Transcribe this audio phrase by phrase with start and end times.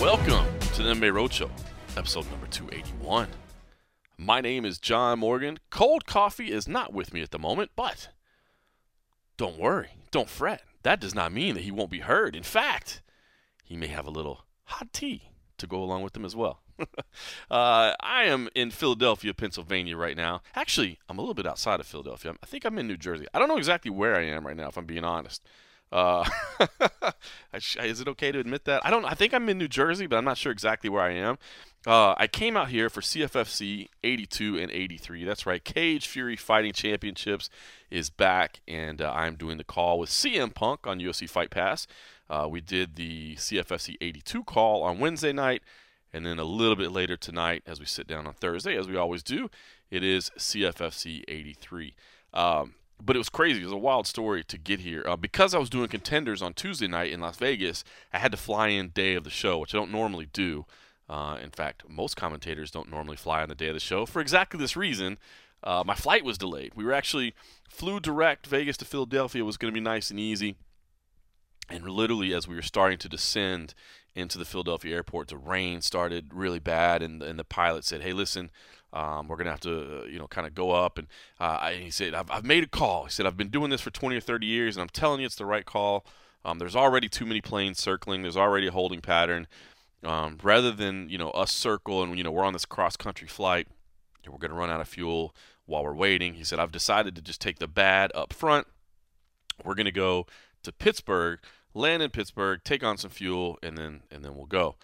[0.00, 1.50] Welcome to the MMA Roadshow,
[1.96, 3.28] episode number 281.
[4.18, 5.58] My name is John Morgan.
[5.70, 8.08] Cold coffee is not with me at the moment, but
[9.36, 10.62] don't worry, don't fret.
[10.82, 12.34] That does not mean that he won't be heard.
[12.34, 13.02] In fact,
[13.64, 15.29] he may have a little hot tea
[15.60, 16.60] to go along with them as well.
[16.78, 16.84] uh,
[18.00, 20.42] I am in Philadelphia, Pennsylvania right now.
[20.54, 22.34] Actually, I'm a little bit outside of Philadelphia.
[22.42, 23.26] I think I'm in New Jersey.
[23.32, 25.42] I don't know exactly where I am right now, if I'm being honest.
[25.92, 26.28] Uh,
[27.54, 28.84] is it okay to admit that?
[28.84, 29.04] I don't.
[29.04, 31.38] I think I'm in New Jersey, but I'm not sure exactly where I am.
[31.86, 35.24] Uh, I came out here for CFFC 82 and 83.
[35.24, 35.64] That's right.
[35.64, 37.48] Cage Fury Fighting Championships
[37.90, 41.86] is back, and uh, I'm doing the call with CM Punk on UFC Fight Pass.
[42.28, 45.62] Uh, we did the CFFC 82 call on Wednesday night,
[46.12, 48.96] and then a little bit later tonight, as we sit down on Thursday, as we
[48.96, 49.50] always do,
[49.90, 51.94] it is CFFC 83.
[52.34, 53.62] Um, but it was crazy.
[53.62, 55.02] It was a wild story to get here.
[55.06, 58.36] Uh, because I was doing contenders on Tuesday night in Las Vegas, I had to
[58.36, 60.66] fly in day of the show, which I don't normally do.
[61.10, 64.20] Uh, in fact, most commentators don't normally fly on the day of the show for
[64.20, 65.18] exactly this reason.
[65.64, 66.72] Uh, my flight was delayed.
[66.76, 67.34] We were actually
[67.68, 69.42] flew direct Vegas to Philadelphia.
[69.42, 70.54] It was going to be nice and easy.
[71.68, 73.74] And literally, as we were starting to descend
[74.14, 78.12] into the Philadelphia airport, the rain started really bad, and, and the pilot said, "Hey,
[78.12, 78.50] listen,
[78.92, 81.08] um, we're gonna have to, uh, you know, kind of go up." And
[81.40, 83.80] uh, I, he said, I've, "I've made a call." He said, "I've been doing this
[83.80, 86.06] for 20 or 30 years, and I'm telling you, it's the right call.
[86.44, 88.22] Um, there's already too many planes circling.
[88.22, 89.46] There's already a holding pattern.
[90.02, 93.28] Um, rather than you know us circle and you know we're on this cross country
[93.28, 93.68] flight,
[94.24, 95.34] and we're gonna run out of fuel
[95.66, 98.66] while we're waiting." He said, "I've decided to just take the bad up front.
[99.64, 100.26] We're gonna go
[100.62, 101.40] to Pittsburgh."
[101.74, 104.76] land in Pittsburgh, take on some fuel, and then and then we'll go.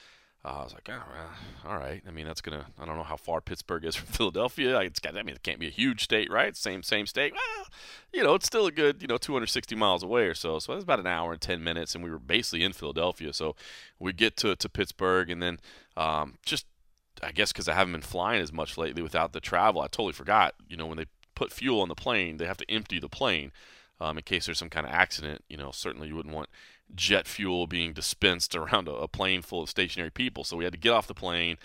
[0.46, 2.00] Uh, I was like, oh, well, all right.
[2.06, 2.66] I mean, that's gonna.
[2.78, 4.78] I don't know how far Pittsburgh is from Philadelphia.
[4.78, 5.16] It's got.
[5.18, 6.56] I mean, it can't be a huge state, right?
[6.56, 7.32] Same same state.
[7.32, 7.66] Well,
[8.12, 10.60] you know, it's still a good, you know, 260 miles away or so.
[10.60, 13.32] So it's about an hour and 10 minutes, and we were basically in Philadelphia.
[13.32, 13.56] So
[13.98, 15.58] we get to to Pittsburgh, and then
[15.96, 16.66] um, just,
[17.24, 20.12] I guess, because I haven't been flying as much lately without the travel, I totally
[20.12, 20.54] forgot.
[20.68, 23.50] You know, when they put fuel on the plane, they have to empty the plane
[24.00, 25.42] um, in case there's some kind of accident.
[25.48, 26.50] You know, certainly you wouldn't want
[26.94, 30.44] jet fuel being dispensed around a, a, plane full of stationary people.
[30.44, 31.58] So we had to get off the plane.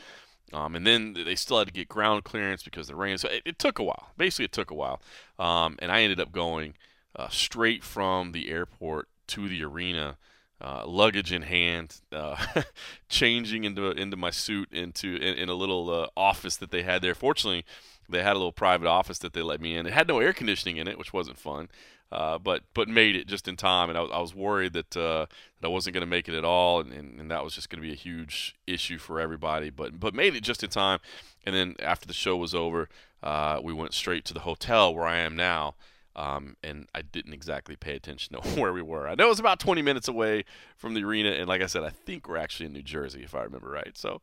[0.53, 3.17] Um, and then they still had to get ground clearance because the rain.
[3.17, 4.09] So it, it took a while.
[4.17, 5.01] Basically, it took a while.
[5.39, 6.73] Um, and I ended up going
[7.15, 10.17] uh, straight from the airport to the arena,
[10.59, 12.35] uh, luggage in hand, uh,
[13.09, 17.01] changing into into my suit into in, in a little uh, office that they had
[17.01, 17.15] there.
[17.15, 17.65] Fortunately,
[18.09, 19.85] they had a little private office that they let me in.
[19.85, 21.69] It had no air conditioning in it, which wasn't fun.
[22.11, 25.27] Uh, but but made it just in time, and I, I was worried that uh,
[25.61, 27.69] that I wasn't going to make it at all, and, and, and that was just
[27.69, 29.69] going to be a huge issue for everybody.
[29.69, 30.99] But but made it just in time,
[31.45, 32.89] and then after the show was over,
[33.23, 35.75] uh, we went straight to the hotel where I am now,
[36.13, 39.07] um, and I didn't exactly pay attention to where we were.
[39.07, 40.43] I know it was about 20 minutes away
[40.75, 43.33] from the arena, and like I said, I think we're actually in New Jersey if
[43.35, 43.97] I remember right.
[43.97, 44.21] So.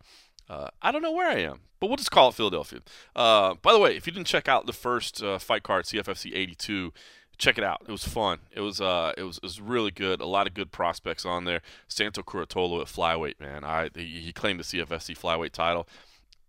[0.51, 2.81] Uh, I don't know where I am, but we'll just call it Philadelphia.
[3.15, 6.35] Uh, by the way, if you didn't check out the first uh, fight card, CFFC
[6.35, 6.91] 82,
[7.39, 7.83] check it out.
[7.87, 8.41] It was fun.
[8.53, 10.21] It was uh, it was it was really good.
[10.21, 11.63] A lot of good prospects on there.
[11.87, 13.65] Santo Curatolo at flyweight, man.
[13.65, 15.89] I he, claimed the CFFC flyweight title.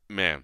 [0.09, 0.43] Man,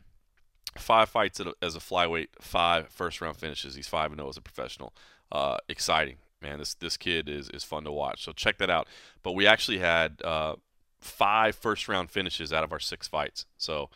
[0.77, 3.75] five fights as a flyweight, five first round finishes.
[3.75, 4.93] He's five and zero as a professional.
[5.31, 6.59] Uh, exciting, man.
[6.59, 8.23] This this kid is is fun to watch.
[8.23, 8.87] So check that out.
[9.23, 10.55] But we actually had uh,
[10.99, 13.45] five first round finishes out of our six fights.
[13.57, 13.89] So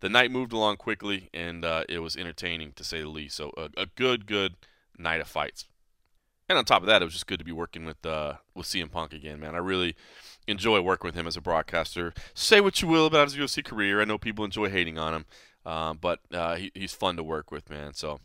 [0.00, 3.36] the night moved along quickly, and uh, it was entertaining to say the least.
[3.36, 4.56] So a, a good good
[4.98, 5.64] night of fights.
[6.48, 8.66] And on top of that, it was just good to be working with uh, with
[8.66, 9.54] CM Punk again, man.
[9.54, 9.96] I really
[10.46, 12.14] enjoy working with him as a broadcaster.
[12.34, 14.00] Say what you will about his UFC career.
[14.00, 15.24] I know people enjoy hating on him,
[15.64, 17.94] um, but uh, he, he's fun to work with, man.
[17.94, 18.20] So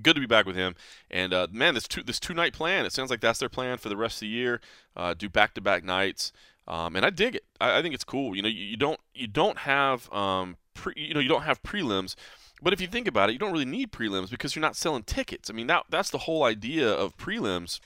[0.00, 0.74] good to be back with him.
[1.10, 2.86] And uh, man, this two this two night plan.
[2.86, 4.60] It sounds like that's their plan for the rest of the year.
[4.96, 6.32] Uh, do back to back nights,
[6.66, 7.44] um, and I dig it.
[7.60, 8.34] I, I, think it's cool.
[8.34, 11.62] You know, you, you don't you don't have um, pre, you know you don't have
[11.62, 12.14] prelims
[12.62, 15.02] but if you think about it, you don't really need prelims because you're not selling
[15.02, 15.50] tickets.
[15.50, 17.80] I mean, that that's the whole idea of prelims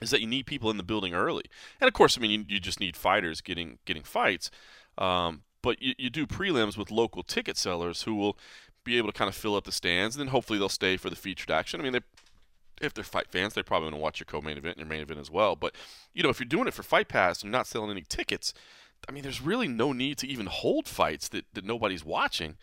[0.00, 1.44] is that you need people in the building early.
[1.80, 4.50] And of course, I mean, you, you just need fighters getting getting fights.
[4.98, 8.36] Um, but you, you do prelims with local ticket sellers who will
[8.84, 11.08] be able to kind of fill up the stands, and then hopefully they'll stay for
[11.08, 11.80] the featured action.
[11.80, 12.00] I mean, they,
[12.80, 15.02] if they're fight fans, they're probably going to watch your co-main event and your main
[15.02, 15.54] event as well.
[15.54, 15.74] But
[16.12, 18.52] you know, if you're doing it for Fight Pass and you're not selling any tickets,
[19.08, 22.56] I mean, there's really no need to even hold fights that, that nobody's watching.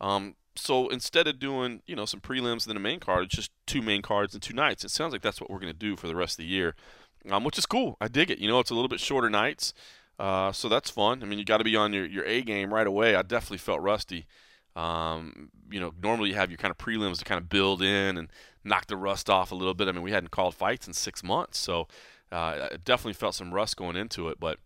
[0.00, 3.34] Um, so instead of doing you know some prelims and then a main card, it's
[3.36, 4.84] just two main cards and two nights.
[4.84, 6.74] It sounds like that's what we're going to do for the rest of the year,
[7.30, 7.96] um, which is cool.
[8.00, 8.38] I dig it.
[8.38, 9.72] You know, it's a little bit shorter nights,
[10.18, 11.22] uh, so that's fun.
[11.22, 13.14] I mean, you got to be on your, your A game right away.
[13.16, 14.26] I definitely felt rusty
[14.74, 18.18] Um, you know, normally you have your kind of prelims to kind of build in
[18.18, 18.28] and
[18.62, 19.88] knock the rust off a little bit.
[19.88, 21.88] I mean, we hadn't called fights in six months, so
[22.30, 24.38] uh, I definitely felt some rust going into it.
[24.38, 24.58] But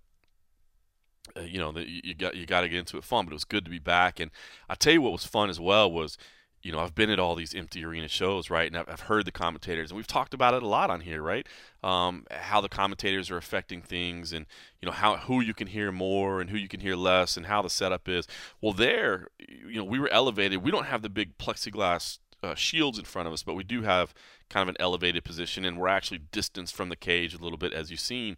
[1.37, 3.25] uh, you know, the, you got you got to get into it fun.
[3.25, 4.21] But it was good to be back.
[4.21, 4.31] And
[4.69, 6.17] I tell you what was fun as well was
[6.63, 8.67] you know, I've been at all these empty arena shows, right?
[8.67, 11.23] And I've, I've, heard the commentators, and we've talked about it a lot on here,
[11.23, 11.47] right?
[11.83, 14.45] Um, how the commentators are affecting things, and
[14.81, 17.47] you know how who you can hear more and who you can hear less, and
[17.47, 18.27] how the setup is.
[18.61, 20.63] Well, there, you know, we were elevated.
[20.63, 23.83] We don't have the big plexiglass uh, shields in front of us, but we do
[23.83, 24.13] have
[24.51, 27.73] kind of an elevated position, and we're actually distanced from the cage a little bit,
[27.73, 28.37] as you've seen.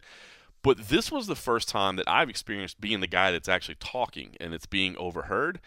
[0.63, 4.35] But this was the first time that I've experienced being the guy that's actually talking
[4.39, 5.59] and it's being overheard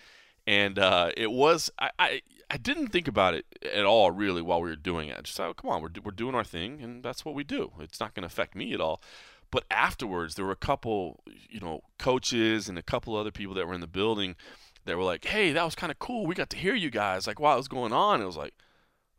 [0.46, 4.62] and uh, it was I, I, I didn't think about it at all really while
[4.62, 5.19] we were doing it.
[5.19, 7.44] I just thought, oh, come on, we're we're doing our thing, and that's what we
[7.44, 7.72] do.
[7.81, 9.02] It's not going to affect me at all.
[9.50, 13.66] But afterwards, there were a couple, you know, coaches and a couple other people that
[13.66, 14.37] were in the building
[14.84, 16.26] that were like, "Hey, that was kind of cool.
[16.26, 17.26] We got to hear you guys.
[17.26, 18.54] Like, what was going on?" It was like,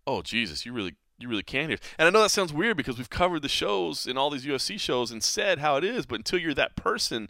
[0.05, 1.79] "Oh Jesus, you really." You really can hear.
[1.97, 4.79] And I know that sounds weird because we've covered the shows in all these UFC
[4.79, 7.29] shows and said how it is, but until you're that person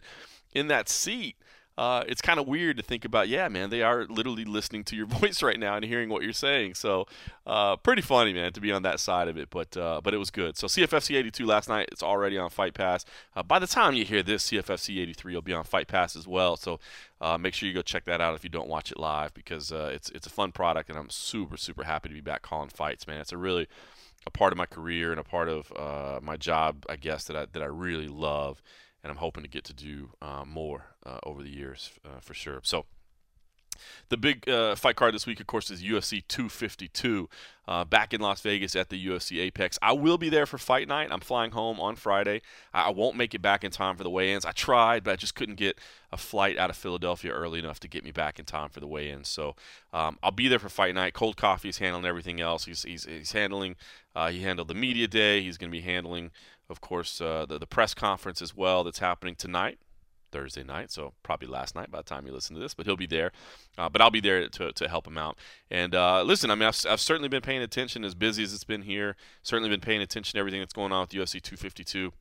[0.52, 1.36] in that seat,
[1.78, 3.28] uh, it's kind of weird to think about.
[3.28, 6.32] Yeah, man, they are literally listening to your voice right now and hearing what you're
[6.32, 6.74] saying.
[6.74, 7.06] So,
[7.46, 9.48] uh, pretty funny, man, to be on that side of it.
[9.48, 10.56] But uh, but it was good.
[10.56, 11.88] So CFFC 82 last night.
[11.92, 13.04] It's already on Fight Pass.
[13.36, 16.26] Uh, by the time you hear this, CFFC 83 will be on Fight Pass as
[16.26, 16.56] well.
[16.56, 16.80] So
[17.20, 19.70] uh, make sure you go check that out if you don't watch it live because
[19.70, 22.70] uh, it's it's a fun product and I'm super super happy to be back calling
[22.70, 23.20] fights, man.
[23.20, 23.68] It's a really
[24.26, 25.72] a part of my career and a part of
[26.24, 28.60] my job, I guess that I that I really love
[29.02, 32.34] and I'm hoping to get to do uh, more uh, over the years uh, for
[32.34, 32.60] sure.
[32.62, 32.86] So.
[34.08, 37.28] The big uh, fight card this week, of course, is UFC 252
[37.66, 39.78] uh, back in Las Vegas at the UFC Apex.
[39.82, 41.08] I will be there for fight night.
[41.10, 42.42] I'm flying home on Friday.
[42.72, 44.44] I won't make it back in time for the weigh ins.
[44.44, 45.78] I tried, but I just couldn't get
[46.10, 48.86] a flight out of Philadelphia early enough to get me back in time for the
[48.86, 49.28] weigh ins.
[49.28, 49.54] So
[49.92, 51.12] um, I'll be there for fight night.
[51.12, 52.64] Cold Coffee is handling everything else.
[52.64, 53.76] He's, he's, he's handling,
[54.14, 55.42] uh, he handled the media day.
[55.42, 56.30] He's going to be handling
[56.70, 59.78] of course, uh, the, the press conference as well that's happening tonight.
[60.30, 62.98] Thursday night, so probably last night by the time you listen to this, but he'll
[62.98, 63.32] be there.
[63.78, 65.38] Uh, but I'll be there to, to help him out.
[65.70, 68.64] And uh, listen, I mean, I've, I've, certainly been paying attention as busy as it's
[68.64, 69.16] been here.
[69.42, 72.12] Certainly been paying attention to everything that's going on with UFC 252.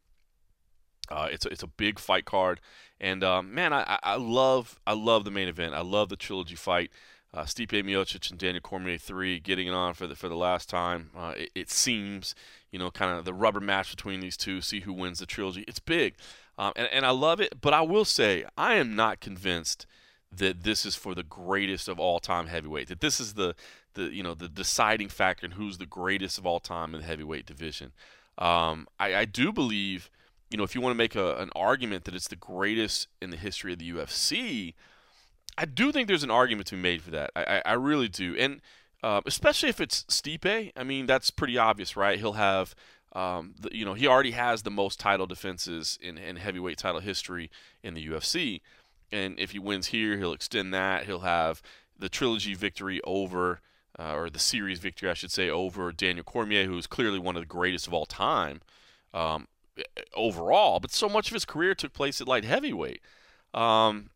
[1.09, 2.59] Uh, it's a, it's a big fight card,
[2.99, 5.73] and um, man, I, I love I love the main event.
[5.73, 6.91] I love the trilogy fight
[7.37, 10.67] uh, Stipe Miocic and Daniel Cormier three getting it on for the for the last
[10.67, 11.11] time.
[11.15, 12.33] Uh, it, it, seems
[12.71, 14.59] you know kind of the rubber match between these two.
[14.59, 15.63] See who wins the trilogy.
[15.67, 16.15] It's big,
[16.57, 17.61] um, and and I love it.
[17.61, 19.85] But I will say I am not convinced
[20.35, 22.87] that this is for the greatest of all time heavyweight.
[22.87, 23.55] That this is the
[23.93, 27.07] the you know the deciding factor in who's the greatest of all time in the
[27.07, 27.91] heavyweight division.
[28.39, 30.09] Um, I, I do believe
[30.49, 33.29] you know if you want to make a, an argument that it's the greatest in
[33.29, 34.73] the history of the UFC
[35.57, 37.31] I do think there's an argument to be made for that.
[37.36, 38.62] I, I, I really do, and
[39.04, 40.71] uh, especially if it's Stipe.
[40.75, 42.19] I mean, that's pretty obvious, right?
[42.19, 42.75] He'll have,
[43.13, 47.01] um, the, you know, he already has the most title defenses in, in heavyweight title
[47.01, 47.50] history
[47.81, 48.62] in the UFC,
[49.12, 51.06] and if he wins here, he'll extend that.
[51.06, 51.62] He'll have
[51.98, 53.62] the trilogy victory over,
[53.98, 57.36] uh, or the series victory, I should say, over Daniel Cormier, who is clearly one
[57.36, 58.62] of the greatest of all time
[59.13, 59.48] um,
[60.15, 60.80] overall.
[60.80, 63.01] But so much of his career took place at light heavyweight.
[63.54, 64.09] Um,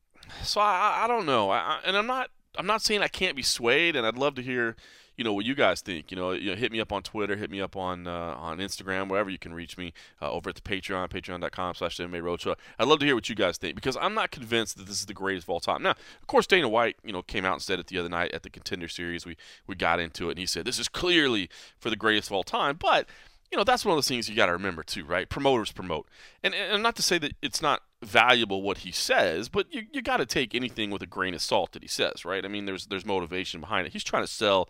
[0.43, 3.43] so I, I don't know, I, and I'm not I'm not saying I can't be
[3.43, 4.75] swayed, and I'd love to hear
[5.17, 6.09] you know what you guys think.
[6.09, 8.57] You know, you know, hit me up on Twitter, hit me up on uh, on
[8.57, 9.93] Instagram, wherever you can reach me.
[10.21, 12.55] Uh, over at the Patreon, Patreon.com/slash MMA Roadshow.
[12.79, 15.05] I'd love to hear what you guys think because I'm not convinced that this is
[15.05, 15.83] the greatest of all time.
[15.83, 18.31] Now, of course, Dana White, you know, came out and said it the other night
[18.31, 19.25] at the Contender Series.
[19.25, 19.37] We
[19.67, 22.43] we got into it, and he said this is clearly for the greatest of all
[22.43, 23.07] time, but
[23.51, 25.27] you know that's one of those things you got to remember too, right?
[25.27, 26.07] Promoters promote,
[26.43, 30.01] and and not to say that it's not valuable what he says, but you you
[30.01, 32.45] got to take anything with a grain of salt that he says, right?
[32.45, 33.93] I mean, there's there's motivation behind it.
[33.93, 34.69] He's trying to sell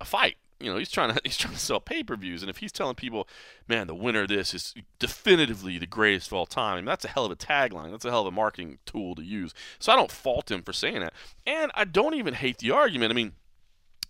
[0.00, 0.36] a fight.
[0.60, 3.28] You know, he's trying to he's trying to sell pay-per-views, and if he's telling people,
[3.68, 7.04] "Man, the winner of this is definitively the greatest of all time," I mean, that's
[7.04, 7.90] a hell of a tagline.
[7.90, 9.52] That's a hell of a marketing tool to use.
[9.80, 11.14] So I don't fault him for saying that,
[11.46, 13.10] and I don't even hate the argument.
[13.10, 13.32] I mean,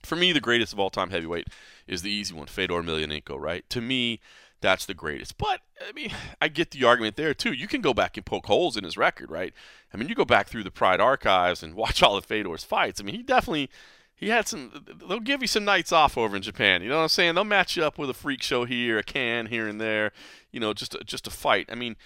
[0.06, 1.48] for me, the greatest of all time heavyweight
[1.86, 3.68] is the easy one, Fedor Emelianenko, right?
[3.70, 4.20] To me,
[4.60, 5.36] that's the greatest.
[5.38, 7.52] But I mean, I get the argument there too.
[7.52, 9.52] You can go back and poke holes in his record, right?
[9.92, 13.00] I mean, you go back through the Pride archives and watch all of Fedor's fights.
[13.00, 13.70] I mean, he definitely
[14.16, 14.70] he had some.
[15.08, 16.82] They'll give you some nights off over in Japan.
[16.82, 17.34] You know what I'm saying?
[17.34, 20.12] They'll match you up with a freak show here, a can here and there.
[20.52, 21.68] You know, just just a fight.
[21.70, 21.96] I mean,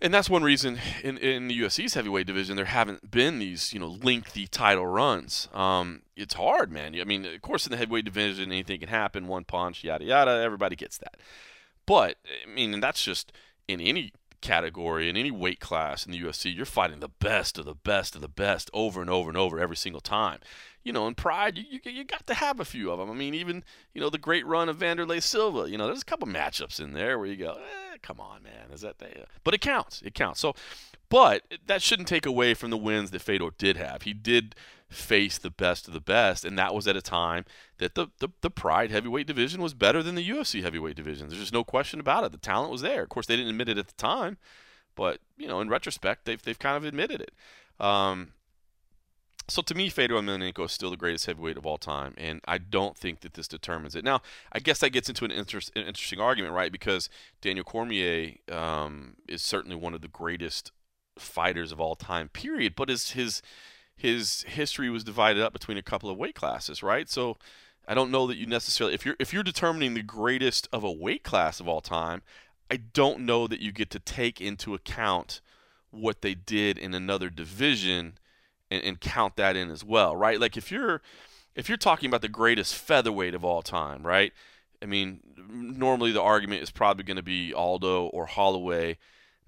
[0.00, 3.80] and that's one reason in, in the UFC's heavyweight division there haven't been these you
[3.80, 5.48] know lengthy title runs.
[5.54, 6.98] Um, it's hard, man.
[7.00, 9.26] I mean, of course, in the heavyweight division, anything can happen.
[9.26, 10.42] One punch, yada yada.
[10.42, 11.16] Everybody gets that.
[11.86, 13.32] But I mean, that's just
[13.68, 17.64] in any category in any weight class in the UFC, you're fighting the best of
[17.64, 20.40] the best of the best over and over and over every single time.
[20.86, 23.10] You know, in Pride, you, you, you got to have a few of them.
[23.10, 25.68] I mean, even you know the great run of Wanderlei Silva.
[25.68, 28.70] You know, there's a couple matchups in there where you go, eh, come on, man,
[28.72, 29.00] is that?
[29.00, 30.00] The, but it counts.
[30.02, 30.38] It counts.
[30.38, 30.54] So,
[31.08, 34.02] but that shouldn't take away from the wins that Fedor did have.
[34.02, 34.54] He did
[34.88, 37.44] face the best of the best, and that was at a time
[37.78, 41.26] that the, the, the Pride heavyweight division was better than the UFC heavyweight division.
[41.26, 42.30] There's just no question about it.
[42.30, 43.02] The talent was there.
[43.02, 44.38] Of course, they didn't admit it at the time,
[44.94, 47.32] but you know, in retrospect, they've they've kind of admitted it.
[47.84, 48.28] Um,
[49.48, 52.58] so to me, Fedor Emelianenko is still the greatest heavyweight of all time, and I
[52.58, 54.04] don't think that this determines it.
[54.04, 54.20] Now,
[54.52, 55.38] I guess that gets into an, an
[55.76, 56.72] interesting argument, right?
[56.72, 57.08] Because
[57.40, 60.72] Daniel Cormier um, is certainly one of the greatest
[61.18, 62.74] fighters of all time, period.
[62.76, 63.40] But his his
[63.96, 67.08] his history was divided up between a couple of weight classes, right?
[67.08, 67.36] So
[67.88, 70.92] I don't know that you necessarily if you're if you're determining the greatest of a
[70.92, 72.22] weight class of all time,
[72.70, 75.40] I don't know that you get to take into account
[75.90, 78.18] what they did in another division
[78.70, 80.40] and, and count that in as well, right?
[80.40, 81.02] Like if you're
[81.54, 84.32] if you're talking about the greatest featherweight of all time, right?
[84.82, 88.98] I mean, normally the argument is probably going to be Aldo or Holloway.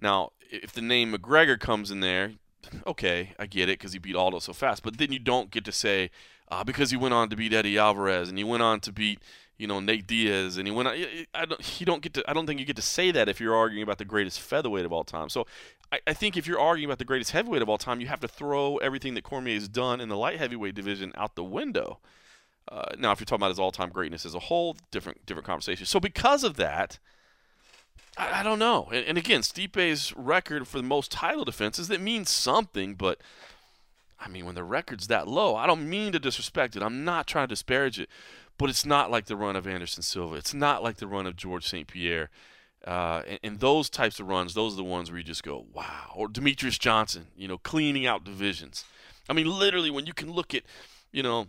[0.01, 2.33] Now, if the name McGregor comes in there,
[2.87, 4.83] okay, I get it because he beat Aldo so fast.
[4.83, 6.11] But then you don't get to say
[6.51, 9.21] uh, because he went on to beat Eddie Alvarez and he went on to beat
[9.59, 10.89] you know Nate Diaz and he went.
[11.35, 11.81] I don't.
[11.81, 12.25] You don't get to.
[12.29, 14.85] I don't think you get to say that if you're arguing about the greatest featherweight
[14.85, 15.29] of all time.
[15.29, 15.47] So
[15.93, 18.21] I, I think if you're arguing about the greatest heavyweight of all time, you have
[18.21, 21.99] to throw everything that Cormier's done in the light heavyweight division out the window.
[22.71, 25.87] Uh, now, if you're talking about his all-time greatness as a whole, different different conversation.
[25.87, 26.99] So because of that,
[28.17, 28.89] I, I don't know.
[28.93, 33.21] And, and, again, Stipe's record for the most title defenses that means something, but
[34.21, 36.83] I mean, when the record's that low, I don't mean to disrespect it.
[36.83, 38.11] I'm not trying to disparage it,
[38.59, 40.35] but it's not like the run of Anderson Silva.
[40.35, 41.87] It's not like the run of George St.
[41.87, 42.29] Pierre.
[42.87, 45.67] Uh, and, and, those types of runs, those are the ones where you just go,
[45.73, 46.13] wow.
[46.15, 48.85] Or Demetrious Johnson, you know, cleaning out divisions.
[49.29, 50.63] I mean, literally, when you can look at,
[51.11, 51.49] you know,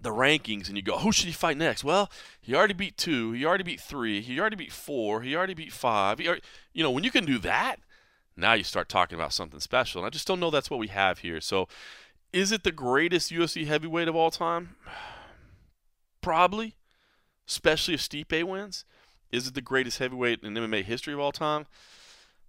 [0.00, 1.82] the rankings and you go, who should he fight next?
[1.82, 2.08] Well,
[2.40, 5.72] he already beat two, he already beat three, he already beat four, he already beat
[5.72, 6.20] five.
[6.20, 7.80] Already, you know, when you can do that,
[8.36, 10.00] now you start talking about something special.
[10.00, 11.40] And I just don't know that's what we have here.
[11.40, 11.68] So,
[12.32, 14.76] is it the greatest UFC heavyweight of all time?
[16.20, 16.76] Probably,
[17.46, 18.84] especially if Stipe wins.
[19.30, 21.66] Is it the greatest heavyweight in MMA history of all time?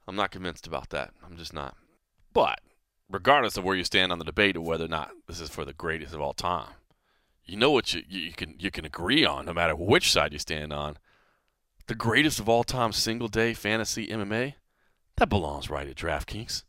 [0.08, 1.12] I'm not convinced about that.
[1.26, 1.76] I'm just not.
[2.34, 2.62] But
[3.10, 5.66] regardless of where you stand on the debate of whether or not this is for
[5.66, 6.70] the greatest of all time,
[7.46, 10.40] you know what you, you can you can agree on, no matter which side you
[10.40, 10.98] stand on.
[11.88, 14.54] The greatest of all time single day fantasy MMA,
[15.18, 16.64] that belongs right at DraftKings.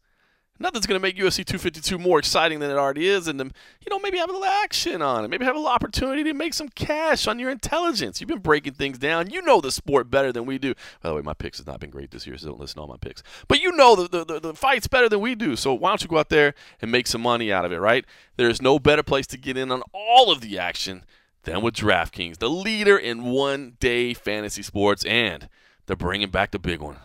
[0.63, 3.51] Nothing's going to make UFC 252 more exciting than it already is, and um,
[3.81, 6.35] you know maybe have a little action on it, maybe have a little opportunity to
[6.35, 8.21] make some cash on your intelligence.
[8.21, 9.31] You've been breaking things down.
[9.31, 10.75] You know the sport better than we do.
[11.03, 12.83] By the way, my picks has not been great this year, so don't listen to
[12.83, 13.23] all my picks.
[13.49, 16.09] But you know the, the, the fight's better than we do, so why don't you
[16.09, 16.53] go out there
[16.83, 18.05] and make some money out of it, right?
[18.37, 21.05] There is no better place to get in on all of the action
[21.45, 25.49] than with DraftKings, the leader in one-day fantasy sports, and
[25.87, 26.99] they're bringing back the big one.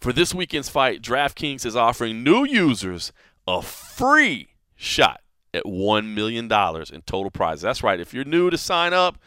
[0.00, 3.12] For this weekend's fight, DraftKings is offering new users
[3.46, 5.20] a free shot
[5.52, 7.62] at $1 million in total prizes.
[7.62, 8.00] That's right.
[8.00, 9.18] If you're new to sign up,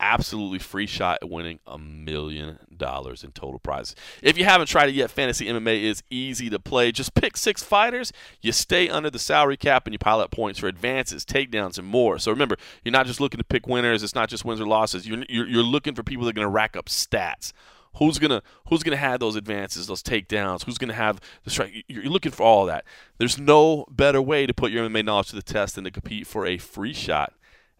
[0.00, 3.94] absolutely free shot at winning a million dollars in total prizes.
[4.22, 6.90] If you haven't tried it yet, Fantasy MMA is easy to play.
[6.90, 8.10] Just pick six fighters,
[8.40, 11.86] you stay under the salary cap, and you pile up points for advances, takedowns, and
[11.86, 12.18] more.
[12.18, 14.02] So remember, you're not just looking to pick winners.
[14.02, 15.06] It's not just wins or losses.
[15.06, 17.52] You're, you're, you're looking for people that are going to rack up stats.
[17.96, 20.64] Who's gonna Who's gonna have those advances, those takedowns?
[20.64, 21.84] Who's gonna have the strike?
[21.88, 22.84] You're looking for all that.
[23.18, 26.26] There's no better way to put your MMA knowledge to the test than to compete
[26.26, 27.32] for a free shot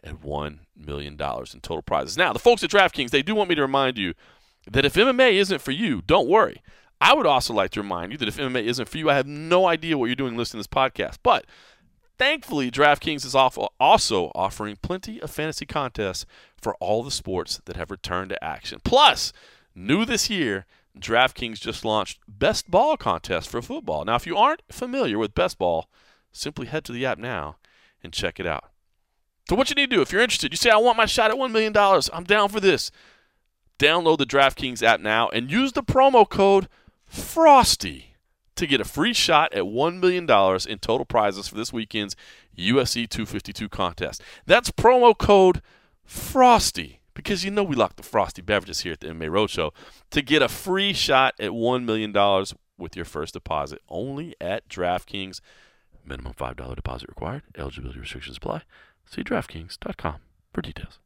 [0.02, 2.16] at one million dollars in total prizes.
[2.16, 4.14] Now, the folks at DraftKings, they do want me to remind you
[4.70, 6.62] that if MMA isn't for you, don't worry.
[7.00, 9.26] I would also like to remind you that if MMA isn't for you, I have
[9.26, 11.18] no idea what you're doing listening to this podcast.
[11.22, 11.44] But
[12.18, 16.24] thankfully, DraftKings is also offering plenty of fantasy contests
[16.60, 18.80] for all the sports that have returned to action.
[18.84, 19.32] Plus,
[19.74, 20.66] New this year,
[20.98, 24.04] DraftKings just launched Best Ball contest for football.
[24.04, 25.88] Now, if you aren't familiar with Best Ball,
[26.32, 27.56] simply head to the app now
[28.02, 28.70] and check it out.
[29.48, 31.30] So, what you need to do if you're interested, you say, I want my shot
[31.30, 31.76] at $1 million,
[32.12, 32.90] I'm down for this.
[33.78, 36.68] Download the DraftKings app now and use the promo code
[37.06, 38.14] FROSTY
[38.54, 40.24] to get a free shot at $1 million
[40.68, 42.14] in total prizes for this weekend's
[42.56, 44.22] UFC 252 contest.
[44.46, 45.60] That's promo code
[46.04, 49.72] FROSTY because you know we lock the frosty beverages here at the MMA Roadshow
[50.10, 52.12] to get a free shot at $1 million
[52.76, 55.40] with your first deposit only at DraftKings.
[56.04, 57.42] Minimum $5 deposit required.
[57.56, 58.62] Eligibility restrictions apply.
[59.06, 60.16] See DraftKings.com
[60.52, 60.98] for details.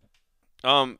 [0.64, 0.98] Um,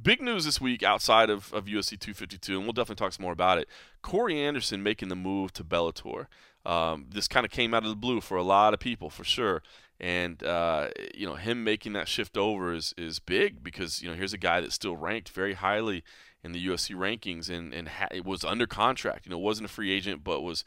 [0.00, 3.32] big news this week outside of, of UFC 252, and we'll definitely talk some more
[3.32, 3.68] about it.
[4.02, 6.26] Corey Anderson making the move to Bellator.
[6.64, 9.24] Um, this kind of came out of the blue for a lot of people, for
[9.24, 9.62] sure.
[10.02, 14.16] And uh, you know, him making that shift over is is big because you know
[14.16, 16.02] here's a guy that's still ranked very highly
[16.42, 19.26] in the UFC rankings and and ha- was under contract.
[19.26, 20.64] You know, wasn't a free agent, but was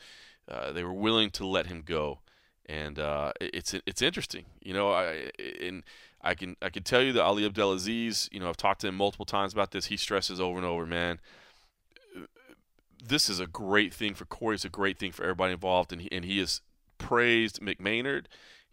[0.49, 2.19] uh, they were willing to let him go.
[2.65, 4.91] And uh, it's it's interesting, you know.
[4.91, 5.83] I and
[6.21, 8.95] I can I can tell you that Ali Abdelaziz, you know, I've talked to him
[8.95, 9.87] multiple times about this.
[9.87, 11.19] He stresses over and over, man.
[13.03, 14.55] This is a great thing for Corey.
[14.55, 16.61] It's a great thing for everybody involved, and he, and he has
[16.97, 18.25] praised McMaynard.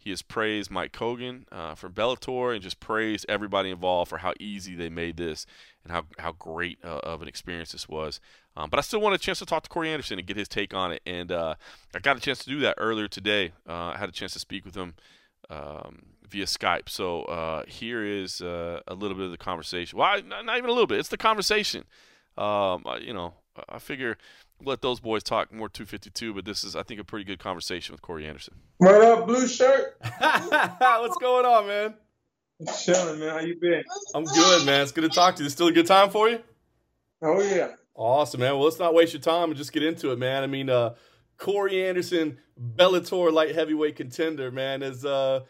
[0.03, 4.33] He has praised Mike Kogan uh, from Bellator and just praised everybody involved for how
[4.39, 5.45] easy they made this
[5.83, 8.19] and how, how great uh, of an experience this was.
[8.57, 10.49] Um, but I still want a chance to talk to Corey Anderson and get his
[10.49, 11.01] take on it.
[11.05, 11.55] And uh,
[11.95, 13.53] I got a chance to do that earlier today.
[13.67, 14.95] Uh, I had a chance to speak with him
[15.49, 16.89] um, via Skype.
[16.89, 19.97] So uh, here is uh, a little bit of the conversation.
[19.97, 20.99] Well, not even a little bit.
[20.99, 21.85] It's the conversation.
[22.37, 23.35] Um, you know,
[23.69, 24.17] I figure
[24.65, 27.93] let those boys talk more 252, but this is, I think, a pretty good conversation
[27.93, 28.55] with Corey Anderson.
[28.77, 29.97] What up, blue shirt?
[30.19, 31.93] What's going on, man?
[32.83, 33.29] Chilling, man.
[33.29, 33.83] How you been?
[34.15, 34.81] I'm good, man.
[34.81, 35.45] It's good to talk to you.
[35.45, 36.39] It's still a good time for you?
[37.21, 37.71] Oh yeah.
[37.95, 38.53] Awesome, man.
[38.53, 40.43] Well, let's not waste your time and just get into it, man.
[40.43, 40.95] I mean, uh,
[41.37, 45.41] Corey Anderson, Bellator light heavyweight contender, man, is uh,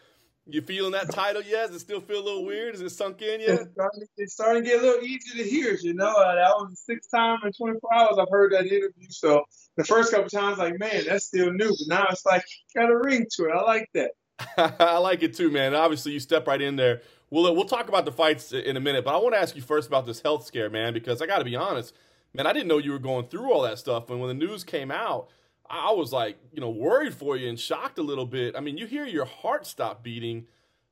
[0.46, 1.68] you feeling that title yet?
[1.68, 2.74] Does it still feel a little weird?
[2.74, 3.50] Is it sunk in yet?
[3.50, 5.74] It's starting, it's starting to get a little easier to hear.
[5.80, 9.08] You know, uh, that was the sixth time in 24 hours I've heard that interview.
[9.08, 9.44] So
[9.76, 11.68] the first couple times, like, man, that's still new.
[11.68, 12.44] But now it's like
[12.76, 13.52] got a ring to it.
[13.54, 14.10] I like that.
[14.80, 15.74] I like it too, man.
[15.74, 17.00] Obviously, you step right in there.
[17.30, 19.62] We'll we'll talk about the fights in a minute, but I want to ask you
[19.62, 21.94] first about this health scare, man, because I got to be honest,
[22.34, 22.46] man.
[22.46, 24.90] I didn't know you were going through all that stuff, and when the news came
[24.90, 25.28] out.
[25.68, 28.54] I was like, you know, worried for you and shocked a little bit.
[28.56, 30.46] I mean, you hear your heart stop beating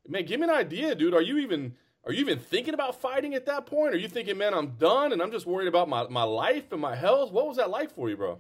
[0.08, 1.14] man, give me an idea, dude.
[1.14, 1.74] Are you even
[2.04, 3.94] are you even thinking about fighting at that point?
[3.94, 6.80] Are you thinking, man, I'm done and I'm just worried about my, my life and
[6.80, 7.30] my health?
[7.30, 8.38] What was that like for you, bro?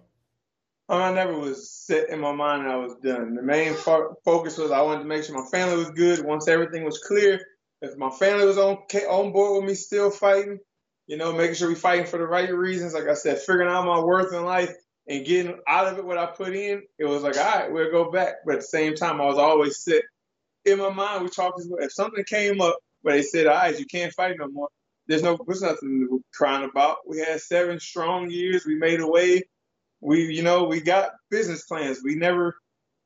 [0.88, 3.36] Uh, I never was set in my mind I was done.
[3.36, 6.24] The main fo- focus was I wanted to make sure my family was good.
[6.24, 7.40] Once everything was clear,
[7.80, 10.58] if my family was on on board with me still fighting,
[11.06, 12.94] you know, making sure we fighting for the right reasons.
[12.94, 14.74] Like I said, figuring out my worth in life
[15.08, 16.82] and getting out of it what I put in.
[16.98, 18.36] It was like, all right, we'll go back.
[18.46, 20.02] But at the same time, I was always set
[20.64, 21.60] in my mind, we talked.
[21.60, 24.68] As if something came up where they said, "All right, you can't fight no more,"
[25.06, 26.98] there's no, there's nothing to crying about.
[27.06, 28.64] We had seven strong years.
[28.64, 29.42] We made a way.
[30.00, 32.00] We, you know, we got business plans.
[32.02, 32.56] We never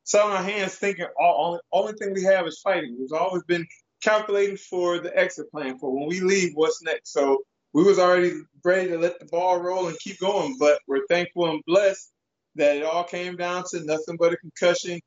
[0.04, 2.96] sat on our hands thinking all only, only thing we have is fighting.
[2.98, 3.66] We've always been
[4.02, 6.52] calculating for the exit plan for when we leave.
[6.54, 7.12] What's next?
[7.12, 7.44] So
[7.76, 8.32] we was already
[8.64, 10.56] ready to let the ball roll and keep going.
[10.58, 12.10] But we're thankful and blessed
[12.54, 14.98] that it all came down to nothing but a concussion.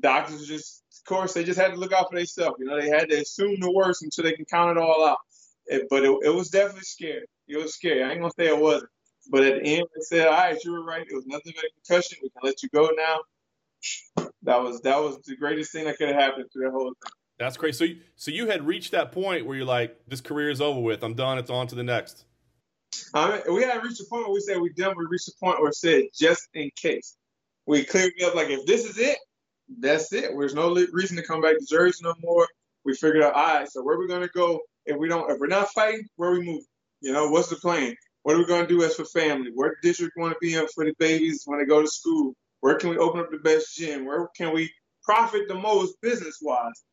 [0.00, 2.56] Doctors just of course, they just had to look out for themselves.
[2.58, 5.18] You know, they had to assume the worst until they can count it all out.
[5.66, 7.26] It, but it, it, was definitely scary.
[7.46, 8.02] It was scary.
[8.02, 8.90] I ain't gonna say it wasn't.
[9.30, 11.06] But at the end, they said, "All right, you were right.
[11.08, 12.18] It was nothing but a concussion.
[12.22, 16.08] We can let you go now." That was that was the greatest thing that could
[16.08, 17.12] have happened through the whole thing.
[17.38, 17.74] That's great.
[17.74, 20.80] So, you, so you had reached that point where you're like, "This career is over
[20.80, 21.02] with.
[21.02, 21.38] I'm done.
[21.38, 22.24] It's on to the next."
[23.14, 24.96] Mean, we had reached a point where we said we're done.
[24.96, 27.16] We reached a point where it said, "Just in case."
[27.66, 29.18] We cleared up like, if this is it,
[29.80, 30.30] that's it.
[30.38, 32.46] There's no reason to come back to Jersey no more.
[32.84, 35.40] We figured out, all right, so where are we gonna go if we don't if
[35.40, 36.62] we're not fighting, where we move?
[37.00, 37.96] You know, what's the plan?
[38.22, 39.50] What are we gonna do as for family?
[39.52, 42.34] Where district want to be in for the babies when they go to school?
[42.60, 44.06] Where can we open up the best gym?
[44.06, 44.72] Where can we
[45.02, 46.84] profit the most business wise?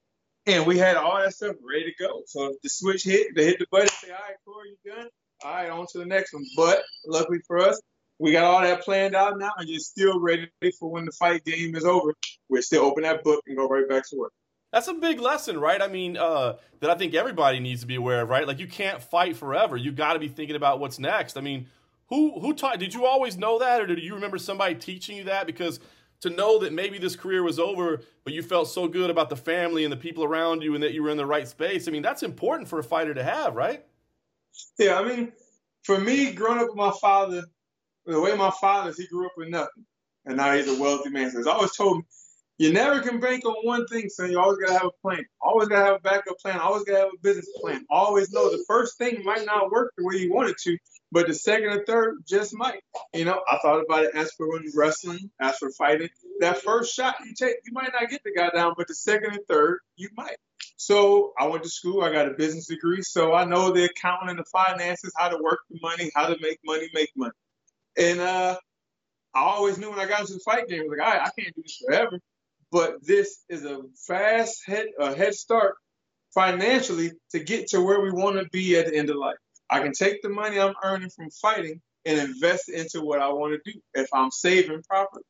[0.46, 2.24] And we had all that stuff ready to go.
[2.26, 5.08] So if the switch hit, they hit the button, say, all right, Corey, you done?
[5.44, 6.44] All right, on to the next one.
[6.56, 7.82] But luckily for us,
[8.20, 11.44] we got all that planned out now and just still ready for when the fight
[11.46, 12.14] game is over.
[12.50, 14.34] We're still open that book and go right back to work.
[14.72, 15.82] That's a big lesson, right?
[15.82, 18.48] I mean, uh, that I think everybody needs to be aware of, right?
[18.48, 19.78] Like you can't fight forever.
[19.78, 21.38] You got to be thinking about what's next.
[21.38, 21.68] I mean,
[22.08, 22.80] who who taught?
[22.80, 25.46] Did you always know that, or did you remember somebody teaching you that?
[25.46, 25.80] Because
[26.24, 29.36] to know that maybe this career was over, but you felt so good about the
[29.36, 31.88] family and the people around you, and that you were in the right space.
[31.88, 33.86] I mean, that's important for a fighter to have, right?
[34.80, 35.34] Yeah, I mean,
[35.84, 37.44] for me, growing up with my father,
[38.06, 39.86] the way my father is, he grew up with nothing,
[40.26, 41.30] and now he's a wealthy man.
[41.30, 42.04] So he's always told me,
[42.58, 44.32] you never can bank on one thing, son.
[44.32, 45.26] You always gotta have a plan.
[45.42, 46.60] Always gotta have a backup plan.
[46.60, 47.86] Always gotta have a business plan.
[47.90, 50.78] Always know the first thing might not work the way you want it to,
[51.14, 52.82] but the second or third just might.
[53.14, 56.10] You know, I thought about it as for wrestling, as for fighting.
[56.40, 59.34] That first shot you take, you might not get the guy down, but the second
[59.34, 60.38] and third, you might.
[60.76, 62.02] So I went to school.
[62.02, 65.38] I got a business degree, so I know the accounting and the finances, how to
[65.38, 67.34] work the money, how to make money, make money.
[67.96, 68.58] And uh,
[69.36, 71.56] I always knew when I got into the fight game, I was like, I can't
[71.56, 72.20] do this forever.
[72.72, 75.76] But this is a fast head a head start
[76.34, 79.38] financially to get to where we want to be at the end of life.
[79.74, 83.54] I can take the money I'm earning from fighting and invest into what I want
[83.54, 85.24] to do if I'm saving properly.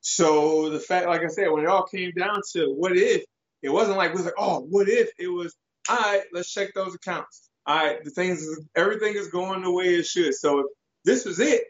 [0.00, 3.22] So the fact, like I said, when it all came down to what if,
[3.62, 5.10] it wasn't like it was like, oh, what if?
[5.20, 5.54] It was,
[5.88, 7.48] all right, let's check those accounts.
[7.64, 8.44] All right, the things,
[8.76, 10.34] everything is going the way it should.
[10.34, 10.66] So if
[11.04, 11.62] this was it,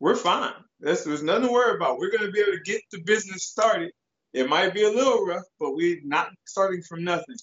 [0.00, 0.54] we're fine.
[0.80, 1.98] There's, there's nothing to worry about.
[1.98, 3.92] We're going to be able to get the business started.
[4.32, 7.36] It might be a little rough, but we're not starting from nothing.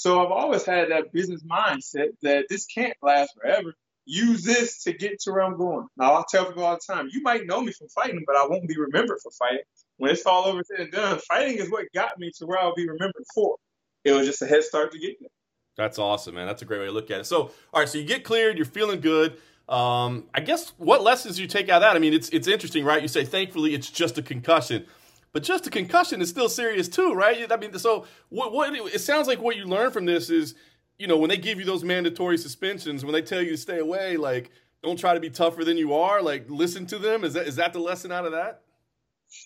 [0.00, 3.74] So I've always had that business mindset that this can't last forever.
[4.06, 5.88] Use this to get to where I'm going.
[5.98, 8.46] Now I'll tell people all the time, you might know me from fighting, but I
[8.46, 9.66] won't be remembered for fighting.
[9.98, 12.74] When it's all over said and done, fighting is what got me to where I'll
[12.74, 13.56] be remembered for.
[14.02, 15.28] It was just a head start to get there.
[15.76, 16.46] That's awesome, man.
[16.46, 17.26] That's a great way to look at it.
[17.26, 19.36] So, all right, so you get cleared, you're feeling good.
[19.68, 21.94] Um, I guess what lessons you take out of that?
[21.94, 23.02] I mean, it's it's interesting, right?
[23.02, 24.86] You say, thankfully, it's just a concussion.
[25.32, 27.50] But just a concussion is still serious too, right?
[27.50, 28.52] I mean, so what?
[28.52, 30.54] What it sounds like what you learn from this is,
[30.98, 33.78] you know, when they give you those mandatory suspensions, when they tell you to stay
[33.78, 34.50] away, like
[34.82, 36.20] don't try to be tougher than you are.
[36.20, 37.24] Like listen to them.
[37.24, 38.62] Is that is that the lesson out of that?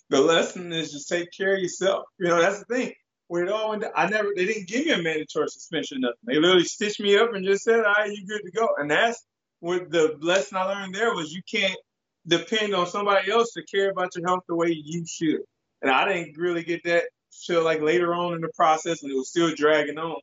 [0.09, 2.05] The lesson is just take care of yourself.
[2.19, 2.93] You know, that's the thing.
[3.29, 4.29] Where it all went, down, I never.
[4.35, 6.01] They didn't give me a mandatory suspension.
[6.01, 6.17] Nothing.
[6.25, 8.91] They literally stitched me up and just said, "All right, you good to go." And
[8.91, 9.25] that's
[9.61, 11.33] what the lesson I learned there was.
[11.33, 11.79] You can't
[12.27, 15.41] depend on somebody else to care about your health the way you should.
[15.85, 17.05] And I didn't really get that
[17.47, 20.17] till like later on in the process, and it was still dragging on.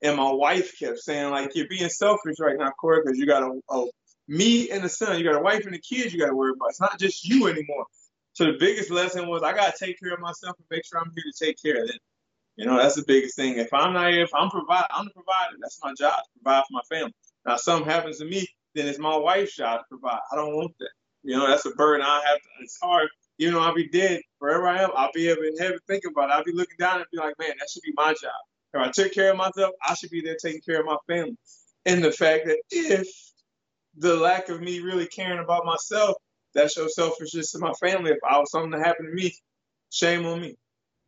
[0.00, 3.42] And my wife kept saying, like, you're being selfish right now, Corey, because you got
[3.42, 3.86] a, a
[4.28, 6.52] me and the son, you got a wife and a kids you got to worry
[6.54, 6.70] about.
[6.70, 7.86] It's not just you anymore.
[8.34, 11.00] So the biggest lesson was I got to take care of myself and make sure
[11.00, 11.98] I'm here to take care of them.
[12.54, 13.58] You know, that's the biggest thing.
[13.58, 15.56] If I'm not here, if I'm provide, I'm the provider.
[15.60, 17.14] That's my job to provide for my family.
[17.44, 20.20] Now, if something happens to me, then it's my wife's job to provide.
[20.30, 20.90] I don't want that.
[21.24, 22.36] You know, that's a burden I have.
[22.36, 25.78] To, it's hard even know, I'll be dead wherever I am, I'll be in heaven
[25.86, 26.32] thinking about it.
[26.32, 28.32] I'll be looking down and be like, man, that should be my job.
[28.74, 31.36] If I took care of myself, I should be there taking care of my family.
[31.86, 33.08] And the fact that if
[33.96, 36.16] the lack of me really caring about myself,
[36.54, 38.10] that shows selfishness to my family.
[38.10, 39.34] If I was something to happen to me,
[39.90, 40.56] shame on me.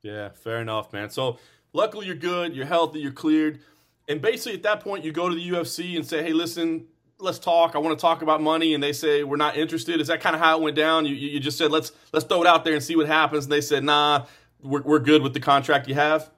[0.02, 1.10] Yeah, fair enough, man.
[1.10, 1.38] So
[1.72, 3.60] luckily you're good, you're healthy, you're cleared.
[4.08, 6.86] And basically at that point you go to the UFC and say, hey, listen,
[7.20, 7.74] let's talk.
[7.74, 10.00] I want to talk about money, and they say we're not interested.
[10.00, 11.06] Is that kind of how it went down?
[11.06, 13.52] You you just said let's let's throw it out there and see what happens, and
[13.52, 14.26] they said nah,
[14.62, 16.30] we're we're good with the contract you have.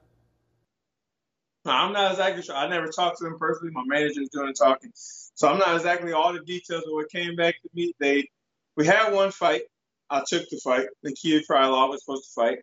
[1.64, 2.56] I'm not exactly sure.
[2.56, 3.72] I never talked to them personally.
[3.72, 7.36] My manager's doing the talking, so I'm not exactly all the details of what came
[7.36, 7.94] back to me.
[8.00, 8.28] They
[8.76, 9.62] we had one fight.
[10.10, 10.86] I took the fight.
[11.02, 12.58] The kid Krylov was supposed to fight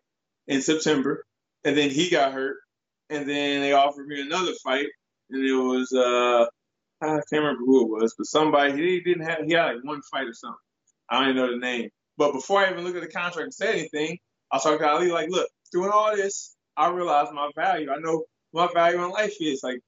[0.46, 1.24] in September,
[1.64, 2.56] and then he got hurt,
[3.08, 4.86] and then they offered me another fight,
[5.30, 6.46] and it was uh
[7.02, 10.02] I can't remember who it was, but somebody he didn't have he had like one
[10.10, 10.58] fight or something.
[11.08, 11.90] I don't even know the name.
[12.16, 14.18] But before I even looked at the contract and said anything,
[14.52, 17.90] I talked to Ali like, look, doing all this, I realized my value.
[17.90, 19.80] I know my value in life is like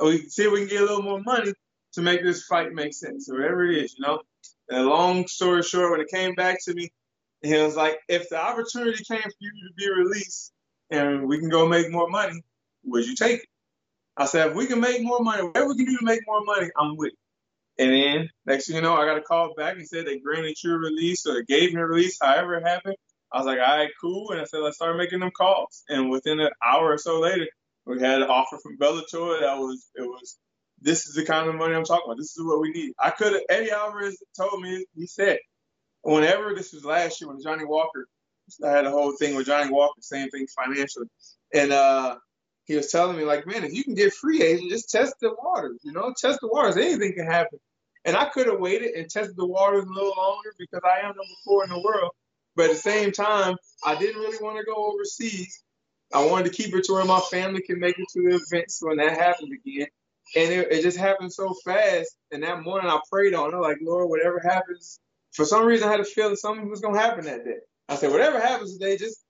[0.00, 1.52] we see if we can get a little more money
[1.94, 4.20] to make this fight make sense, or whatever it is, you know.
[4.68, 6.90] And long story short, when it came back to me,
[7.42, 10.52] he was like, if the opportunity came for you to be released
[10.90, 12.42] and we can go make more money,
[12.84, 13.48] would you take it?
[14.18, 16.44] I said, if we can make more money, whatever we can do to make more
[16.44, 17.18] money, I'm with it.
[17.80, 20.56] And then next thing you know, I got a call back and said they granted
[20.64, 22.96] your release or they gave me a release, however it happened.
[23.32, 24.32] I was like, all right, cool.
[24.32, 25.84] And I said, let's start making them calls.
[25.88, 27.46] And within an hour or so later,
[27.86, 30.36] we had an offer from Bellator that was, it was,
[30.80, 32.18] this is the kind of money I'm talking about.
[32.18, 32.94] This is what we need.
[32.98, 35.38] I could have, Eddie Alvarez told me, he said,
[36.02, 38.08] whenever this was last year when Johnny Walker,
[38.64, 41.06] I had a whole thing with Johnny Walker, same thing financially.
[41.54, 42.16] And, uh,
[42.68, 45.34] he was telling me like, man, if you can get free agent, just test the
[45.42, 45.80] waters.
[45.82, 46.76] You know, test the waters.
[46.76, 47.58] Anything can happen.
[48.04, 51.06] And I could have waited and tested the waters a little longer because I am
[51.06, 52.12] number four in the world.
[52.56, 55.62] But at the same time, I didn't really want to go overseas.
[56.12, 58.80] I wanted to keep it to where my family can make it to the events
[58.82, 59.88] when that happens again.
[60.36, 62.16] And it, it just happened so fast.
[62.30, 65.00] And that morning I prayed on it, like, Lord, whatever happens,
[65.32, 67.58] for some reason I had a feeling something was going to happen that day.
[67.88, 69.24] I said, whatever happens today, just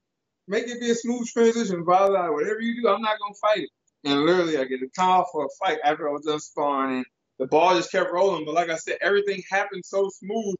[0.48, 2.32] make it be a smooth transition, Father.
[2.32, 3.70] Whatever you do, I'm not gonna fight it.
[4.04, 7.06] And literally, I get a call for a fight after I was done sparring, and
[7.38, 8.44] the ball just kept rolling.
[8.44, 10.54] But like I said, everything happened so smooth.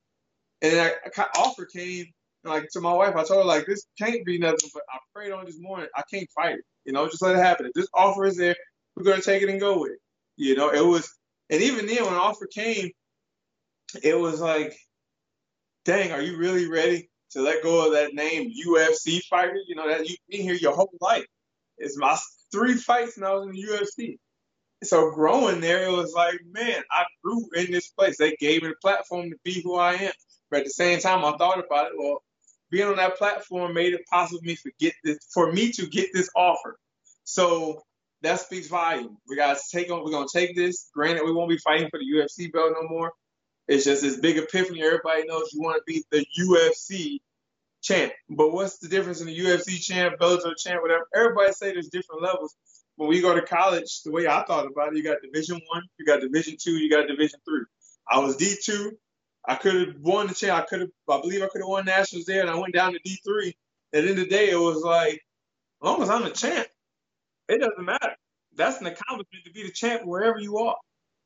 [0.63, 0.93] And I
[1.37, 2.07] offer came
[2.45, 3.15] like to my wife.
[3.17, 4.71] I told her like this can't be nothing.
[4.75, 5.89] But I prayed on this morning.
[5.97, 6.65] I can't fight it.
[6.85, 7.67] You know, just let it happen.
[7.67, 8.57] If this offer is there,
[8.97, 9.99] we're gonna take it and go with it.
[10.37, 11.09] You know, it was.
[11.51, 12.91] And even then, when the offer came,
[14.03, 14.77] it was like,
[15.85, 19.59] dang, are you really ready to let go of that name UFC fighter.
[19.67, 21.27] You know that you've been here your whole life.
[21.79, 22.17] It's my
[22.53, 24.19] three fights and I was in the UFC.
[24.85, 28.17] So growing there, it was like, man, I grew in this place.
[28.17, 30.13] They gave me the platform to be who I am.
[30.51, 31.93] But at the same time, I thought about it.
[31.99, 32.23] Well,
[32.71, 35.87] being on that platform made it possible for me to get this, for me to
[35.87, 36.79] get this offer.
[37.25, 37.83] So
[38.23, 39.17] that speaks volume.
[39.29, 40.05] We gotta take on.
[40.05, 40.91] We're gonna take this.
[40.95, 43.13] Granted, we won't be fighting for the UFC belt no more.
[43.69, 44.83] It's just this big epiphany.
[44.83, 47.21] Everybody knows you want to be the UFC
[47.83, 48.13] champ.
[48.31, 51.07] But what's the difference in the UFC champ, Bellator champ, whatever?
[51.15, 52.57] Everybody say there's different levels.
[52.97, 55.83] When we go to college, the way I thought about it, you got Division One,
[55.99, 57.65] you got Division Two, you got Division Three.
[58.09, 58.93] I was D two.
[59.47, 60.63] I could have won the champ.
[60.63, 60.91] I could have.
[61.09, 63.55] I believe I could have won nationals there, and I went down to D three.
[63.93, 65.15] At the end of the day, it was like,
[65.83, 66.67] as long as I'm a champ,
[67.49, 68.17] it doesn't matter.
[68.57, 70.77] That's an accomplishment to be the champ wherever you are.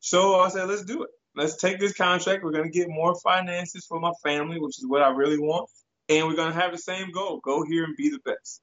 [0.03, 1.11] So I said, let's do it.
[1.37, 2.43] Let's take this contract.
[2.43, 5.71] We're going to get more finances for my family, which is what I really want.
[6.09, 8.61] And we're going to have the same goal go here and be the best.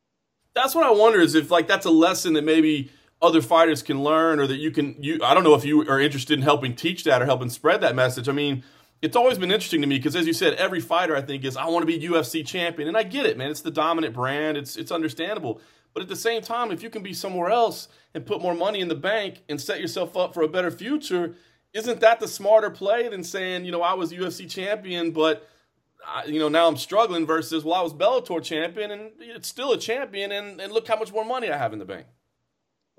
[0.54, 4.04] That's what I wonder is if, like, that's a lesson that maybe other fighters can
[4.04, 6.76] learn or that you can, you, I don't know if you are interested in helping
[6.76, 8.28] teach that or helping spread that message.
[8.28, 8.64] I mean,
[9.02, 11.56] it's always been interesting to me because, as you said, every fighter I think is
[11.56, 13.50] I want to be UFC champion, and I get it, man.
[13.50, 14.58] It's the dominant brand.
[14.58, 15.62] It's it's understandable.
[15.94, 18.80] But at the same time, if you can be somewhere else and put more money
[18.80, 21.36] in the bank and set yourself up for a better future,
[21.74, 25.48] isn't that the smarter play than saying, you know, I was UFC champion, but
[26.08, 29.74] I, you know now I'm struggling versus well I was Bellator champion and it's still
[29.74, 32.08] a champion and, and look how much more money I have in the bank.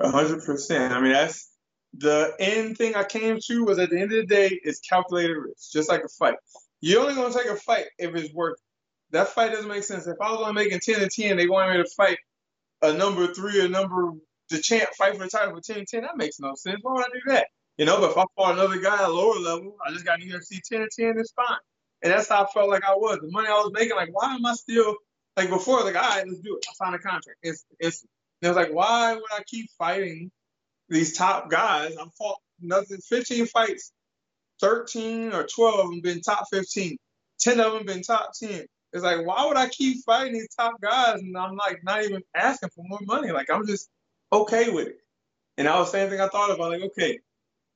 [0.01, 0.93] hundred percent.
[0.93, 1.51] I mean that's
[1.97, 5.35] the end thing I came to was at the end of the day is calculated
[5.35, 6.35] risk, just like a fight.
[6.81, 8.55] You're only gonna take a fight if it's worth.
[8.55, 9.13] It.
[9.13, 10.07] That fight doesn't make sense.
[10.07, 12.19] If I was only making ten to ten, they wanted me to fight
[12.83, 14.13] a number three or number
[14.49, 16.03] the champ fight for the title for 10 10.
[16.03, 16.79] That makes no sense.
[16.83, 17.49] Why would I do that?
[17.79, 20.21] You know, but if I fought another guy at a lower level, I just got
[20.21, 21.59] an UFC 10 and 10, it's fine.
[22.03, 23.19] And that's how I felt like I was.
[23.23, 24.97] The money I was making, like, why am I still
[25.37, 25.85] like before?
[25.85, 26.67] Like, all right, let's do it.
[26.69, 27.39] I signed a contract.
[27.43, 28.03] It's it's.
[28.43, 30.31] And it was like, why would I keep fighting
[30.91, 31.97] these top guys.
[31.97, 33.93] I've fought nothing, 15 fights,
[34.61, 36.99] 13 or 12 of them been top 15,
[37.39, 38.67] 10 of them been top 10.
[38.93, 42.23] It's like, why would I keep fighting these top guys and I'm like not even
[42.35, 43.31] asking for more money?
[43.31, 43.89] Like I'm just
[44.33, 44.99] okay with it.
[45.57, 46.71] And that was the same thing I thought about.
[46.71, 47.19] Like, okay,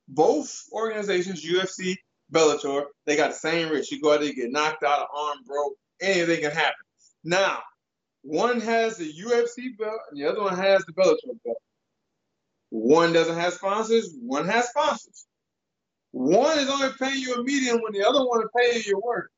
[0.07, 1.95] both organizations, UFC,
[2.33, 3.91] Bellator, they got the same risk.
[3.91, 6.73] You go out there, get knocked out, arm broke, anything can happen.
[7.23, 7.59] Now,
[8.23, 11.57] one has the UFC belt and the other one has the Bellator belt.
[12.71, 15.25] One doesn't have sponsors, one has sponsors.
[16.11, 19.01] One is only paying you a medium when the other one is paying you your
[19.01, 19.31] work.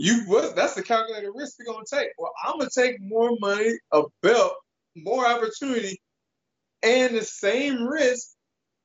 [0.00, 2.10] You that's the calculated risk you're gonna take.
[2.18, 4.54] Well, I'm gonna take more money, a belt,
[4.94, 6.00] more opportunity,
[6.84, 8.28] and the same risk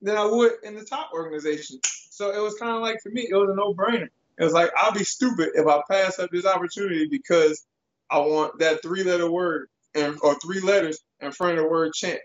[0.02, 1.80] than I would in the top organization.
[2.10, 4.08] So it was kind of like for me, it was a no-brainer.
[4.40, 7.64] It was like I'll be stupid if I pass up this opportunity because
[8.10, 12.22] I want that three-letter word and or three letters in front of the word champ.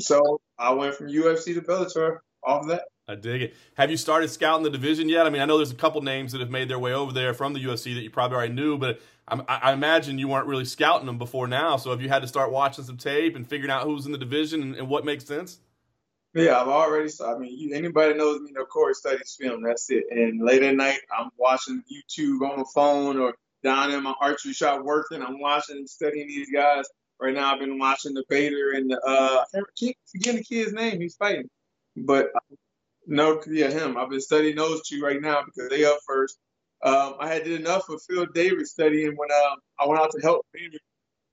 [0.00, 2.86] So I went from UFC to Bellator off of that.
[3.06, 3.54] I dig it.
[3.74, 5.26] Have you started scouting the division yet?
[5.26, 7.34] I mean, I know there's a couple names that have made their way over there
[7.34, 10.64] from the UFC that you probably already knew, but I, I imagine you weren't really
[10.64, 11.76] scouting them before now.
[11.76, 14.18] So have you had to start watching some tape and figuring out who's in the
[14.18, 15.58] division and, and what makes sense?
[16.32, 17.10] Yeah, I've already.
[17.24, 19.62] I mean, you, anybody knows me know Corey studies film.
[19.62, 20.04] That's it.
[20.10, 24.52] And late at night, I'm watching YouTube on the phone or down in my archery
[24.52, 25.22] shop working.
[25.22, 26.86] I'm watching and studying these guys.
[27.20, 30.72] Right now, I've been watching the Bader and the uh, I can't forget the kid's
[30.72, 31.00] name.
[31.00, 31.48] He's fighting,
[31.96, 32.30] but
[33.06, 33.96] no, yeah, him.
[33.96, 36.38] I've been studying those two right now because they up first.
[36.82, 40.20] Um, I had did enough of Phil Davis studying when um, I went out to
[40.20, 40.78] help Bader.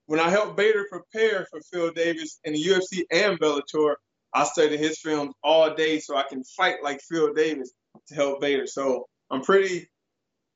[0.06, 3.96] When I helped Bader prepare for Phil Davis in the UFC and Bellator,
[4.34, 7.72] I studied his films all day so I can fight like Phil Davis
[8.08, 8.68] to help Bader.
[8.68, 9.90] So I'm pretty,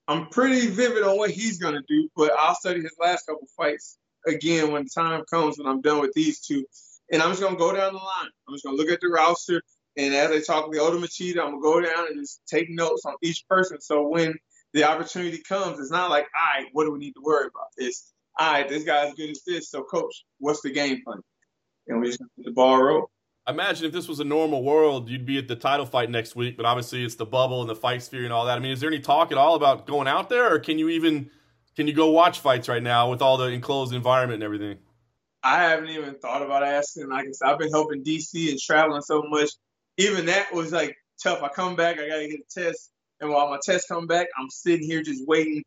[0.08, 2.10] I'm pretty vivid on what he's gonna do.
[2.16, 6.14] But I'll study his last couple fights again when time comes when I'm done with
[6.14, 6.66] these two.
[7.12, 8.30] And I'm just gonna go down the line.
[8.48, 9.62] I'm just gonna look at the roster,
[9.98, 12.70] and as I talk oh, the Lyoto Machida, I'm gonna go down and just take
[12.70, 13.80] notes on each person.
[13.80, 14.36] So when
[14.74, 17.68] the opportunity comes, it's not like, all right, what do we need to worry about?
[17.78, 19.70] It's all right, this guy's good as this.
[19.70, 21.22] So coach, what's the game plan?
[21.88, 23.10] And we just the ball roll.
[23.48, 26.58] Imagine if this was a normal world, you'd be at the title fight next week,
[26.58, 28.58] but obviously it's the bubble and the fight sphere and all that.
[28.58, 30.90] I mean, is there any talk at all about going out there, or can you
[30.90, 31.30] even
[31.76, 34.78] can you go watch fights right now with all the enclosed environment and everything?
[35.44, 37.10] I haven't even thought about asking.
[37.10, 39.52] Like I said, I've been helping DC and traveling so much.
[39.98, 41.42] Even that was like tough.
[41.44, 44.50] I come back, I gotta get a test, and while my test come back, I'm
[44.50, 45.64] sitting here just waiting.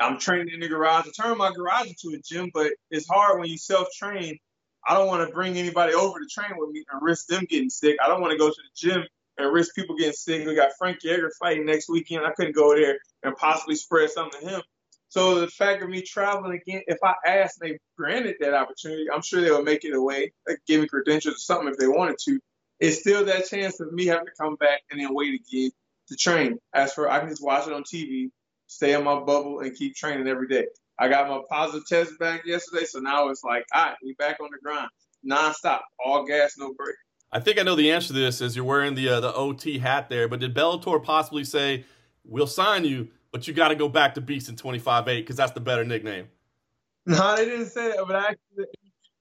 [0.00, 1.06] I'm training in the garage.
[1.06, 4.38] I turn my garage into a gym, but it's hard when you self train.
[4.86, 7.70] I don't want to bring anybody over to train with me and risk them getting
[7.70, 7.96] sick.
[8.04, 9.04] I don't want to go to the gym
[9.38, 10.46] and risk people getting sick.
[10.46, 12.26] We got Frank Edgar fighting next weekend.
[12.26, 14.62] I couldn't go there and possibly spread something to him.
[15.08, 19.22] So the fact of me traveling again, if I asked they granted that opportunity, I'm
[19.22, 21.86] sure they would make it a way, like give me credentials or something if they
[21.86, 22.40] wanted to.
[22.80, 25.70] It's still that chance of me having to come back and then wait again
[26.08, 26.58] to train.
[26.74, 28.30] As for I can just watch it on TV,
[28.66, 30.66] stay in my bubble, and keep training every day.
[30.98, 34.38] I got my positive test back yesterday, so now it's like, all right, we back
[34.40, 34.88] on the grind.
[35.26, 36.96] nonstop, all gas, no break.
[37.32, 39.78] I think I know the answer to this as you're wearing the uh, the OT
[39.78, 40.28] hat there.
[40.28, 41.84] But did Bellator possibly say
[42.24, 45.52] we'll sign you, but you got to go back to Beast in 25-8 because that's
[45.52, 46.28] the better nickname?
[47.06, 48.04] No, they didn't say that.
[48.06, 48.66] But actually,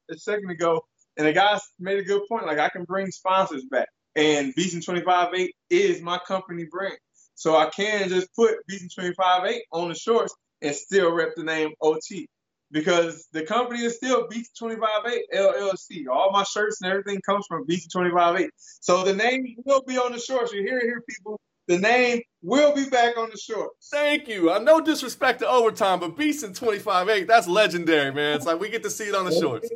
[0.09, 0.85] a second ago,
[1.17, 2.45] and the guy made a good point.
[2.45, 6.97] Like I can bring sponsors back, and Beast in 25-8 is my company brand,
[7.35, 11.43] so I can just put Beast in 25-8 on the shorts and still rep the
[11.43, 12.27] name OT
[12.71, 16.05] because the company is still Beast 258 LLC.
[16.11, 18.49] All my shirts and everything comes from Beast 258.
[18.57, 20.53] So the name will be on the shorts.
[20.53, 21.39] You hear it here, people.
[21.67, 23.89] The name will be back on the shorts.
[23.91, 24.51] Thank you.
[24.51, 28.35] I'm no disrespect to overtime, but Beast in 25-8, that's legendary, man.
[28.35, 29.69] It's like we get to see it on the shorts.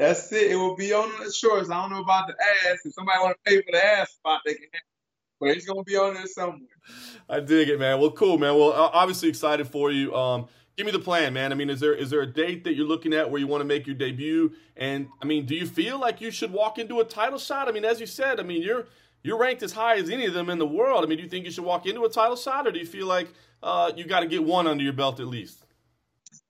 [0.00, 0.52] That's it.
[0.52, 1.68] It will be on the shorts.
[1.68, 2.78] I don't know about the ass.
[2.86, 4.82] If somebody want to pay for the ass spot, they can have
[5.40, 6.68] but it's gonna be on there somewhere.
[7.28, 7.98] I dig it, man.
[7.98, 8.54] Well, cool, man.
[8.56, 10.14] Well, obviously excited for you.
[10.14, 11.50] Um, give me the plan, man.
[11.50, 13.62] I mean, is there is there a date that you're looking at where you want
[13.62, 14.52] to make your debut?
[14.76, 17.68] And I mean, do you feel like you should walk into a title shot?
[17.68, 18.86] I mean, as you said, I mean, you're
[19.22, 21.04] you're ranked as high as any of them in the world.
[21.04, 22.86] I mean, do you think you should walk into a title shot, or do you
[22.86, 23.28] feel like
[23.62, 25.64] uh, you got to get one under your belt at least?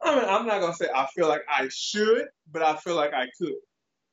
[0.02, 3.12] I mean, I'm not gonna say I feel like I should, but I feel like
[3.12, 3.54] I could.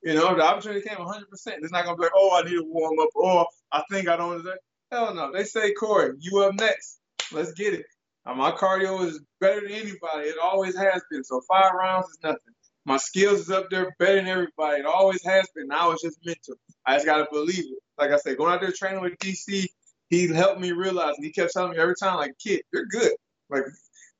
[0.02, 1.28] You know, the opportunity came 100.
[1.28, 4.08] percent It's not gonna be like, oh, I need to warm up, or I think
[4.08, 4.58] I don't deserve.
[4.92, 5.32] Hell no.
[5.32, 7.00] They say, Corey, you up next.
[7.32, 7.86] Let's get it.
[8.26, 10.28] My cardio is better than anybody.
[10.28, 11.24] It always has been.
[11.24, 12.38] So five rounds is nothing.
[12.84, 14.80] My skills is up there better than everybody.
[14.80, 15.66] It always has been.
[15.66, 16.54] Now it's just mental.
[16.86, 17.78] I just gotta believe it.
[17.98, 19.66] Like I said, going out there training with DC,
[20.10, 23.12] he helped me realize, and he kept telling me every time, like, kid, you're good.
[23.50, 23.64] Like,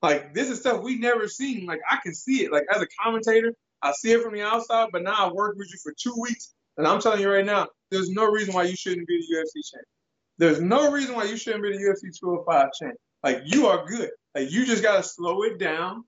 [0.03, 1.67] like this is stuff we never seen.
[1.67, 2.53] Like I can see it.
[2.53, 5.69] Like as a commentator, I see it from the outside, but now I've worked with
[5.73, 8.77] you for two weeks, and I'm telling you right now, there's no reason why you
[8.77, 9.85] shouldn't be the UFC champion.
[10.39, 12.95] There's no reason why you shouldn't be the UFC 205 champ.
[13.23, 14.11] Like you are good.
[14.35, 16.05] Like you just gotta slow it down.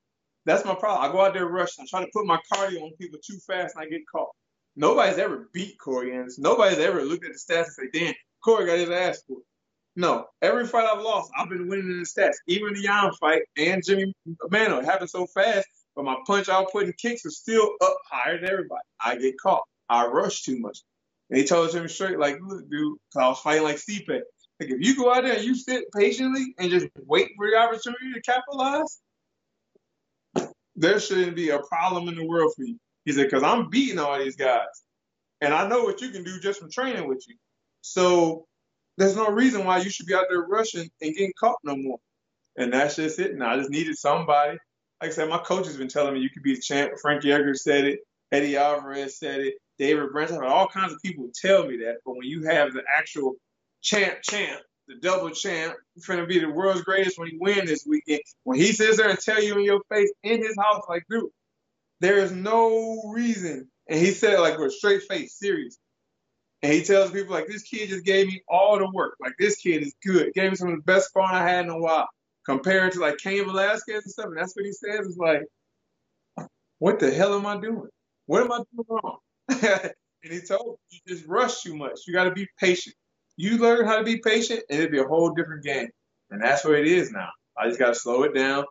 [0.46, 1.08] That's my problem.
[1.08, 1.84] I go out there rushing.
[1.84, 4.30] I try to put my cardio on people too fast and I get caught.
[4.76, 6.42] Nobody's ever beat Corey Anderson.
[6.42, 9.38] Nobody's ever looked at the stats and say, damn, Corey got his ass for
[9.96, 10.26] No.
[10.40, 12.36] Every fight I've lost, I've been winning in the stats.
[12.46, 14.14] Even the Jan fight and Jimmy
[14.50, 14.80] Manuwa.
[14.80, 18.50] It happened so fast, but my punch output and kicks are still up higher than
[18.50, 18.82] everybody.
[19.04, 19.64] I get caught.
[19.88, 20.78] I rush too much.
[21.28, 24.08] And he told him straight, like, look, dude, I was fighting like Stipe.
[24.08, 24.24] Like,
[24.58, 28.12] if you go out there and you sit patiently and just wait for the opportunity
[28.14, 29.00] to capitalize,
[30.76, 32.78] there shouldn't be a problem in the world for you.
[33.04, 34.66] He said, because I'm beating all these guys.
[35.40, 37.36] And I know what you can do just from training with you.
[37.80, 38.46] So
[39.00, 41.98] there's no reason why you should be out there rushing and getting caught no more.
[42.58, 43.30] And that's just it.
[43.30, 44.58] And I just needed somebody.
[45.00, 46.92] Like I said, my coach has been telling me you could be a champ.
[47.00, 48.00] Frankie Edgar said it.
[48.30, 49.54] Eddie Alvarez said it.
[49.78, 51.96] David Branch, all kinds of people tell me that.
[52.04, 53.36] But when you have the actual
[53.80, 57.86] champ, champ, the double champ, trying to be the world's greatest when he win this
[57.88, 61.04] weekend, when he sits there and tell you in your face in his house, like,
[61.08, 61.30] dude,
[62.00, 63.70] there is no reason.
[63.88, 65.78] And he said it like with a straight face, serious.
[66.62, 69.16] And he tells people like, this kid just gave me all the work.
[69.20, 70.32] Like this kid is good.
[70.34, 72.08] Gave me some of the best fun I had in a while.
[72.44, 74.26] Compared to like Cain Velasquez and stuff.
[74.26, 75.06] And that's what he says.
[75.06, 75.42] It's like,
[76.78, 77.88] what the hell am I doing?
[78.26, 79.18] What am I doing wrong?
[79.48, 79.92] and
[80.22, 82.00] he told me, you just rush too much.
[82.06, 82.94] You got to be patient.
[83.36, 85.88] You learn how to be patient, and it'll be a whole different game.
[86.30, 87.28] And that's what it is now.
[87.56, 88.64] I just got to slow it down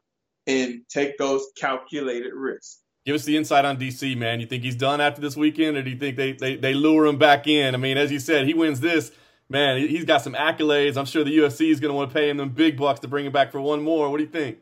[0.48, 2.80] and take those calculated risks.
[3.10, 4.40] Give us the insight on DC, man.
[4.40, 7.08] You think he's done after this weekend, or do you think they, they, they lure
[7.08, 7.74] him back in?
[7.74, 9.12] I mean, as you said, he wins this.
[9.50, 10.96] Man, he's got some accolades.
[10.96, 13.08] I'm sure the UFC is going to want to pay him them big bucks to
[13.08, 14.12] bring him back for one more.
[14.12, 14.60] What do you think?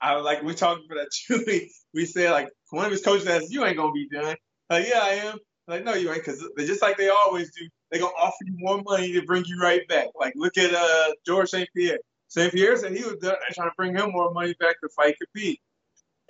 [0.00, 1.68] I was like we talked about that too.
[1.94, 4.34] We said like one of his coaches asked, "You ain't gonna be done."
[4.68, 5.38] Like, yeah, I am.
[5.68, 8.82] Like, no, you ain't, because just like they always do, they're gonna offer you more
[8.82, 10.08] money to bring you right back.
[10.18, 11.68] Like, look at uh George St.
[11.76, 12.00] Pierre.
[12.26, 12.52] St.
[12.52, 13.36] Pierre said he was done.
[13.38, 15.58] They're trying to bring him more money back to fight Khabib.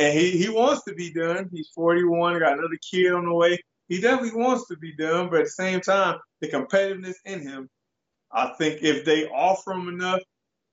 [0.02, 1.48] And he, he wants to be done.
[1.52, 3.56] He's 41, got another kid on the way.
[3.88, 7.70] He definitely wants to be done, but at the same time, the competitiveness in him,
[8.32, 10.20] I think if they offer him enough,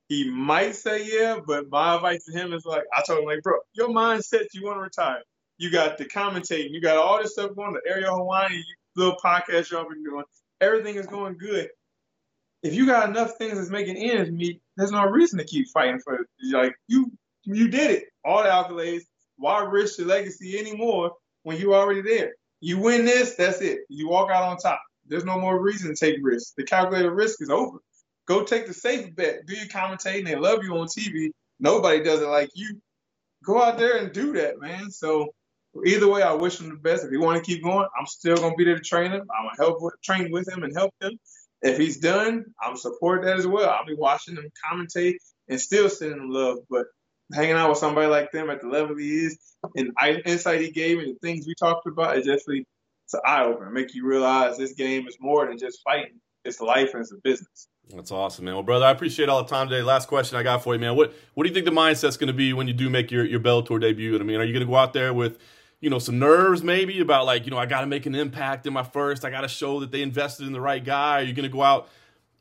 [0.07, 1.37] he might say yeah.
[1.45, 4.65] But my advice to him is like, I told him, like, bro, your mindset, you
[4.65, 5.21] want to retire.
[5.59, 6.71] You got the commentating.
[6.71, 7.73] You got all this stuff going.
[7.73, 8.61] The Ariel Helwani
[8.95, 10.23] little podcast y'all been doing.
[10.59, 11.69] Everything is going good.
[12.63, 15.99] If you got enough things that's making ends meet, there's no reason to keep fighting
[15.99, 16.27] for it.
[16.51, 17.11] Like you,
[17.43, 18.05] you did it.
[18.25, 19.03] All the accolades.
[19.39, 21.13] Why risk your legacy anymore
[21.43, 22.33] when you're already there?
[22.61, 23.79] You win this, that's it.
[23.89, 24.81] You walk out on top.
[25.07, 26.53] There's no more reason to take risks.
[26.55, 27.79] The calculated risk is over.
[28.27, 29.45] Go take the safe bet.
[29.47, 30.25] Do your commentating.
[30.25, 31.31] They love you on TV.
[31.59, 32.79] Nobody does it like you.
[33.43, 34.91] Go out there and do that, man.
[34.91, 35.33] So
[35.85, 37.03] Either way, I wish him the best.
[37.03, 39.21] If he want to keep going, I'm still gonna be there to train him.
[39.21, 41.19] I'm gonna help with, train with him and help him.
[41.61, 43.69] If he's done, I'm support that as well.
[43.69, 45.17] I'll be watching him commentate
[45.47, 46.59] and still sending him love.
[46.69, 46.87] But
[47.33, 49.37] hanging out with somebody like them at the level he is
[49.75, 49.91] and
[50.25, 52.65] insight he gave and the things we talked about, it definitely
[53.05, 53.69] it's an eye opener.
[53.71, 56.19] Make you realize this game is more than just fighting.
[56.45, 57.67] It's life and it's a business.
[57.89, 58.53] That's awesome, man.
[58.53, 59.81] Well, brother, I appreciate all the time today.
[59.81, 60.95] Last question I got for you, man.
[60.95, 63.25] What what do you think the mindset's going to be when you do make your
[63.25, 64.17] your Bellator debut?
[64.19, 65.39] I mean, are you going to go out there with
[65.81, 68.67] you know some nerves maybe about like you know I got to make an impact
[68.67, 69.25] in my first.
[69.25, 71.21] I got to show that they invested in the right guy.
[71.21, 71.89] Are you going to go out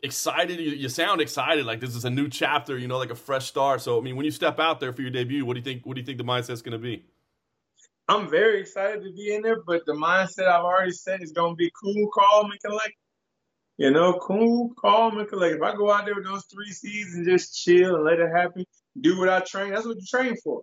[0.02, 0.58] excited?
[0.60, 2.78] You, you sound excited, like this is a new chapter.
[2.78, 3.80] You know, like a fresh start.
[3.80, 5.86] So I mean, when you step out there for your debut, what do you think?
[5.86, 7.04] What do you think the mindset's going to be?
[8.08, 11.52] I'm very excited to be in there, but the mindset I've already said is going
[11.52, 12.94] to be cool, calm, and collect.
[13.76, 15.56] You know, cool, calm, and collect.
[15.56, 18.30] If I go out there with those three C's and just chill and let it
[18.34, 18.64] happen,
[19.00, 20.62] do what I train, that's what you train for.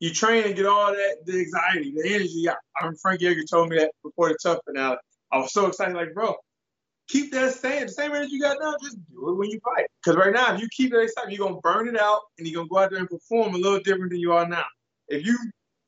[0.00, 2.48] You train and get all that, the anxiety, the energy.
[2.48, 4.96] I mean, Frank Edgar told me that before the TUF finale.
[5.30, 6.34] I was so excited, like, bro,
[7.10, 9.86] keep that same, the same energy you got now, just do it when you fight.
[10.02, 12.62] Because right now, if you keep that excitement, you're to burn it out and you're
[12.62, 14.64] to go out there and perform a little different than you are now.
[15.08, 15.36] If you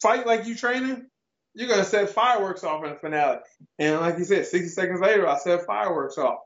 [0.02, 1.06] fight like you training,
[1.54, 3.38] you're to set fireworks off in the finale.
[3.78, 6.38] And like you said, 60 seconds later, I set fireworks off.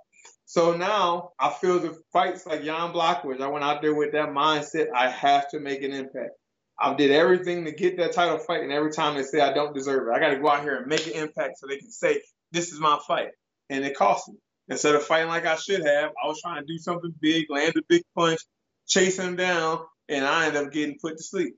[0.45, 3.41] So now I feel the fights like Jan Blachowicz.
[3.41, 4.87] I went out there with that mindset.
[4.95, 6.31] I have to make an impact.
[6.79, 9.75] I did everything to get that title fight, and every time they say I don't
[9.75, 11.91] deserve it, I got to go out here and make an impact so they can
[11.91, 12.21] say
[12.53, 13.31] this is my fight,
[13.71, 14.35] and it cost me.
[14.69, 17.77] Instead of fighting like I should have, I was trying to do something big, land
[17.77, 18.41] a big punch,
[18.87, 21.55] chase him down, and I end up getting put to sleep.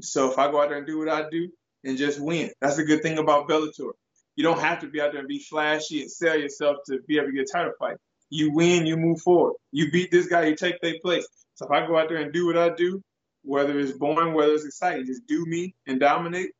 [0.00, 1.48] So if I go out there and do what I do
[1.84, 3.92] and just win, that's the good thing about Bellator.
[4.36, 7.16] You don't have to be out there and be flashy and sell yourself to be
[7.16, 7.96] able to get a title fight.
[8.30, 9.54] You win, you move forward.
[9.72, 11.26] You beat this guy, you take their place.
[11.54, 13.02] So if I go out there and do what I do,
[13.42, 16.52] whether it's boring, whether it's exciting, just do me and dominate.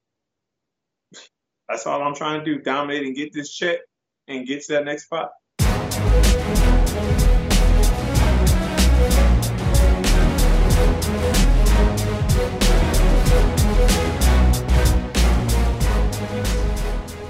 [1.69, 2.61] That's all I'm trying to do.
[2.61, 3.79] Dominate and get this check
[4.29, 5.31] and get to that next spot.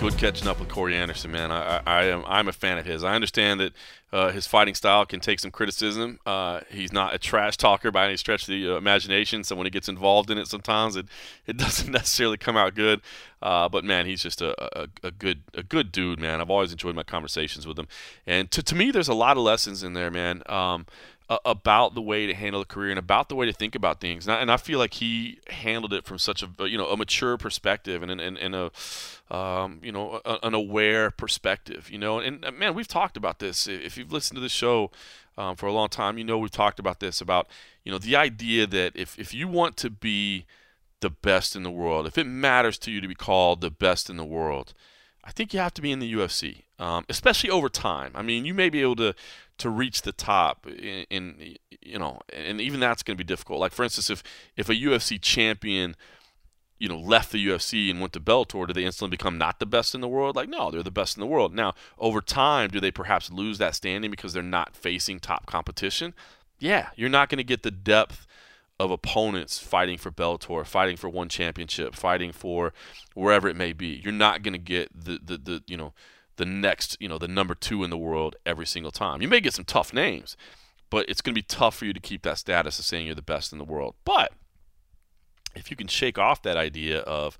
[0.03, 1.53] Good catching up with Corey Anderson, man.
[1.53, 3.05] I, I, I am I'm a fan of his.
[3.05, 3.73] I understand that
[4.13, 6.19] uh, his fighting style can take some criticism.
[6.27, 9.45] Uh, he's not a trash talker by any stretch of the uh, imagination.
[9.45, 11.07] So when he gets involved in it, sometimes it,
[11.47, 13.01] it doesn't necessarily come out good.
[13.41, 16.41] Uh, but man, he's just a, a, a, good a good dude, man.
[16.41, 17.87] I've always enjoyed my conversations with him.
[18.27, 20.43] And to, to me, there's a lot of lessons in there, man.
[20.47, 20.87] Um,
[21.45, 24.27] about the way to handle a career and about the way to think about things.
[24.27, 26.97] And I, and I, feel like he handled it from such a you know a
[26.97, 31.91] mature perspective and and, and a um, you know a, an aware perspective.
[31.91, 33.67] You know, and, man, we've talked about this.
[33.67, 34.91] If you've listened to the show
[35.37, 37.49] um, for a long time, you know we've talked about this about
[37.85, 40.47] you know the idea that if if you want to be
[41.01, 44.09] the best in the world, if it matters to you to be called the best
[44.09, 44.73] in the world,
[45.25, 48.13] I think you have to be in the UFC, um, especially over time.
[48.15, 49.15] I mean, you may be able to
[49.63, 53.61] to reach the top in, in you know, and even that's going to be difficult.
[53.61, 54.23] Like for instance, if
[54.57, 55.97] if a UFC champion
[56.83, 59.67] you know, left the UFC and went to Bellator, do they instantly become not the
[59.67, 60.35] best in the world?
[60.35, 61.55] Like, no, they're the best in the world.
[61.55, 66.13] Now, over time, do they perhaps lose that standing because they're not facing top competition?
[66.59, 68.27] Yeah, you're not going to get the depth
[68.81, 72.73] of opponents fighting for Bellator, fighting for one championship, fighting for
[73.15, 74.01] wherever it may be.
[74.03, 75.93] You're not going to get the, the, the, you know,
[76.37, 79.23] the next, you know, the number two in the world every single time.
[79.23, 80.37] You may get some tough names,
[80.91, 83.15] but it's going to be tough for you to keep that status of saying you're
[83.15, 83.95] the best in the world.
[84.05, 84.33] But
[85.55, 87.39] if you can shake off that idea of,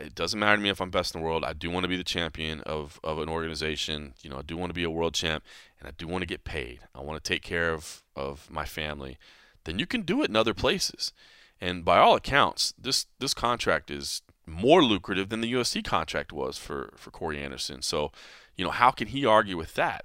[0.00, 1.44] it doesn't matter to me if I'm best in the world.
[1.44, 4.14] I do want to be the champion of, of an organization.
[4.22, 5.44] You know, I do want to be a world champ,
[5.78, 6.80] and I do want to get paid.
[6.94, 9.18] I want to take care of, of my family.
[9.64, 11.12] Then you can do it in other places.
[11.60, 16.58] And by all accounts, this this contract is more lucrative than the UFC contract was
[16.58, 17.82] for for Corey Anderson.
[17.82, 18.12] So,
[18.56, 20.04] you know, how can he argue with that?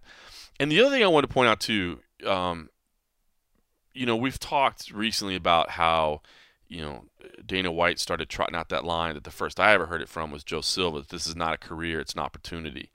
[0.59, 2.69] And the other thing I want to point out too, um,
[3.93, 6.21] you know, we've talked recently about how
[6.73, 7.05] you know,
[7.45, 10.31] Dana White started trotting out that line that the first I ever heard it from
[10.31, 11.05] was Joe Silva.
[11.07, 12.89] This is not a career; it's an opportunity.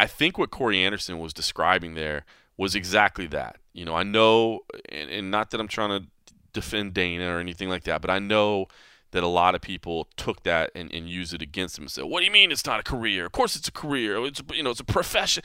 [0.00, 2.24] I think what Corey Anderson was describing there
[2.56, 3.58] was exactly that.
[3.72, 6.06] You know, I know, and, and not that I'm trying to
[6.52, 8.66] defend Dana or anything like that, but I know
[9.12, 12.04] that a lot of people took that and, and used it against him and said,
[12.04, 13.26] "What do you mean it's not a career?
[13.26, 14.24] Of course it's a career.
[14.24, 15.42] It's you know it's a profession."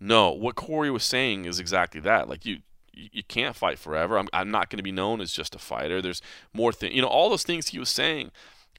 [0.00, 2.28] No, what Corey was saying is exactly that.
[2.28, 2.58] Like you,
[2.92, 4.18] you can't fight forever.
[4.18, 6.02] I'm, I'm not going to be known as just a fighter.
[6.02, 6.20] There's
[6.52, 6.92] more things.
[6.92, 8.32] You know, all those things he was saying,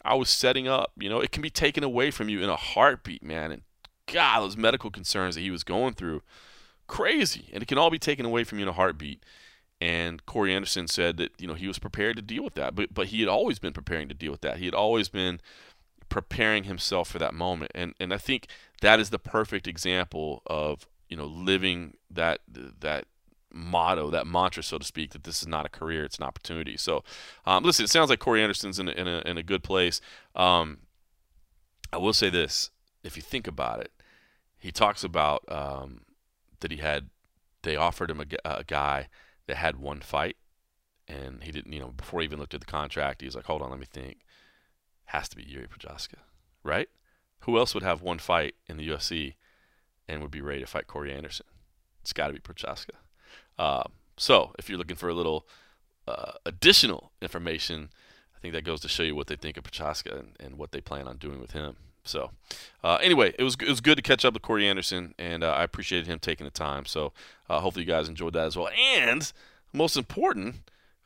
[0.03, 0.91] I was setting up.
[0.97, 3.53] You know, it can be taken away from you in a heartbeat, man.
[3.53, 3.61] And
[4.07, 6.23] God, those medical concerns that he was going through,
[6.87, 7.49] crazy.
[7.53, 9.23] And it can all be taken away from you in a heartbeat.
[9.83, 12.93] And Corey Anderson said that you know he was prepared to deal with that, but
[12.93, 14.57] but he had always been preparing to deal with that.
[14.57, 15.41] He had always been
[16.07, 17.71] preparing himself for that moment.
[17.75, 18.47] And and I think
[18.79, 23.07] that is the perfect example of you know living that that
[23.51, 26.77] motto, that mantra, so to speak, that this is not a career, it's an opportunity.
[26.77, 27.03] So,
[27.45, 29.99] um, listen, it sounds like Corey Anderson's in a, in a, in a good place.
[30.33, 30.77] Um,
[31.91, 32.71] I will say this
[33.03, 33.91] if you think about it,
[34.57, 36.01] he talks about um,
[36.61, 37.09] that he had
[37.63, 39.09] they offered him a, a, guy
[39.47, 40.37] that had one fight,
[41.07, 41.73] and he didn't.
[41.73, 43.79] You know, before he even looked at the contract, he was like, "Hold on, let
[43.79, 44.19] me think."
[45.05, 46.19] Has to be Yuri Prochazka,
[46.63, 46.89] right?
[47.41, 49.35] Who else would have one fight in the UFC
[50.07, 51.45] and would be ready to fight Corey Anderson?
[52.01, 52.95] It's got to be Prochazka.
[53.59, 53.83] Uh,
[54.17, 55.45] so, if you're looking for a little
[56.07, 57.89] uh, additional information,
[58.35, 60.71] I think that goes to show you what they think of Prochazka and, and what
[60.71, 61.75] they plan on doing with him.
[62.03, 62.31] So,
[62.83, 65.51] uh, anyway, it was it was good to catch up with Corey Anderson, and uh,
[65.51, 66.85] I appreciated him taking the time.
[66.85, 67.13] So,
[67.49, 68.69] uh, hopefully, you guys enjoyed that as well.
[68.95, 69.31] And
[69.71, 70.55] most important,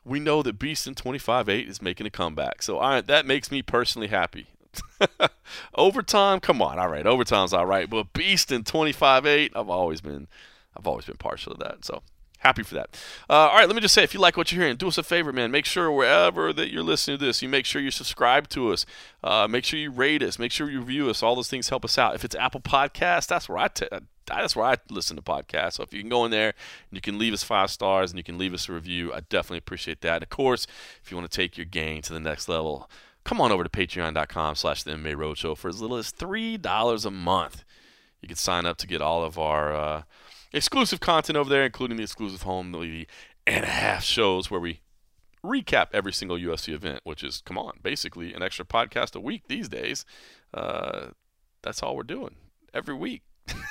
[0.03, 2.63] we know that Beast in 25-8 is making a comeback.
[2.63, 4.47] So, I, that makes me personally happy.
[5.75, 10.27] overtime, come on, all right, overtime's all right, but Beast in 25-8, I've always been,
[10.75, 11.85] I've always been partial to that.
[11.85, 12.01] So,
[12.39, 12.97] happy for that.
[13.29, 14.97] Uh, all right, let me just say, if you like what you're hearing, do us
[14.97, 15.51] a favor, man.
[15.51, 18.85] Make sure wherever that you're listening to this, you make sure you subscribe to us.
[19.23, 20.39] Uh, make sure you rate us.
[20.39, 21.23] Make sure you review us.
[21.23, 22.15] All those things help us out.
[22.15, 23.87] If it's Apple Podcast, that's where I t-
[24.27, 25.73] that's where I listen to podcasts.
[25.73, 28.17] So if you can go in there and you can leave us five stars and
[28.17, 30.15] you can leave us a review, I definitely appreciate that.
[30.15, 30.67] And of course,
[31.01, 32.89] if you want to take your game to the next level,
[33.23, 37.11] come on over to patreon.com slash the MMA Roadshow for as little as $3 a
[37.11, 37.63] month.
[38.21, 40.01] You can sign up to get all of our uh,
[40.53, 43.07] exclusive content over there, including the exclusive home the
[43.45, 44.81] and a half shows where we
[45.43, 49.43] recap every single UFC event, which is, come on, basically an extra podcast a week
[49.47, 50.05] these days.
[50.53, 51.07] Uh,
[51.61, 52.35] that's all we're doing
[52.73, 53.23] every week.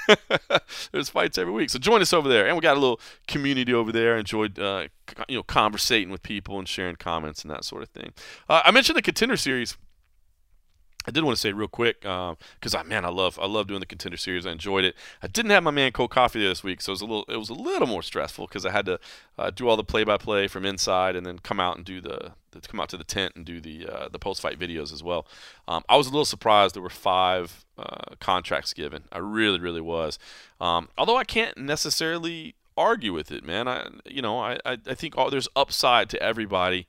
[0.93, 3.75] There's fights every week, so join us over there, and we got a little community
[3.75, 4.17] over there.
[4.17, 4.87] Enjoyed, uh,
[5.29, 8.15] you know, conversating with people and sharing comments and that sort of thing.
[8.49, 9.77] Uh, I mentioned the contender series
[11.07, 13.69] I did want to say real quick because um, I man I love I love
[13.69, 14.47] doing the contender series.
[14.47, 14.95] I enjoyed it.
[15.23, 17.37] I didn't have my man Cold Coffee this week, so it was a little it
[17.37, 18.99] was a little more stressful because I had to
[19.39, 22.01] uh, do all the play by play from inside and then come out and do
[22.01, 24.93] the, the come out to the tent and do the uh, the post fight videos
[24.93, 25.27] as well.
[25.69, 29.05] Um, I was a little surprised there were five uh, contracts given.
[29.13, 30.19] I really really was.
[30.61, 33.69] Um, although I can't necessarily argue with it, man.
[33.69, 36.87] I you know I I, I think all, there's upside to everybody.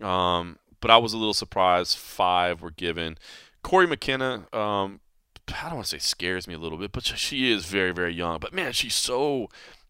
[0.00, 3.16] Um, but I was a little surprised five were given.
[3.64, 5.00] Cory McKenna, um,
[5.48, 8.14] I don't want to say scares me a little bit, but she is very, very
[8.14, 8.38] young.
[8.38, 9.48] But man, she's so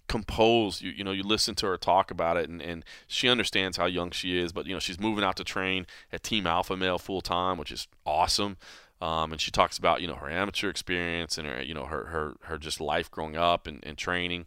[0.09, 0.81] composed.
[0.81, 3.87] You you know, you listen to her talk about it, and, and she understands how
[3.87, 4.53] young she is.
[4.53, 7.73] But you know, she's moving out to train at Team Alpha Male full time, which
[7.73, 8.57] is awesome.
[9.03, 12.07] Um, and she talks about you know her amateur experience and her you know her
[12.07, 14.47] her, her just life growing up and, and training.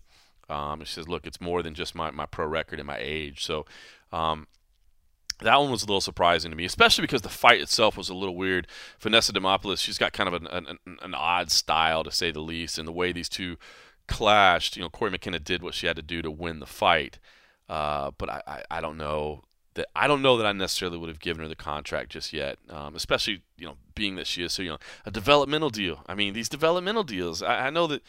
[0.50, 2.98] Um, and she says, look, it's more than just my, my pro record and my
[2.98, 3.44] age.
[3.44, 3.66] So
[4.14, 4.48] um,
[5.40, 8.16] that one was a little surprising to me, especially because the fight itself was a
[8.16, 8.68] little weird.
[9.00, 12.80] Vanessa Demopoulos, she's got kind of an, an, an, odd style to say the least,
[12.80, 13.58] and the way these two
[14.08, 17.20] clashed, you know, Cory McKenna did what she had to do to win the fight,
[17.70, 19.44] uh, but I, I, I, don't know
[19.76, 22.58] that I don't know that I necessarily would have given her the contract just yet,
[22.70, 26.04] um, especially you know being that she is so you know a developmental deal.
[26.08, 28.02] I mean, these developmental deals, I, I know that.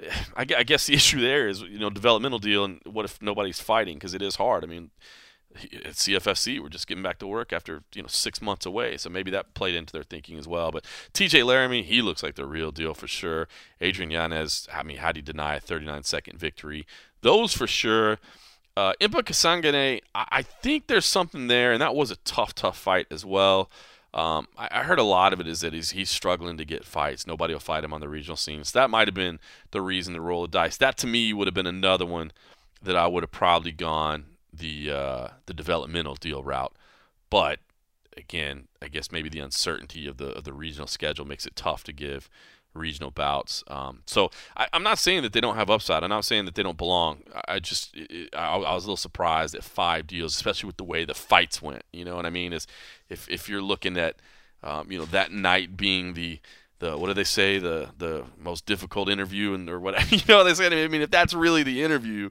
[0.36, 3.60] I, I guess the issue there is, you know, developmental deal, and what if nobody's
[3.60, 3.96] fighting?
[3.96, 4.64] Because it is hard.
[4.64, 4.90] I mean,
[5.56, 9.10] at CFFC, we're just getting back to work after you know six months away, so
[9.10, 10.70] maybe that played into their thinking as well.
[10.70, 13.48] But TJ Laramie, he looks like the real deal for sure.
[13.80, 16.86] Adrian Yanez, I mean, how do you deny a 39 second victory?
[17.22, 18.18] Those for sure.
[18.76, 22.78] Uh, Impa Kasanganay, I, I think there's something there, and that was a tough, tough
[22.78, 23.68] fight as well.
[24.14, 26.84] Um, I, I, heard a lot of it is that he's, he's struggling to get
[26.84, 27.26] fights.
[27.26, 28.64] Nobody will fight him on the regional scene.
[28.64, 29.38] So that might have been
[29.70, 30.76] the reason to roll the dice.
[30.76, 32.32] That to me would have been another one
[32.82, 36.74] that I would have probably gone the uh, the developmental deal route.
[37.30, 37.60] But
[38.16, 41.84] again, I guess maybe the uncertainty of the of the regional schedule makes it tough
[41.84, 42.28] to give
[42.74, 43.64] regional bouts.
[43.66, 46.04] Um, so I, am not saying that they don't have upside.
[46.04, 47.22] I'm not saying that they don't belong.
[47.48, 47.96] I just
[48.32, 51.60] I, I, was a little surprised at five deals, especially with the way the fights
[51.60, 51.82] went.
[51.92, 52.52] You know what I mean?
[52.52, 52.66] Is
[53.08, 54.16] if if you're looking at
[54.62, 56.38] um, you know that night being the
[56.78, 60.38] the what do they say the the most difficult interview and or whatever you know
[60.38, 62.30] what they say I mean if that's really the interview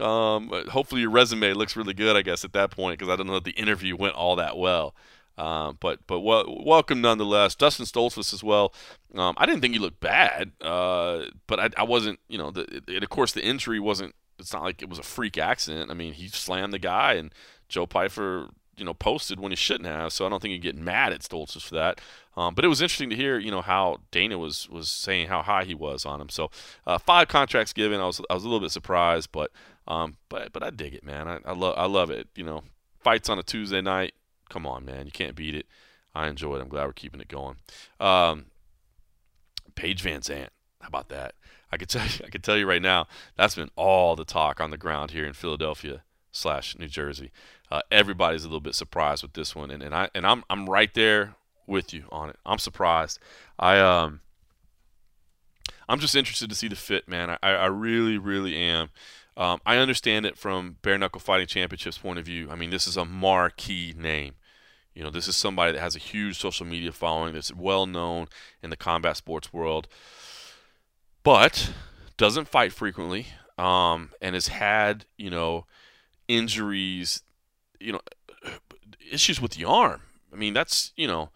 [0.00, 3.26] um, hopefully your resume looks really good, I guess, at that point, because I don't
[3.26, 4.94] know that the interview went all that well.
[5.38, 8.72] Um, but but w- welcome nonetheless, Dustin Stoltzfus as well.
[9.14, 12.82] Um, I didn't think he looked bad, uh, but I, I, wasn't, you know, the,
[12.88, 14.14] it, of course the injury wasn't.
[14.38, 15.90] It's not like it was a freak accident.
[15.90, 17.32] I mean, he slammed the guy, and
[17.68, 20.12] Joe Pyfer you know posted when he shouldn't have.
[20.12, 22.00] So I don't think you get mad at Stoltzfus for that.
[22.36, 25.42] Um, but it was interesting to hear you know how Dana was was saying how
[25.42, 26.28] high he was on him.
[26.28, 26.50] So
[26.86, 28.00] uh, five contracts given.
[28.00, 29.50] I was I was a little bit surprised, but
[29.88, 31.28] um, but but I dig it, man.
[31.28, 32.28] I, I love I love it.
[32.34, 32.62] You know,
[33.00, 34.14] fights on a Tuesday night.
[34.48, 35.06] Come on, man.
[35.06, 35.66] You can't beat it.
[36.14, 36.62] I enjoy it.
[36.62, 37.56] I'm glad we're keeping it going.
[38.00, 38.46] Um,
[39.74, 40.48] Paige VanZant.
[40.80, 41.34] How about that?
[41.70, 43.06] I could tell you, I could tell you right now,
[43.36, 46.02] that's been all the talk on the ground here in Philadelphia
[46.36, 47.30] slash New Jersey.
[47.70, 50.68] Uh, everybody's a little bit surprised with this one, and, and I and I'm I'm
[50.68, 51.34] right there
[51.66, 52.36] with you on it.
[52.46, 53.18] I'm surprised.
[53.58, 54.20] I um
[55.88, 57.30] I'm just interested to see the fit, man.
[57.30, 58.88] I, I really, really am.
[59.36, 62.50] Um, I understand it from bare knuckle fighting championships point of view.
[62.50, 64.34] I mean, this is a marquee name.
[64.94, 68.28] You know, this is somebody that has a huge social media following that's well known
[68.62, 69.88] in the combat sports world,
[71.22, 71.72] but
[72.16, 73.26] doesn't fight frequently,
[73.58, 75.66] um, and has had you know
[76.28, 77.22] injuries,
[77.80, 78.00] you know,
[79.10, 80.02] issues with the arm.
[80.32, 81.30] I mean, that's you know,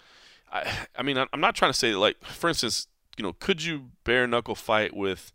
[0.52, 2.86] I, I mean, I'm not trying to say like, for instance,
[3.16, 5.32] you know, could you bare knuckle fight with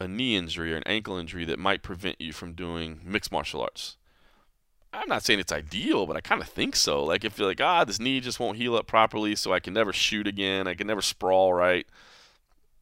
[0.00, 3.62] a knee injury or an ankle injury that might prevent you from doing mixed martial
[3.62, 3.96] arts?
[4.92, 7.04] I'm not saying it's ideal, but I kind of think so.
[7.04, 9.74] Like if you're like, ah, this knee just won't heal up properly, so I can
[9.74, 10.66] never shoot again.
[10.66, 11.86] I can never sprawl right.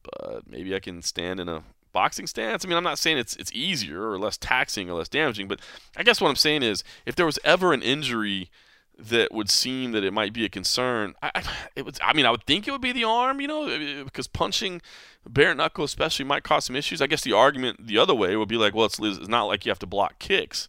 [0.03, 1.63] But maybe I can stand in a
[1.97, 2.63] boxing stance.
[2.63, 5.59] I mean, I'm not saying it's it's easier or less taxing or less damaging, but
[5.95, 8.51] I guess what I'm saying is if there was ever an injury
[8.99, 11.43] that would seem that it might be a concern, I,
[11.75, 11.97] it was.
[12.03, 14.79] I mean, I would think it would be the arm, you know, because punching
[15.27, 17.01] bare knuckle especially might cause some issues.
[17.01, 19.65] I guess the argument the other way would be like, well, it's, it's not like
[19.65, 20.67] you have to block kicks.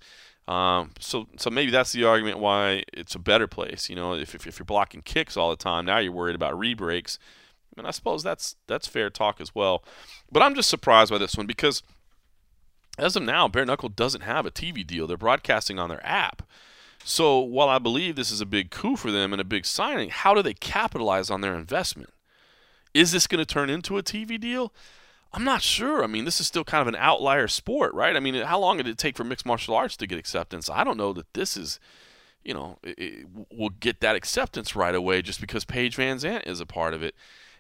[0.49, 3.91] Um, so, so maybe that's the argument why it's a better place.
[3.91, 6.55] You know, if, if, if you're blocking kicks all the time, now you're worried about
[6.55, 7.19] rebreaks.
[7.79, 9.83] And I suppose that's that's fair talk as well.
[10.31, 11.83] But I'm just surprised by this one because
[12.99, 15.07] as of now, Bare Knuckle doesn't have a TV deal.
[15.07, 16.43] They're broadcasting on their app.
[17.05, 20.11] So while I believe this is a big coup for them and a big signing,
[20.11, 22.11] how do they capitalize on their investment?
[22.93, 24.73] Is this going to turn into a TV deal?
[25.33, 26.03] I'm not sure.
[26.03, 28.17] I mean, this is still kind of an outlier sport, right?
[28.17, 30.71] I mean, how long did it take for mixed martial arts to get acceptance?
[30.71, 31.79] I don't know that this is,
[32.43, 36.61] you know, it, it will get that acceptance right away just because Paige VanZant is
[36.61, 37.15] a part of it.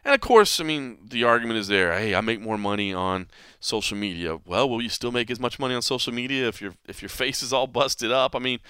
[0.05, 1.92] And of course, I mean, the argument is there.
[1.92, 3.28] Hey, I make more money on
[3.61, 4.38] social media.
[4.46, 7.09] Well, will you still make as much money on social media if your if your
[7.09, 8.34] face is all busted up?
[8.34, 8.61] I mean,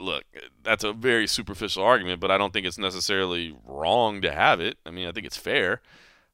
[0.00, 0.24] look,
[0.62, 4.78] that's a very superficial argument, but I don't think it's necessarily wrong to have it.
[4.86, 5.80] I mean, I think it's fair.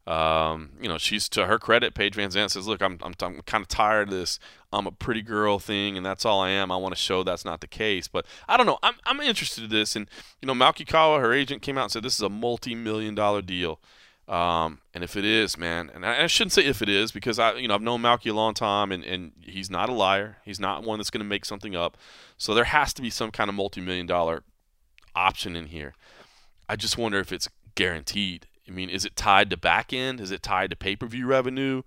[0.09, 1.93] Um, you know, she's to her credit.
[1.95, 4.39] Paige VanZant says, "Look, I'm, I'm, I'm kind of tired of this.
[4.73, 6.73] I'm a pretty girl thing, and that's all I am.
[6.73, 8.79] I want to show that's not the case." But I don't know.
[8.83, 10.09] I'm, I'm interested in this, and
[10.41, 13.43] you know, Malki Kawa, her agent, came out and said this is a multi-million dollar
[13.43, 13.81] deal.
[14.29, 17.39] Um, and if it is, man, and I, I, shouldn't say if it is because
[17.39, 20.37] I, you know, I've known Malki a long time, and, and he's not a liar.
[20.45, 21.97] He's not one that's going to make something up.
[22.37, 24.43] So there has to be some kind of multi-million dollar
[25.17, 25.95] option in here.
[26.69, 30.21] I just wonder if it's guaranteed I mean, is it tied to back end?
[30.21, 31.83] Is it tied to pay per view revenue?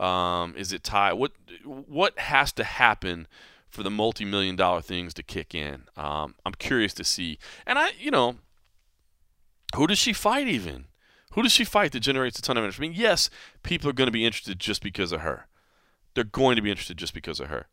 [0.00, 1.12] Um, is it tied?
[1.14, 1.32] What
[1.64, 3.28] what has to happen
[3.68, 5.84] for the multi million dollar things to kick in?
[5.96, 7.38] Um, I'm curious to see.
[7.66, 8.36] And I, you know,
[9.76, 10.86] who does she fight even?
[11.32, 12.80] Who does she fight that generates a ton of interest?
[12.80, 13.30] I mean, yes,
[13.62, 15.46] people are going to be interested just because of her.
[16.14, 17.68] They're going to be interested just because of her.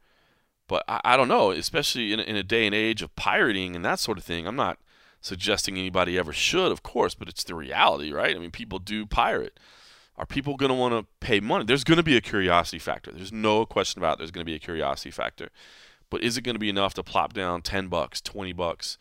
[0.68, 3.84] But I, I don't know, especially in, in a day and age of pirating and
[3.84, 4.48] that sort of thing.
[4.48, 4.80] I'm not
[5.22, 8.36] suggesting anybody ever should, of course, but it's the reality, right?
[8.36, 9.60] I mean, people do pirate.
[10.18, 11.66] Are people going to want to pay money?
[11.66, 13.12] There's going to be a curiosity factor.
[13.12, 14.18] There's no question about it.
[14.20, 15.50] there's going to be a curiosity factor.
[16.10, 18.98] But is it going to be enough to plop down 10 bucks, 20 bucks?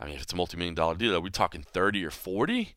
[0.00, 2.76] I mean, if it's a multi-million dollar deal, are we talking 30 or 40?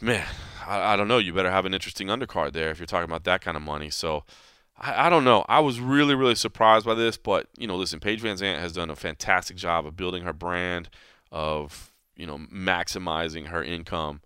[0.00, 0.26] Man,
[0.66, 1.18] I, I don't know.
[1.18, 3.90] You better have an interesting undercard there if you're talking about that kind of money.
[3.90, 4.24] So,
[4.78, 5.44] I, I, don't know.
[5.48, 8.90] I was really, really surprised by this, but you know, listen, Paige VanZant has done
[8.90, 10.88] a fantastic job of building her brand,
[11.30, 14.20] of you know, maximizing her income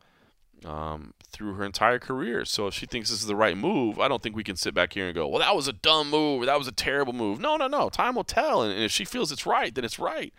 [0.64, 2.44] um, through her entire career.
[2.44, 4.74] So if she thinks this is the right move, I don't think we can sit
[4.74, 7.12] back here and go, "Well, that was a dumb move," or "That was a terrible
[7.12, 7.88] move." No, no, no.
[7.88, 10.32] Time will tell, and, and if she feels it's right, then it's right.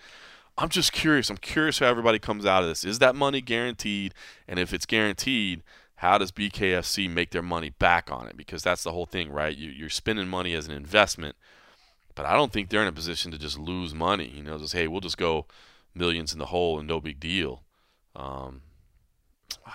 [0.58, 1.30] I'm just curious.
[1.30, 2.84] I'm curious how everybody comes out of this.
[2.84, 4.14] Is that money guaranteed?
[4.48, 5.64] And if it's guaranteed,
[5.96, 8.38] how does BKFC make their money back on it?
[8.38, 9.56] Because that's the whole thing, right?
[9.56, 11.36] You, are spending money as an investment,
[12.16, 14.32] but I don't think they're in a position to just lose money.
[14.34, 15.46] You know, just hey, we'll just go
[15.94, 17.64] millions in the hole and no big deal.
[18.16, 18.62] Um,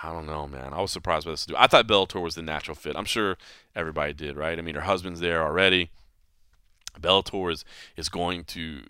[0.03, 0.73] I don't know, man.
[0.73, 1.47] I was surprised by this.
[1.57, 2.97] I thought Bellator was the natural fit.
[2.97, 3.37] I'm sure
[3.75, 4.59] everybody did, right?
[4.59, 5.91] I mean, her husband's there already.
[7.01, 7.65] Bellator is
[7.97, 8.81] is going to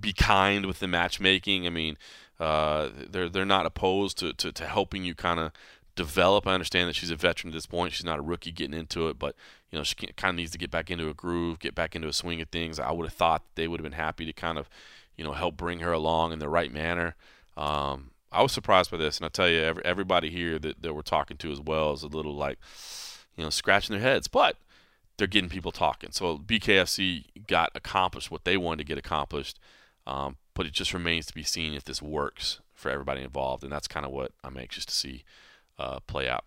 [0.00, 1.66] be kind with the matchmaking.
[1.66, 1.96] I mean,
[2.40, 5.52] uh, they're they're not opposed to, to, to helping you kind of
[5.94, 6.46] develop.
[6.46, 7.92] I understand that she's a veteran at this point.
[7.92, 9.34] She's not a rookie getting into it, but
[9.70, 12.08] you know she kind of needs to get back into a groove, get back into
[12.08, 12.78] a swing of things.
[12.78, 14.68] I would have thought they would have been happy to kind of,
[15.16, 17.14] you know, help bring her along in the right manner.
[17.56, 20.94] Um, I was surprised by this, and I tell you, every, everybody here that, that
[20.94, 22.58] we're talking to as well is a little like,
[23.36, 24.56] you know, scratching their heads, but
[25.16, 26.10] they're getting people talking.
[26.12, 29.58] So BKFC got accomplished what they wanted to get accomplished,
[30.06, 33.72] um, but it just remains to be seen if this works for everybody involved, and
[33.72, 35.24] that's kind of what I'm anxious to see
[35.78, 36.44] uh, play out.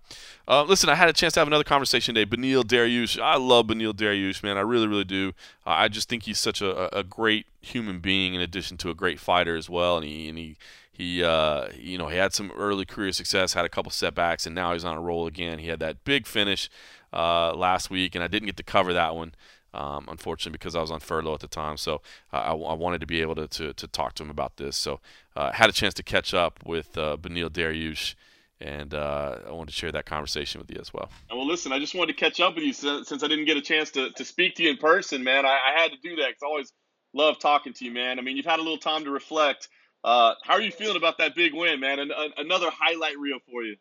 [0.47, 2.29] Uh, listen, I had a chance to have another conversation today.
[2.29, 4.57] Beneil Dariush, I love Beneil Dariush, man.
[4.57, 5.33] I really, really do.
[5.65, 8.93] Uh, I just think he's such a, a great human being in addition to a
[8.93, 9.97] great fighter as well.
[9.97, 10.57] And he and he
[10.91, 14.55] he, uh, you know, he had some early career success, had a couple setbacks, and
[14.55, 15.59] now he's on a roll again.
[15.59, 16.69] He had that big finish
[17.15, 19.33] uh, last week, and I didn't get to cover that one.
[19.73, 22.01] Um, unfortunately, because I was on furlough at the time, so
[22.31, 24.77] uh, I, I, wanted to be able to, to, to, talk to him about this.
[24.77, 25.01] So,
[25.35, 28.15] uh, had a chance to catch up with uh, Beneil Dariush
[28.61, 31.09] and uh, I wanted to share that conversation with you as well.
[31.29, 33.57] Well, listen, I just wanted to catch up with you since, since I didn't get
[33.57, 35.45] a chance to, to speak to you in person, man.
[35.45, 36.73] I, I had to do that because I always
[37.13, 38.17] love talking to you, man.
[38.17, 39.67] I mean, you've had a little time to reflect.
[40.03, 41.99] Uh, how are you feeling about that big win, man?
[41.99, 43.75] An, another highlight reel for you.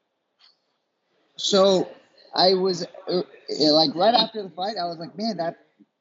[1.36, 1.88] So
[2.34, 5.58] I was uh, like right after the fight, I was like, man, that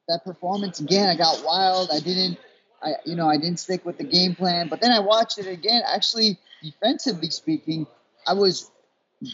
[0.08, 1.08] that performance again.
[1.08, 1.90] I got wild.
[1.92, 2.38] I didn't,
[2.82, 4.68] I you know, I didn't stick with the game plan.
[4.68, 5.82] But then I watched it again.
[5.86, 7.86] Actually, defensively speaking,
[8.26, 8.70] I was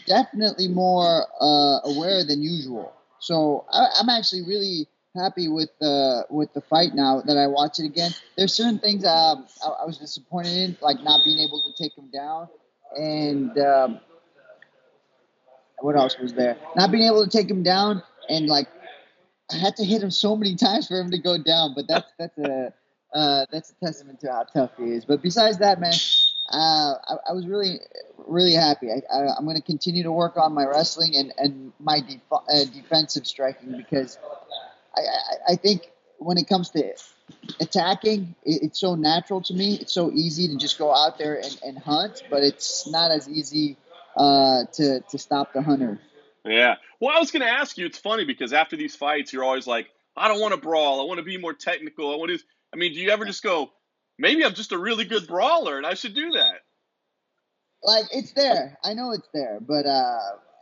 [0.05, 2.93] definitely more uh, aware than usual.
[3.19, 7.79] So I, am actually really happy with the with the fight now that I watch
[7.79, 8.11] it again.
[8.37, 11.97] There's certain things um, I, I, was disappointed in, like not being able to take
[11.97, 12.47] him down,
[12.97, 13.99] and um,
[15.81, 16.57] what else was there?
[16.75, 18.67] Not being able to take him down, and like
[19.51, 21.73] I had to hit him so many times for him to go down.
[21.75, 22.73] But that's that's a
[23.13, 25.05] uh, that's a testament to how tough he is.
[25.05, 25.93] But besides that, man,
[26.49, 27.79] uh, I, I, was really,
[28.17, 28.89] really happy.
[28.91, 32.65] I, am going to continue to work on my wrestling and, and my def- uh,
[32.73, 34.17] defensive striking because
[34.95, 36.93] I, I, I, think when it comes to
[37.59, 39.75] attacking, it, it's so natural to me.
[39.75, 43.27] It's so easy to just go out there and, and hunt, but it's not as
[43.27, 43.77] easy
[44.17, 45.99] uh, to, to stop the hunter.
[46.45, 46.75] Yeah.
[46.99, 49.67] Well, I was going to ask you, it's funny because after these fights, you're always
[49.67, 51.01] like, I don't want to brawl.
[51.01, 52.11] I want to be more technical.
[52.11, 52.39] I want to.
[52.73, 53.71] I mean, do you ever just go,
[54.17, 56.61] maybe I'm just a really good brawler and I should do that.
[57.83, 58.77] Like it's there.
[58.83, 60.19] I know it's there, but uh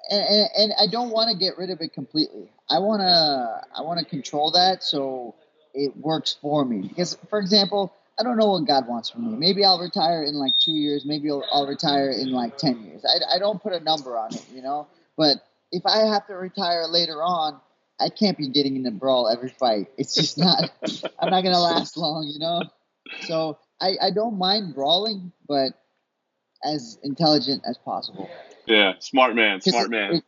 [0.10, 2.50] and, and I don't want to get rid of it completely.
[2.70, 5.36] I want to I want to control that so
[5.74, 6.88] it works for me.
[6.88, 9.38] Because for example, I don't know what God wants from me.
[9.38, 13.06] Maybe I'll retire in like 2 years, maybe I'll, I'll retire in like 10 years.
[13.06, 14.88] I I don't put a number on it, you know?
[15.18, 15.38] But
[15.72, 17.60] if I have to retire later on,
[18.00, 19.88] I can't be getting in a brawl every fight.
[19.98, 20.70] It's just not
[21.20, 22.64] I'm not going to last long, you know?
[23.22, 25.74] So I, I don't mind brawling, but
[26.64, 28.30] as intelligent as possible.
[28.66, 30.16] Yeah, smart man, smart man.
[30.16, 30.24] It,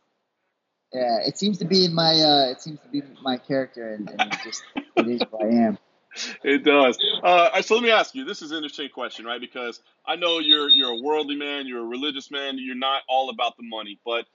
[0.92, 4.10] yeah, it seems to be in my uh, it seems to be my character, and,
[4.10, 4.62] and it just
[4.96, 5.78] it is who I am.
[6.44, 6.98] It does.
[7.22, 8.24] Uh, so let me ask you.
[8.24, 9.40] This is an interesting question, right?
[9.40, 13.30] Because I know you're you're a worldly man, you're a religious man, you're not all
[13.30, 14.26] about the money, but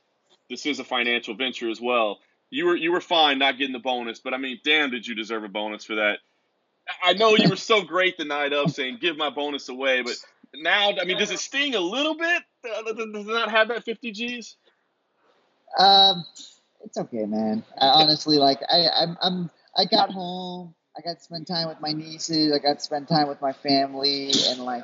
[0.49, 2.19] this is a financial venture as well.
[2.49, 5.15] You were you were fine not getting the bonus, but I mean, damn, did you
[5.15, 6.19] deserve a bonus for that?
[7.03, 10.15] I know you were so great the night of saying give my bonus away, but
[10.55, 12.43] now I mean, does it sting a little bit?
[12.65, 14.55] Uh, does not have that fifty G's?
[15.78, 16.23] Um,
[16.84, 17.63] it's okay, man.
[17.80, 20.73] I, honestly, like I, I'm, I'm, I got home.
[20.98, 22.52] I got to spend time with my nieces.
[22.52, 24.84] I got to spend time with my family, and like,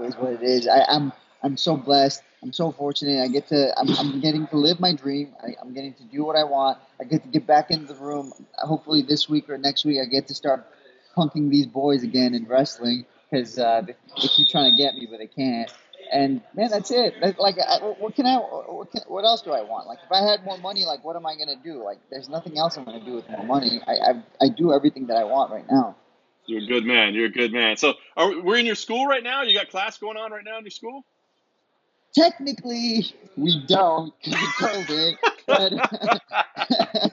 [0.00, 0.66] it is what it is.
[0.66, 1.12] I, I'm,
[1.42, 2.22] I'm so blessed.
[2.42, 3.22] I'm so fortunate.
[3.22, 5.34] I get to, I'm, I'm getting to live my dream.
[5.42, 6.78] I, am getting to do what I want.
[6.98, 8.32] I get to get back into the room.
[8.54, 10.66] Hopefully this week or next week, I get to start
[11.14, 15.06] punking these boys again in wrestling because uh, they, they, keep trying to get me,
[15.08, 15.70] but they can't.
[16.12, 17.14] And man, that's it.
[17.38, 18.36] like, I, what can I?
[18.36, 19.86] What, can, what, else do I want?
[19.86, 21.82] Like, if I had more money, like, what am I gonna do?
[21.82, 23.80] Like, there's nothing else I'm gonna do with more money.
[23.86, 25.96] I, I, I do everything that I want right now.
[26.44, 27.14] You're a good man.
[27.14, 27.78] You're a good man.
[27.78, 29.42] So, are, we're in your school right now.
[29.42, 31.02] You got class going on right now in your school.
[32.14, 33.06] Technically,
[33.38, 35.72] we don't because of COVID, but,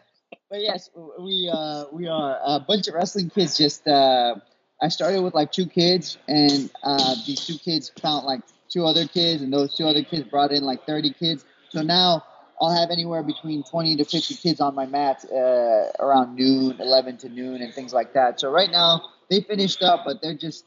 [0.49, 0.89] but yes,
[1.21, 3.57] we uh, we are a bunch of wrestling kids.
[3.57, 4.35] Just uh,
[4.81, 9.05] I started with like two kids, and uh, these two kids found like two other
[9.05, 11.45] kids, and those two other kids brought in like 30 kids.
[11.69, 12.23] So now
[12.61, 17.17] I'll have anywhere between 20 to 50 kids on my mat uh, around noon, 11
[17.17, 18.39] to noon, and things like that.
[18.39, 20.65] So right now they finished up, but they're just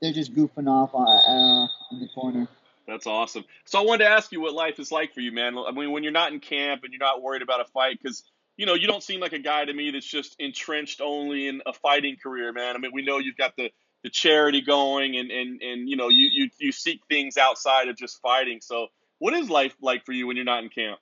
[0.00, 2.48] they're just goofing off uh, in the corner.
[2.86, 3.44] That's awesome.
[3.64, 5.56] So I wanted to ask you what life is like for you, man.
[5.56, 8.22] I mean, when you're not in camp and you're not worried about a fight, because
[8.56, 11.62] you know you don't seem like a guy to me that's just entrenched only in
[11.66, 12.76] a fighting career, man.
[12.76, 13.70] I mean, we know you've got the
[14.04, 17.96] the charity going, and and and you know you you you seek things outside of
[17.96, 18.60] just fighting.
[18.60, 18.88] So
[19.18, 21.00] what is life like for you when you're not in camp?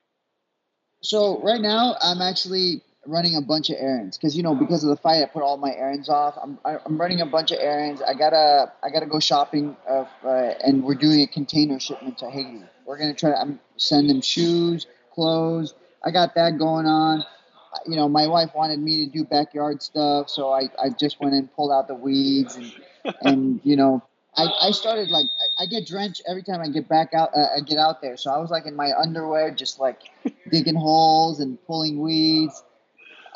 [1.03, 4.90] So right now, I'm actually running a bunch of errands because you know because of
[4.90, 6.38] the fight I put all my errands off.
[6.40, 8.00] I'm I'm running a bunch of errands.
[8.00, 12.30] I gotta I gotta go shopping uh, uh, and we're doing a container shipment to
[12.30, 12.62] Haiti.
[12.86, 13.30] We're gonna try.
[13.30, 15.74] To send them shoes, clothes.
[16.05, 17.24] I got that going on.
[17.86, 21.34] You know, my wife wanted me to do backyard stuff, so I, I just went
[21.34, 22.72] and pulled out the weeds and
[23.22, 24.02] and you know
[24.36, 25.26] I, I started like
[25.58, 28.16] I, I get drenched every time I get back out uh, I get out there.
[28.16, 30.00] So I was like in my underwear, just like
[30.50, 32.62] digging holes and pulling weeds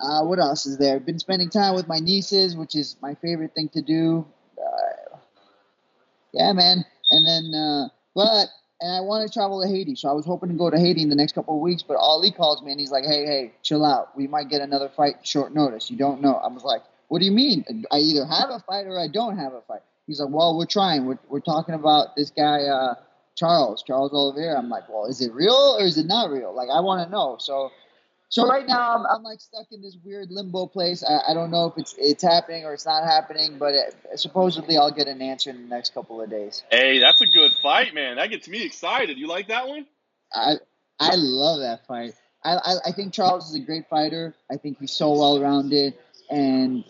[0.01, 1.01] uh, what else is there?
[1.01, 4.27] Been spending time with my nieces, which is my favorite thing to do.
[4.59, 5.17] Uh,
[6.33, 6.85] yeah, man.
[7.11, 8.49] and then uh, but
[8.81, 11.03] and I want to travel to Haiti, so I was hoping to go to Haiti
[11.03, 11.83] in the next couple of weeks.
[11.83, 14.17] But Ali calls me and he's like, "Hey, hey, chill out.
[14.17, 15.91] We might get another fight short notice.
[15.91, 17.85] You don't know." I was like, "What do you mean?
[17.91, 20.67] I either have a fight or I don't have a fight." He's like, "Well, we're
[20.67, 21.07] trying.
[21.07, 22.95] We're we're talking about this guy." Uh,
[23.35, 24.57] Charles, Charles Oliveira.
[24.57, 26.55] I'm like, well, is it real or is it not real?
[26.55, 27.37] Like, I want to know.
[27.39, 27.71] So
[28.29, 31.05] so right now, I'm, I'm like stuck in this weird limbo place.
[31.05, 34.77] I, I don't know if it's it's happening or it's not happening, but it, supposedly
[34.77, 36.65] I'll get an answer in the next couple of days.
[36.71, 38.17] Hey, that's a good fight, man.
[38.17, 39.19] That gets me excited.
[39.19, 39.87] You like that one?
[40.33, 40.55] I
[40.99, 42.15] I love that fight.
[42.45, 44.35] I, I, I think Charles is a great fighter.
[44.51, 45.95] I think he's so well rounded,
[46.31, 46.85] and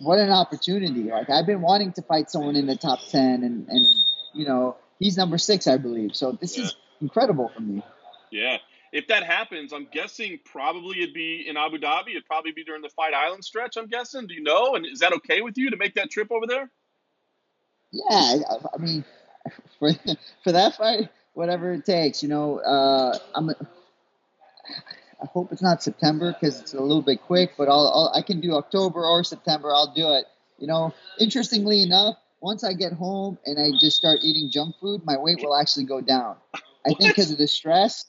[0.00, 1.04] what an opportunity!
[1.04, 3.86] Like I've been wanting to fight someone in the top ten, and and
[4.34, 6.14] you know he's number six, I believe.
[6.14, 6.64] So this yeah.
[6.64, 7.82] is incredible for me.
[8.30, 8.58] Yeah
[8.92, 12.10] if that happens, I'm guessing probably it'd be in Abu Dhabi.
[12.10, 13.76] It'd probably be during the Fight Island stretch.
[13.76, 14.26] I'm guessing.
[14.26, 14.74] Do you know?
[14.74, 16.70] And is that okay with you to make that trip over there?
[17.92, 18.36] Yeah,
[18.74, 19.04] I mean,
[19.78, 19.92] for
[20.44, 22.22] for that fight, whatever it takes.
[22.22, 23.50] You know, uh, I'm.
[25.20, 28.22] I hope it's not September because it's a little bit quick, but I'll, I'll I
[28.22, 29.74] can do October or September.
[29.74, 30.26] I'll do it.
[30.58, 35.04] You know, interestingly enough, once I get home and I just start eating junk food,
[35.04, 36.36] my weight will actually go down.
[36.86, 38.04] I think because of the stress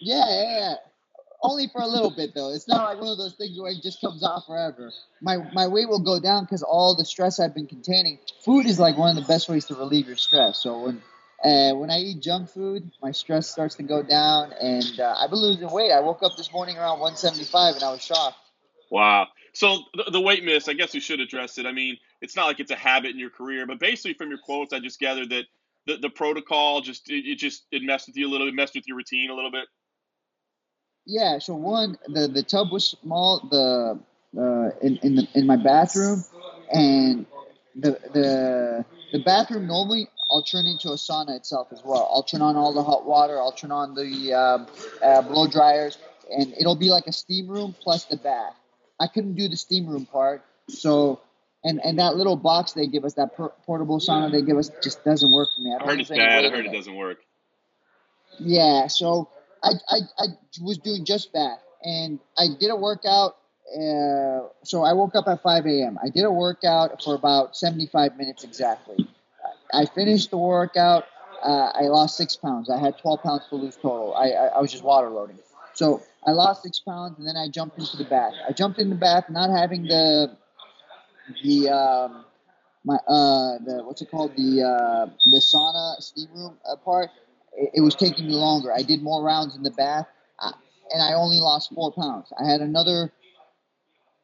[0.00, 0.74] yeah, yeah, yeah.
[1.42, 2.52] Only for a little bit though.
[2.52, 4.92] It's not like one of those things where it just comes off forever.
[5.22, 8.18] My my weight will go down because all the stress I've been containing.
[8.44, 10.58] Food is like one of the best ways to relieve your stress.
[10.58, 11.02] So when
[11.42, 15.30] uh, when I eat junk food, my stress starts to go down, and uh, I've
[15.30, 15.90] been losing weight.
[15.90, 18.36] I woke up this morning around 175, and I was shocked.
[18.90, 19.28] Wow.
[19.54, 21.64] So the, the weight miss, I guess we should address it.
[21.64, 24.38] I mean, it's not like it's a habit in your career, but basically from your
[24.38, 25.44] quotes, I just gathered that
[25.86, 28.74] the, the protocol just it, it just it messed with you a little, it messed
[28.74, 29.66] with your routine a little bit.
[31.10, 31.38] Yeah.
[31.38, 33.40] So one, the the tub was small.
[33.50, 33.98] The
[34.40, 36.24] uh, in in the in my bathroom,
[36.72, 37.26] and
[37.74, 42.08] the the the bathroom normally I'll turn into a sauna itself as well.
[42.14, 43.38] I'll turn on all the hot water.
[43.38, 44.68] I'll turn on the um,
[45.02, 45.98] uh, blow dryers,
[46.30, 48.54] and it'll be like a steam room plus the bath.
[49.00, 51.20] I couldn't do the steam room part, so
[51.64, 54.70] and and that little box they give us, that per- portable sauna they give us,
[54.80, 55.74] just doesn't work for me.
[55.74, 56.44] I, I heard it's bad.
[56.44, 57.18] I heard it doesn't work.
[58.38, 59.28] Yeah, so
[59.62, 60.26] I, I, I
[60.62, 61.62] was doing just that.
[61.84, 63.36] And I did a workout.
[63.72, 65.98] Uh, so I woke up at 5 a.m.
[66.02, 69.06] I did a workout for about 75 minutes exactly.
[69.72, 71.04] I finished the workout.
[71.42, 72.68] Uh, I lost six pounds.
[72.68, 74.14] I had 12 pounds to lose total.
[74.14, 75.38] I, I, I was just water loading.
[75.74, 78.34] So I lost six pounds, and then I jumped into the bath.
[78.46, 80.36] I jumped in the bath, not having the
[81.42, 82.24] the um,
[82.84, 87.10] my uh the what's it called the uh the sauna steam room uh, part
[87.56, 88.72] it, it was taking me longer.
[88.72, 90.06] I did more rounds in the bath,
[90.38, 90.52] uh,
[90.92, 92.32] and I only lost four pounds.
[92.38, 93.12] I had another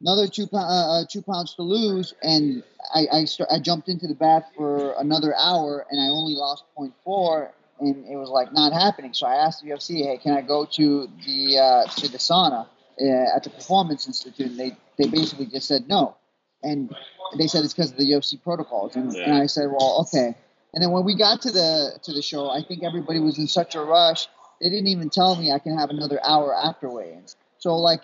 [0.01, 2.63] another two uh, uh, two pounds to lose, and
[2.95, 6.65] I I, start, I jumped into the bath for another hour, and I only lost
[6.79, 7.51] 0.4,
[7.81, 9.13] and it was like not happening.
[9.15, 12.67] So I asked the UFC, hey, can I go to the uh, to the sauna
[13.01, 14.51] uh, at the Performance Institute?
[14.51, 16.17] And they they basically just said no,
[16.63, 16.95] and
[17.39, 19.25] they said it's because of the UFC protocols, and, yeah.
[19.25, 20.37] and I said, well, okay.
[20.77, 23.49] And then when we got to the to the show, I think everybody was in
[23.49, 24.29] such a rush.
[24.61, 27.35] They didn't even tell me I can have another hour after weigh-ins.
[27.57, 28.03] So like.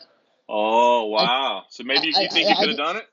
[0.48, 1.58] Oh wow!
[1.58, 3.06] I, so maybe I, you think I, you could have done it.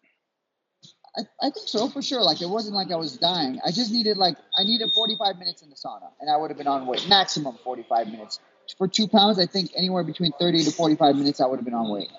[1.18, 2.22] I, I think so for sure.
[2.22, 3.60] Like it wasn't like I was dying.
[3.66, 6.58] I just needed like I needed 45 minutes in the sauna, and I would have
[6.58, 7.06] been on weight.
[7.10, 8.40] Maximum 45 minutes.
[8.78, 11.74] For two pounds, I think anywhere between 30 to 45 minutes, I would have been
[11.74, 12.10] on weight.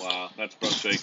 [0.00, 1.02] Wow, that's frustrating.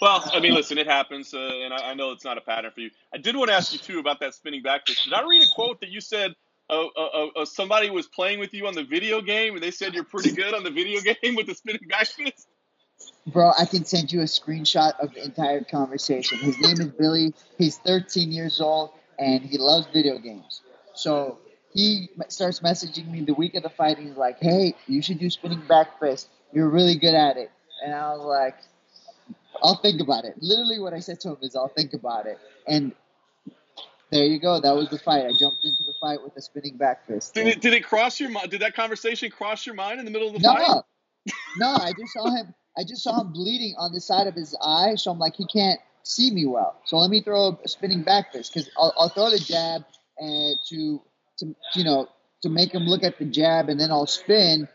[0.00, 2.70] Well, I mean, listen, it happens, uh, and I, I, know it's not a pattern
[2.70, 2.90] for you.
[3.14, 5.04] I did want to ask you too about that spinning back fist.
[5.04, 6.34] Did I read a quote that you said
[6.68, 9.94] uh, uh, uh, somebody was playing with you on the video game, and they said
[9.94, 12.46] you're pretty good on the video game with the spinning back fist?
[13.26, 16.38] Bro, I can send you a screenshot of the entire conversation.
[16.38, 17.34] His name is Billy.
[17.58, 20.60] He's 13 years old, and he loves video games.
[20.94, 21.38] So
[21.72, 25.30] he starts messaging me the week of the fight, he's like, "Hey, you should do
[25.30, 26.28] spinning back fist.
[26.52, 27.50] You're really good at it."
[27.84, 28.56] And I was like,
[29.62, 30.34] I'll think about it.
[30.40, 32.38] Literally, what I said to him is, I'll think about it.
[32.66, 32.92] And
[34.10, 34.60] there you go.
[34.60, 35.26] That was the fight.
[35.26, 37.34] I jumped into the fight with a spinning back fist.
[37.34, 38.50] Did it, did it cross your mind?
[38.50, 40.82] Did that conversation cross your mind in the middle of the no, fight?
[41.58, 42.54] No, No, I just saw him.
[42.78, 44.94] I just saw him bleeding on the side of his eye.
[44.96, 46.80] So I'm like, he can't see me well.
[46.84, 49.84] So let me throw a spinning back fist because I'll, I'll, throw the jab
[50.18, 51.02] and to
[51.38, 52.08] to you know
[52.42, 54.68] to make him look at the jab, and then I'll spin.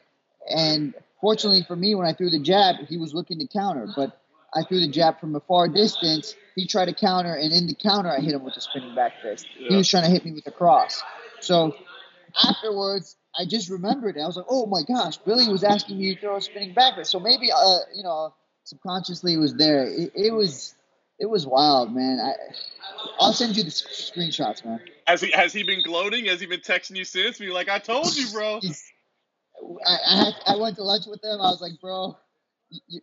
[0.49, 4.20] And fortunately for me, when I threw the jab, he was looking to counter, but
[4.53, 6.35] I threw the jab from a far distance.
[6.55, 9.21] He tried to counter, and in the counter, I hit him with the spinning back
[9.21, 9.47] fist.
[9.57, 9.69] Yeah.
[9.69, 11.01] He was trying to hit me with the cross.
[11.39, 11.73] So
[12.43, 14.21] afterwards, I just remembered it.
[14.21, 16.95] I was like, oh my gosh, Billy was asking me to throw a spinning back
[16.95, 17.11] fist.
[17.11, 18.33] So maybe, uh, you know,
[18.65, 19.85] subconsciously it was there.
[19.85, 20.75] It, it was
[21.19, 22.19] it was wild, man.
[22.19, 22.33] I
[23.19, 24.81] I'll send you the screenshots, man.
[25.07, 26.25] Has he has he been gloating?
[26.25, 27.39] Has he been texting you since?
[27.39, 28.59] Be like, I told you, bro.
[29.85, 31.39] I, I, I went to lunch with him.
[31.39, 32.17] I was like, bro,
[32.69, 33.01] you,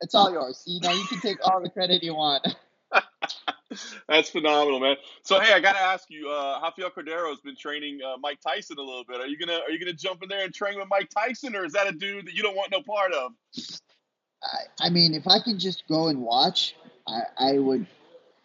[0.00, 0.62] it's all yours.
[0.66, 2.46] You know, you can take all the credit you want.
[4.08, 4.96] That's phenomenal, man.
[5.22, 8.76] So hey, I gotta ask you, uh, Rafael Cordeiro has been training uh, Mike Tyson
[8.78, 9.20] a little bit.
[9.20, 11.64] Are you gonna are you gonna jump in there and train with Mike Tyson, or
[11.64, 13.32] is that a dude that you don't want no part of?
[14.42, 16.74] I, I mean, if I can just go and watch,
[17.06, 17.86] I, I would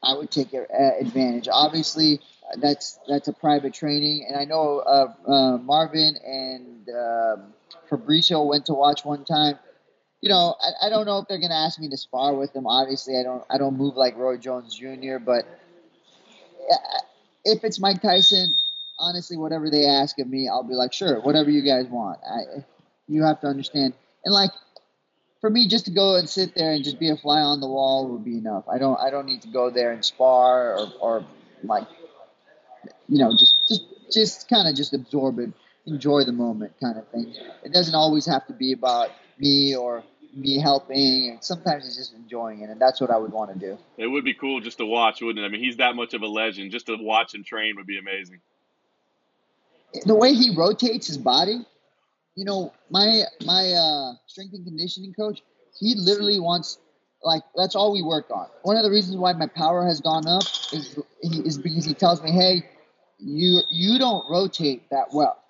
[0.04, 1.50] I would take advantage.
[1.52, 2.22] Obviously,
[2.58, 7.54] that's that's a private training, and I know uh, uh, Marvin and um,
[7.90, 9.58] Fabricio went to watch one time.
[10.22, 12.54] You know, I, I don't know if they're going to ask me to spar with
[12.54, 12.66] them.
[12.66, 15.18] Obviously, I don't I don't move like Roy Jones Jr.
[15.20, 15.46] But
[16.72, 17.00] uh,
[17.46, 18.54] if it's Mike Tyson,
[19.00, 22.20] honestly, whatever they ask of me, I'll be like, sure, whatever you guys want.
[22.28, 22.66] I,
[23.08, 23.94] you have to understand,
[24.26, 24.52] and like
[25.40, 27.68] for me, just to go and sit there and just be a fly on the
[27.68, 28.66] wall would be enough.
[28.68, 31.26] I don't I don't need to go there and spar or, or
[31.64, 31.88] like
[33.08, 35.52] you know just just just kind of just absorb it,
[35.86, 37.34] enjoy the moment kind of thing.
[37.64, 40.04] It doesn't always have to be about me or
[40.36, 41.30] me helping.
[41.32, 43.78] And sometimes it's just enjoying it, and that's what I would want to do.
[43.98, 45.48] It would be cool just to watch, wouldn't it?
[45.48, 46.72] I mean, he's that much of a legend.
[46.72, 48.40] Just to watch and train would be amazing.
[50.06, 51.66] The way he rotates his body
[52.38, 55.42] you know, my my uh, strength and conditioning coach,
[55.80, 56.78] he literally wants
[57.24, 58.48] like that's all we work on.
[58.62, 62.22] One of the reasons why my power has gone up is is because he tells
[62.22, 62.64] me, hey,
[63.18, 65.44] you you don't rotate that well.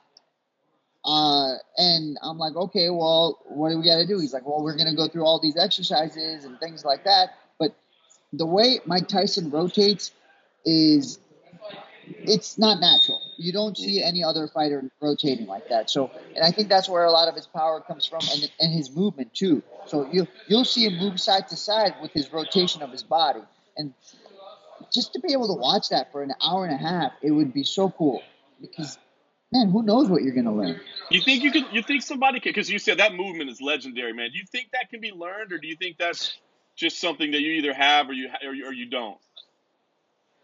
[1.08, 4.20] Uh, and I'm like, okay, well, what do we got to do?
[4.20, 7.30] He's like, well, we're gonna go through all these exercises and things like that.
[7.58, 7.78] But
[8.34, 10.12] the way Mike Tyson rotates
[10.66, 11.18] is
[12.10, 13.22] it's not natural.
[13.38, 15.90] You don't see any other fighter rotating like that.
[15.90, 18.74] So, and I think that's where a lot of his power comes from, and, and
[18.74, 19.64] his movement too.
[19.86, 23.42] So you you'll see him move side to side with his rotation of his body,
[23.78, 23.94] and
[24.94, 27.54] just to be able to watch that for an hour and a half, it would
[27.54, 28.22] be so cool
[28.60, 28.98] because.
[29.52, 30.80] Man, who knows what you're gonna learn?
[31.10, 31.66] You think you could?
[31.72, 32.50] You think somebody could?
[32.50, 34.32] Because you said that movement is legendary, man.
[34.32, 36.38] Do you think that can be learned, or do you think that's
[36.76, 39.18] just something that you either have or you or you, or you don't?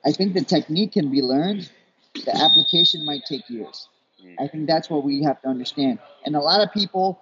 [0.06, 1.70] I think the technique can be learned.
[2.14, 3.90] The application might take years.
[4.24, 4.36] Mm.
[4.40, 6.00] I think that's what we have to understand.
[6.26, 7.20] And a lot of people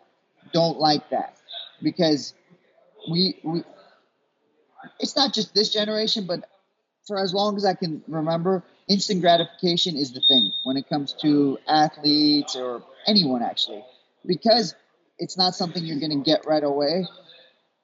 [0.54, 1.38] don't like that
[1.82, 2.36] because
[3.10, 3.64] we we
[5.00, 6.48] it's not just this generation, but
[7.08, 11.14] for as long as I can remember, instant gratification is the thing when it comes
[11.22, 13.84] to athletes or anyone actually.
[14.26, 14.76] Because
[15.18, 17.06] it's not something you're going to get right away,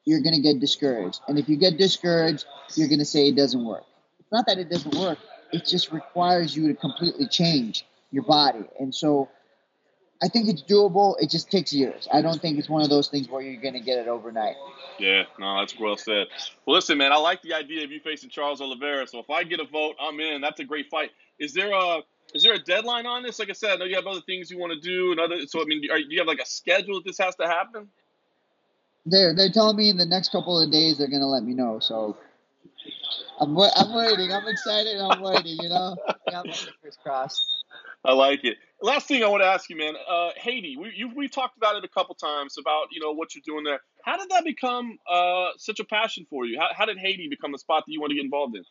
[0.05, 1.21] you're going to get discouraged.
[1.27, 3.83] And if you get discouraged, you're going to say it doesn't work.
[4.19, 5.17] It's not that it doesn't work.
[5.51, 8.65] It just requires you to completely change your body.
[8.79, 9.29] And so
[10.21, 11.15] I think it's doable.
[11.19, 12.07] It just takes years.
[12.11, 14.55] I don't think it's one of those things where you're going to get it overnight.
[14.99, 16.27] Yeah, no, that's well said.
[16.65, 19.07] Well, listen, man, I like the idea of you facing Charles Oliveira.
[19.07, 20.41] So if I get a vote, I'm in.
[20.41, 21.11] That's a great fight.
[21.39, 22.01] Is there a
[22.33, 23.39] is there a deadline on this?
[23.39, 25.45] Like I said, I know you have other things you want to do, and other.
[25.47, 27.87] So I mean, are, do you have like a schedule that this has to happen?
[29.05, 31.53] They're they're telling me in the next couple of days they're going to let me
[31.53, 31.79] know.
[31.79, 32.17] So
[33.39, 34.31] I'm, I'm waiting.
[34.31, 34.97] I'm excited.
[34.99, 35.57] I'm waiting.
[35.61, 35.95] You know,
[36.31, 37.45] my fingers crossed.
[38.03, 38.57] I like it.
[38.81, 40.77] Last thing I want to ask you, man, uh, Haiti.
[40.77, 43.63] We you, we've talked about it a couple times about you know what you're doing
[43.63, 43.79] there.
[44.03, 46.59] How did that become uh, such a passion for you?
[46.59, 48.63] How, how did Haiti become the spot that you want to get involved in?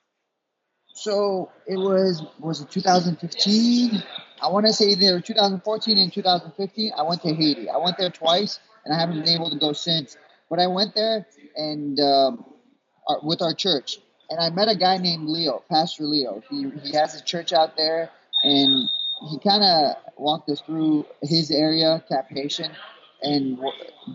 [0.96, 4.02] So it was was it 2015?
[4.40, 6.92] I want to say either 2014 and 2015.
[6.96, 7.68] I went to Haiti.
[7.68, 10.16] I went there twice, and I haven't been able to go since.
[10.48, 12.46] But I went there and um,
[13.06, 13.98] our, with our church,
[14.30, 16.42] and I met a guy named Leo, Pastor Leo.
[16.48, 18.08] He he has a church out there,
[18.42, 18.88] and
[19.28, 22.72] he kind of walked us through his area, Cap Haitian,
[23.22, 23.58] and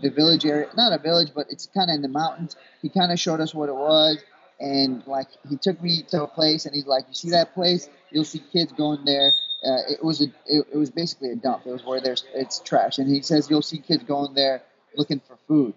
[0.02, 0.68] the village area.
[0.76, 2.56] Not a village, but it's kind of in the mountains.
[2.82, 4.18] He kind of showed us what it was,
[4.60, 7.88] and like he took me to a place, and he's like, "You see that place?
[8.10, 9.30] You'll see kids going there."
[9.64, 11.66] Uh, it was a it, it was basically a dump.
[11.66, 14.62] It was where there's it's trash, and he says you'll see kids going there
[14.96, 15.74] looking for food,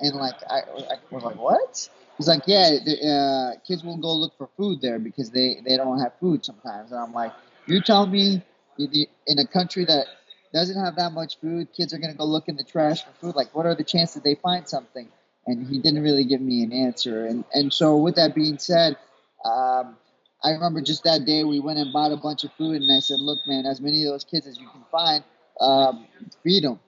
[0.00, 1.88] and like I, I was like, "What?"
[2.18, 5.76] He's like, yeah, the, uh, kids will go look for food there because they, they
[5.76, 6.92] don't have food sometimes.
[6.92, 7.32] And I'm like,
[7.66, 8.42] you tell me
[8.78, 10.06] in a country that
[10.52, 13.12] doesn't have that much food, kids are going to go look in the trash for
[13.20, 13.34] food.
[13.34, 15.08] Like, what are the chances they find something?
[15.46, 17.26] And he didn't really give me an answer.
[17.26, 18.96] And, and so, with that being said,
[19.44, 19.96] um,
[20.44, 23.00] I remember just that day we went and bought a bunch of food, and I
[23.00, 25.24] said, look, man, as many of those kids as you can find,
[25.60, 26.06] um,
[26.42, 26.80] feed them.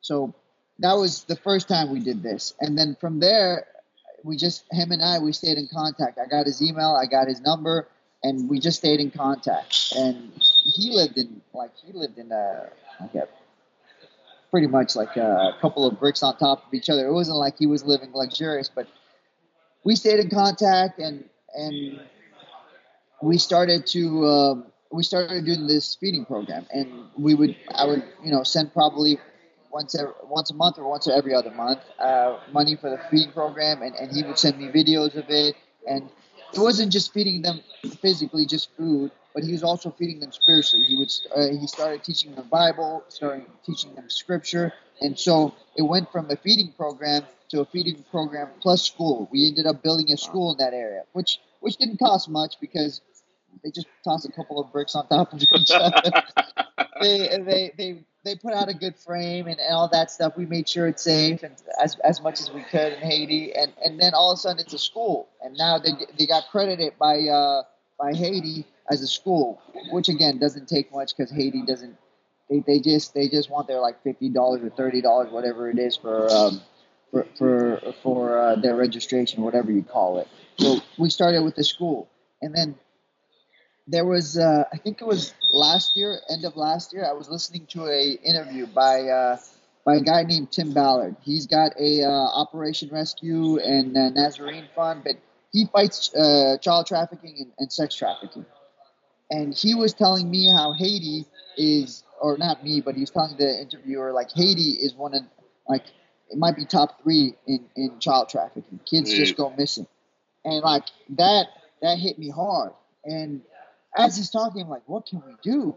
[0.00, 0.34] So
[0.80, 2.54] that was the first time we did this.
[2.60, 3.66] And then from there,
[4.22, 6.18] we just him and I we stayed in contact.
[6.18, 7.88] I got his email, I got his number,
[8.22, 9.92] and we just stayed in contact.
[9.96, 13.28] And he lived in like he lived in a like a
[14.54, 17.08] pretty much like a couple of bricks on top of each other.
[17.08, 18.86] It wasn't like he was living luxurious, but
[19.82, 21.24] we stayed in contact, and
[21.56, 21.98] and
[23.20, 26.86] we started to um, we started doing this feeding program, and
[27.18, 29.18] we would I would you know send probably
[29.72, 33.32] once every, once a month or once every other month uh, money for the feeding
[33.32, 35.56] program, and, and he would send me videos of it,
[35.88, 36.08] and
[36.56, 37.60] it wasn't just feeding them
[38.00, 40.84] physically, just food, but he was also feeding them spiritually.
[40.84, 45.82] He would uh, he started teaching them Bible, started teaching them Scripture, and so it
[45.82, 49.28] went from a feeding program to a feeding program plus school.
[49.32, 53.00] We ended up building a school in that area, which which didn't cost much because
[53.62, 56.22] they just tossed a couple of bricks on top of each other.
[57.00, 60.36] they, they, they, they put out a good frame and, all that stuff.
[60.36, 63.52] We made sure it's safe and as, as much as we could in Haiti.
[63.54, 65.28] And, and then all of a sudden it's a school.
[65.42, 67.62] And now they, they got credited by, uh,
[67.98, 69.60] by Haiti as a school,
[69.90, 71.96] which again doesn't take much because Haiti doesn't.
[72.50, 75.78] They, they just they just want their like fifty dollars or thirty dollars, whatever it
[75.78, 76.60] is for um,
[77.10, 80.28] for for, for uh, their registration, whatever you call it.
[80.58, 82.08] So we started with the school,
[82.42, 82.78] and then
[83.86, 87.04] there was uh, I think it was last year, end of last year.
[87.04, 89.36] I was listening to a interview by uh,
[89.84, 91.16] by a guy named Tim Ballard.
[91.22, 95.16] He's got a uh, Operation Rescue and uh, Nazarene Fund, but
[95.52, 98.46] he fights uh, child trafficking and, and sex trafficking.
[99.30, 101.26] And he was telling me how Haiti
[101.56, 105.22] is, or not me, but he was telling the interviewer like Haiti is one of
[105.68, 105.84] like
[106.30, 108.80] it might be top three in in child trafficking.
[108.86, 109.86] Kids just go missing,
[110.44, 111.46] and like that
[111.82, 112.72] that hit me hard.
[113.04, 113.42] And
[113.96, 115.76] as he's talking, I'm like, what can we do?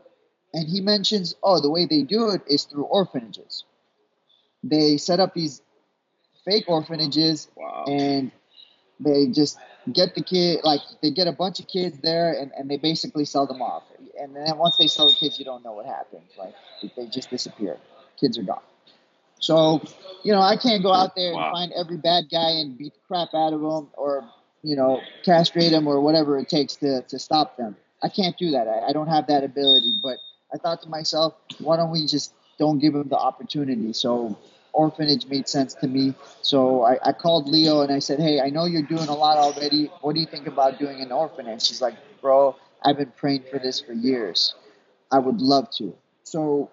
[0.53, 3.63] And he mentions, oh, the way they do it is through orphanages.
[4.63, 5.61] They set up these
[6.45, 7.85] fake orphanages Wow.
[7.87, 8.31] and
[8.99, 9.57] they just
[9.91, 13.25] get the kid, like, they get a bunch of kids there and, and they basically
[13.25, 13.83] sell them off.
[14.19, 16.31] And then once they sell the kids, you don't know what happens.
[16.37, 16.55] Like,
[16.95, 17.77] they just disappear.
[18.19, 18.61] Kids are gone.
[19.39, 19.81] So,
[20.23, 21.43] you know, I can't go out there Wow.
[21.45, 24.27] and find every bad guy and beat the crap out of them or,
[24.63, 27.75] you know, castrate them or whatever it takes to, to stop them.
[28.03, 28.67] I can't do that.
[28.67, 29.99] I, I don't have that ability.
[30.03, 30.17] But
[30.53, 33.93] I thought to myself, why don't we just don't give them the opportunity?
[33.93, 34.37] So
[34.73, 36.13] orphanage made sense to me.
[36.41, 39.37] So I, I called Leo and I said, hey, I know you're doing a lot
[39.37, 39.91] already.
[40.01, 41.63] What do you think about doing an orphanage?
[41.63, 44.53] She's like, bro, I've been praying for this for years.
[45.11, 45.95] I would love to.
[46.23, 46.69] So,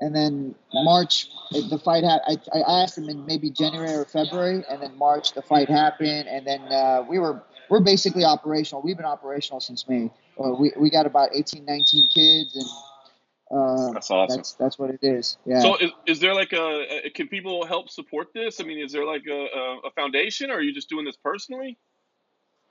[0.00, 4.64] and then March, the fight ha- I, I asked him in maybe January or February,
[4.68, 8.82] and then March the fight happened, and then uh, we were we're basically operational.
[8.82, 10.10] We've been operational since May.
[10.42, 14.36] Uh, we we got about 18, 19 kids, and uh, That's awesome.
[14.36, 15.36] that's that's what it is.
[15.44, 15.60] Yeah.
[15.60, 18.60] So is, is there like a, can people help support this?
[18.60, 21.16] I mean, is there like a, a, a foundation, or are you just doing this
[21.16, 21.76] personally?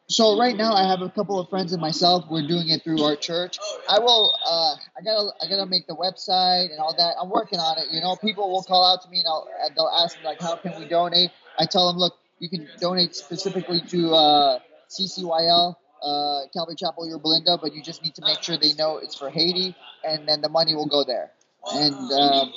[0.07, 2.25] So right now, I have a couple of friends and myself.
[2.29, 3.59] We're doing it through our church.
[3.87, 4.33] I will.
[4.45, 5.29] Uh, I gotta.
[5.41, 7.15] I gotta make the website and all that.
[7.21, 7.85] I'm working on it.
[7.91, 10.55] You know, people will call out to me and I'll, they'll ask me like, "How
[10.55, 11.29] can we donate?"
[11.59, 14.59] I tell them, "Look, you can donate specifically to uh,
[14.91, 18.97] CCYL, uh, Calvary Chapel, Yorba Linda, but you just need to make sure they know
[18.97, 21.31] it's for Haiti, and then the money will go there.
[21.73, 22.53] And um,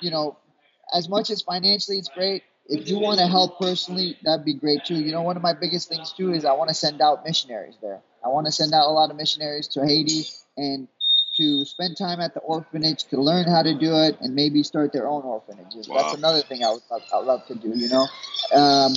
[0.00, 0.36] you know,
[0.94, 4.84] as much as financially it's great, if you want to help personally, that'd be great
[4.84, 4.96] too.
[4.96, 7.76] You know, one of my biggest things too is I want to send out missionaries
[7.80, 8.00] there.
[8.24, 10.24] I want to send out a lot of missionaries to Haiti
[10.56, 10.88] and
[11.36, 14.92] to spend time at the orphanage to learn how to do it and maybe start
[14.92, 15.88] their own orphanages.
[15.88, 16.02] Wow.
[16.02, 17.72] That's another thing I would love, I'd love to do.
[17.74, 18.06] You know,
[18.52, 18.92] um,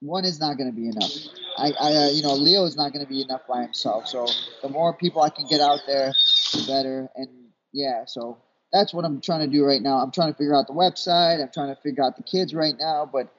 [0.00, 1.10] one is not going to be enough.
[1.56, 4.06] I, I uh, you know, Leo is not going to be enough by himself.
[4.06, 4.26] So
[4.62, 6.12] the more people I can get out there,
[6.52, 7.08] the better.
[7.16, 7.28] And
[7.72, 8.38] yeah, so
[8.72, 9.98] that's what I'm trying to do right now.
[9.98, 11.42] I'm trying to figure out the website.
[11.42, 13.32] I'm trying to figure out the kids right now, but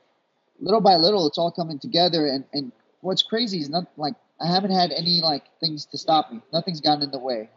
[0.60, 2.28] little by little, it's all coming together.
[2.28, 6.32] And, and what's crazy is not like I haven't had any like things to stop
[6.32, 6.42] me.
[6.52, 7.50] Nothing's gotten in the way.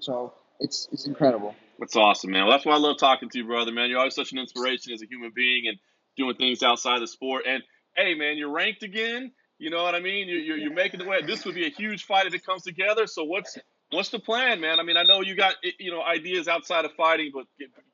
[0.00, 1.54] So it's it's incredible.
[1.78, 2.44] That's awesome, man.
[2.44, 3.88] Well, that's why I love talking to you, brother, man.
[3.88, 5.78] You're always such an inspiration as a human being and
[6.16, 7.44] doing things outside the sport.
[7.48, 7.62] And
[7.96, 9.32] hey, man, you're ranked again.
[9.58, 10.28] You know what I mean?
[10.28, 11.20] You're, you're, you're making the way.
[11.22, 13.06] This would be a huge fight if it comes together.
[13.06, 13.58] So what's
[13.90, 14.80] what's the plan, man?
[14.80, 17.44] I mean, I know you got you know ideas outside of fighting, but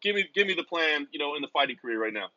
[0.02, 1.09] give, me give me the plan.
[1.10, 2.28] You know, in the fighting career right now.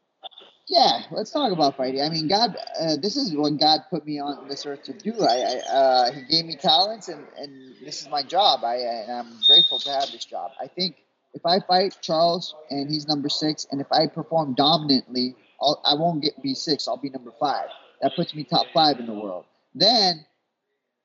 [0.68, 2.02] Yeah, let's talk about fighting.
[2.02, 5.14] I mean, God, uh, this is what God put me on this earth to do.
[5.22, 8.64] I, I uh, He gave me talents, and, and this is my job.
[8.64, 10.52] I and I'm grateful to have this job.
[10.62, 10.98] I think
[11.34, 15.94] if I fight Charles and he's number six, and if I perform dominantly, I'll, I
[15.94, 16.88] won't get be six.
[16.88, 17.68] I'll be number five.
[18.02, 19.46] That puts me top five in the world.
[19.76, 20.26] Then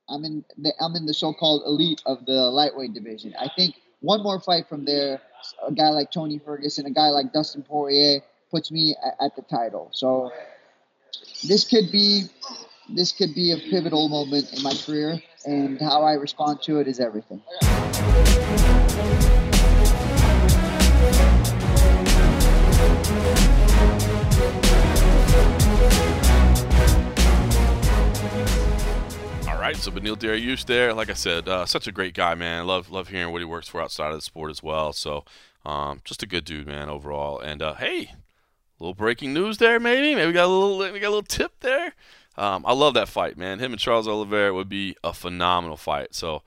[0.09, 3.35] I'm in the, I'm in the so-called elite of the lightweight division.
[3.39, 5.21] I think one more fight from there,
[5.67, 8.21] a guy like Tony Ferguson, a guy like Dustin Poirier,
[8.51, 9.89] puts me at, at the title.
[9.93, 10.31] So
[11.47, 12.25] this could be
[12.91, 16.87] this could be a pivotal moment in my career, and how I respond to it
[16.87, 17.43] is everything.
[29.65, 32.67] Right, so Beneil Dariush there, like I said, uh, such a great guy, man.
[32.67, 34.93] Love love hearing what he works for outside of the sport as well.
[34.93, 35.25] So,
[35.65, 37.41] um, just a good dude, man, overall.
[37.41, 38.13] And uh, hey,
[38.79, 40.15] little breaking news there, maybe.
[40.15, 41.95] Maybe we got a little we got a little tip there.
[42.37, 43.59] Um, I love that fight, man.
[43.59, 46.15] Him and Charles Oliveira would be a phenomenal fight.
[46.15, 46.43] So,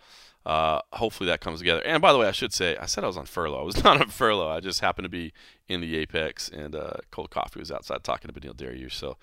[0.46, 1.82] uh, hopefully that comes together.
[1.86, 3.62] And by the way, I should say, I said I was on furlough.
[3.62, 4.50] I was not on furlough.
[4.50, 5.34] I just happened to be
[5.68, 8.94] in the Apex, and uh, Cold Coffee was outside talking to Beneil Dariush.
[8.94, 9.18] So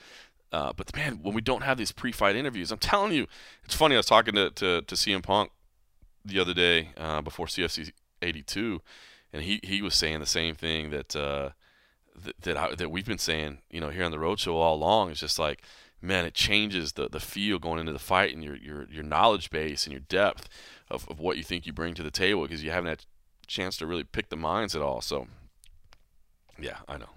[0.54, 3.26] uh, but man, when we don't have these pre-fight interviews, I'm telling you,
[3.64, 3.96] it's funny.
[3.96, 5.50] I was talking to to, to CM Punk
[6.24, 7.90] the other day uh, before CFFC
[8.22, 8.80] 82,
[9.32, 11.50] and he, he was saying the same thing that uh,
[12.16, 15.10] that that, I, that we've been saying, you know, here on the roadshow all along.
[15.10, 15.60] It's just like,
[16.00, 19.50] man, it changes the the feel going into the fight and your your your knowledge
[19.50, 20.48] base and your depth
[20.88, 23.00] of, of what you think you bring to the table because you haven't had
[23.42, 25.00] a chance to really pick the minds at all.
[25.00, 25.26] So,
[26.60, 27.10] yeah, I know.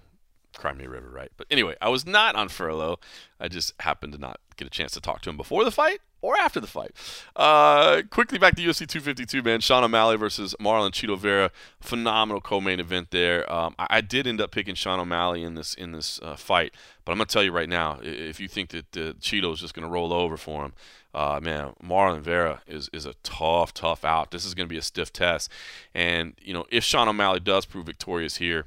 [0.58, 1.32] Crimea River, right?
[1.36, 2.98] But anyway, I was not on furlough.
[3.40, 6.00] I just happened to not get a chance to talk to him before the fight
[6.20, 6.90] or after the fight.
[7.36, 9.60] Uh, quickly back to UFC 252, man.
[9.60, 11.50] Sean O'Malley versus Marlon Chito Vera.
[11.80, 13.50] Phenomenal co-main event there.
[13.50, 16.74] Um, I, I, did end up picking Sean O'Malley in this in this uh, fight,
[17.04, 19.88] but I'm gonna tell you right now, if you think that uh, is just gonna
[19.88, 20.72] roll over for him,
[21.14, 24.32] uh, man, Marlon Vera is is a tough, tough out.
[24.32, 25.50] This is gonna be a stiff test,
[25.94, 28.66] and you know if Sean O'Malley does prove victorious here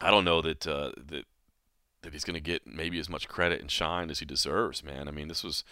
[0.00, 1.24] I don't know that uh, that
[2.02, 5.06] that he's going to get maybe as much credit and shine as he deserves, man.
[5.06, 5.64] I mean, this was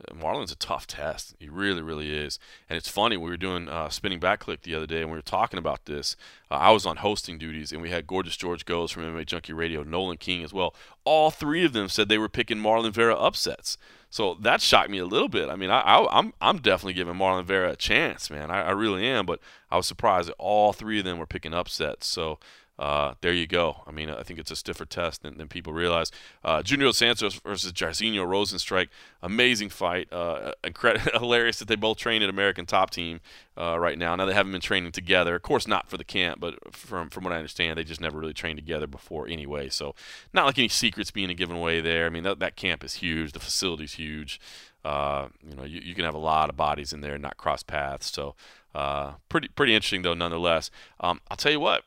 [0.00, 1.34] uh, Marlon's a tough test.
[1.38, 2.38] He really, really is.
[2.68, 5.16] And it's funny, we were doing uh, Spinning Back Clique the other day, and we
[5.16, 6.16] were talking about this.
[6.50, 9.52] Uh, I was on hosting duties, and we had Gorgeous George Goze from MMA Junkie
[9.52, 10.74] Radio, Nolan King as well.
[11.04, 13.76] All three of them said they were picking Marlon Vera upsets.
[14.08, 15.48] So that shocked me a little bit.
[15.48, 18.50] I mean, I, am I'm, I'm definitely giving Marlon Vera a chance, man.
[18.50, 19.24] I, I really am.
[19.24, 19.40] But
[19.70, 22.06] I was surprised that all three of them were picking upsets.
[22.06, 22.38] So
[22.78, 23.82] uh, there you go.
[23.86, 26.10] I mean, I think it's a stiffer test than, than people realize.
[26.42, 28.88] Uh, Junior Santos versus Jairzinho Rozenstruik,
[29.22, 30.10] amazing fight.
[30.10, 33.20] Uh, incredible, hilarious that they both train at American Top Team
[33.58, 34.16] uh, right now.
[34.16, 35.34] Now they haven't been training together.
[35.34, 38.18] Of course, not for the camp, but from from what I understand, they just never
[38.18, 39.68] really trained together before anyway.
[39.68, 39.94] So
[40.32, 42.06] not like any secrets being given away there.
[42.06, 43.32] I mean, that, that camp is huge.
[43.32, 44.40] The facility's huge.
[44.84, 47.36] Uh, you know, you, you can have a lot of bodies in there and not
[47.36, 48.10] cross paths.
[48.10, 48.34] So
[48.74, 50.70] uh, pretty pretty interesting though, nonetheless.
[50.98, 51.84] Um, I'll tell you what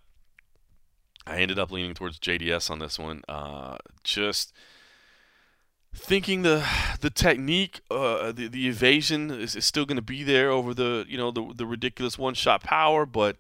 [1.28, 3.24] I ended up leaning towards JDS on this one.
[3.28, 4.54] Uh, just
[5.94, 6.66] thinking the
[7.00, 11.06] the technique, uh, the the evasion is, is still going to be there over the
[11.08, 13.38] you know the the ridiculous one shot power, but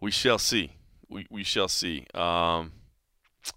[0.00, 0.72] we shall see.
[1.08, 2.06] We we shall see.
[2.14, 2.72] Um,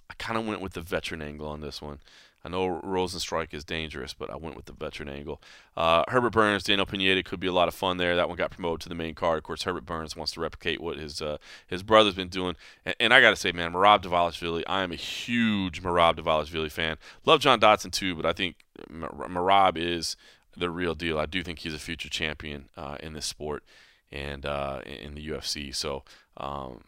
[0.10, 2.00] I kind of went with the veteran angle on this one.
[2.46, 5.42] I know Rozenstruik is dangerous, but I went with the veteran angle.
[5.78, 8.18] Uh, Herbert Burns, Daniel Pineda could be a lot of fun there.
[8.18, 9.38] That one got promoted to the main card.
[9.38, 11.38] Of course, Herbert Burns wants to replicate what his uh,
[11.68, 12.56] his brother's been doing.
[12.86, 16.70] And, and I got to say, man, Merab Dvalishvili, I am a huge Merab Dvalishvili
[16.70, 16.98] fan.
[17.26, 18.58] Love John Dodson too, but I think
[18.92, 20.18] Merab is
[20.56, 21.18] the real deal.
[21.18, 23.64] I do think he's a future champion uh, in this sport
[24.12, 25.76] and uh, in the UFC.
[25.76, 26.04] So,
[26.38, 26.84] um,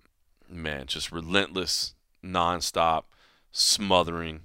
[0.49, 3.03] man, just relentless, nonstop,
[3.51, 4.41] smothering.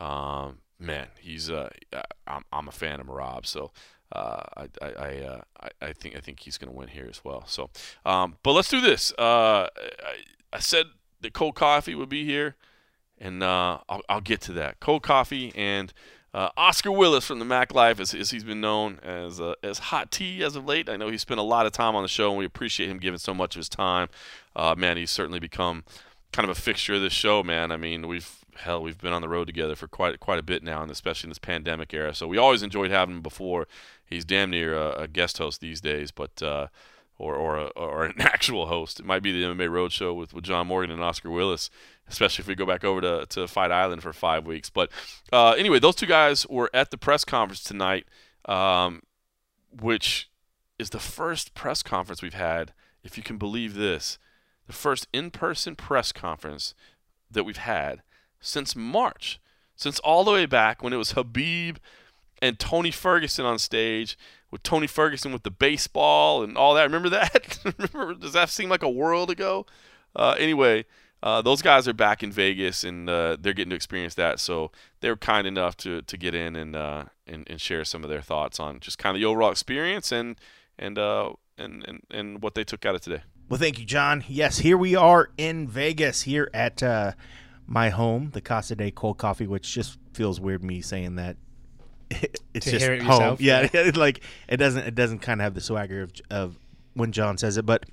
[0.00, 1.70] Um, man, he's uh,
[2.26, 3.70] I'm, I'm a fan of Merab, so
[4.12, 5.40] uh, I I uh,
[5.80, 7.44] I think I think he's going to win here as well.
[7.46, 7.70] So,
[8.04, 9.12] um, but let's do this.
[9.18, 10.16] Uh, I,
[10.52, 10.86] I said
[11.20, 12.56] that cold coffee would be here,
[13.18, 14.80] and uh, I'll, I'll get to that.
[14.80, 15.92] Cold coffee and
[16.32, 19.78] uh, Oscar Willis from the Mac Life, as, as he's been known as uh, as
[19.78, 20.88] Hot Tea as of late.
[20.88, 22.98] I know he spent a lot of time on the show, and we appreciate him
[22.98, 24.08] giving so much of his time.
[24.56, 25.84] Uh, man, he's certainly become
[26.32, 27.72] kind of a fixture of this show, man.
[27.72, 30.62] I mean, we've hell, we've been on the road together for quite quite a bit
[30.62, 32.14] now, and especially in this pandemic era.
[32.14, 33.66] So we always enjoyed having him before.
[34.04, 36.68] He's damn near a, a guest host these days, but uh,
[37.18, 39.00] or or or an actual host.
[39.00, 41.70] It might be the MMA Roadshow with with John Morgan and Oscar Willis,
[42.08, 44.70] especially if we go back over to to Fight Island for five weeks.
[44.70, 44.90] But
[45.32, 48.06] uh, anyway, those two guys were at the press conference tonight,
[48.46, 49.02] um,
[49.70, 50.30] which
[50.78, 52.72] is the first press conference we've had,
[53.04, 54.18] if you can believe this,
[54.66, 56.74] the first in-person press conference
[57.30, 58.02] that we've had
[58.40, 59.40] since March,
[59.76, 61.76] since all the way back when it was Khabib
[62.42, 64.16] and Tony Ferguson on stage
[64.50, 66.84] with Tony Ferguson with the baseball and all that.
[66.84, 67.58] Remember that?
[67.94, 68.14] Remember?
[68.14, 69.66] Does that seem like a world ago?
[70.16, 70.84] Uh, anyway,
[71.22, 74.40] uh, those guys are back in Vegas and uh, they're getting to experience that.
[74.40, 78.02] So they were kind enough to, to get in and, uh, and and share some
[78.02, 80.36] of their thoughts on just kind of the overall experience and
[80.78, 83.22] and uh, and, and and what they took out of today.
[83.48, 84.24] Well, thank you, John.
[84.28, 87.12] Yes, here we are in Vegas here at uh,
[87.66, 91.36] my home, the Casa de Cold Coffee, which just feels weird me saying that.
[92.10, 93.12] it's To just hear it home.
[93.12, 96.58] yourself, Yeah, like it doesn't it doesn't kind of have the swagger of of
[96.94, 97.86] when John says it, but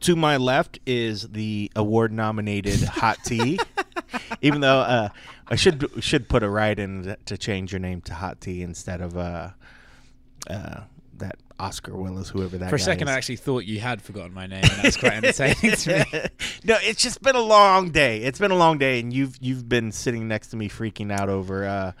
[0.00, 3.58] to my left is the award nominated hot tea.
[4.42, 5.08] Even though uh,
[5.48, 9.00] I should should put a right in to change your name to hot tea instead
[9.00, 9.50] of uh,
[10.48, 10.80] uh,
[11.58, 13.14] Oscar Willis, whoever that For a second, is.
[13.14, 16.20] I actually thought you had forgotten my name, and that's quite entertaining to me.
[16.64, 18.18] no, it's just been a long day.
[18.18, 21.28] It's been a long day, and you've you've been sitting next to me freaking out
[21.28, 21.92] over uh,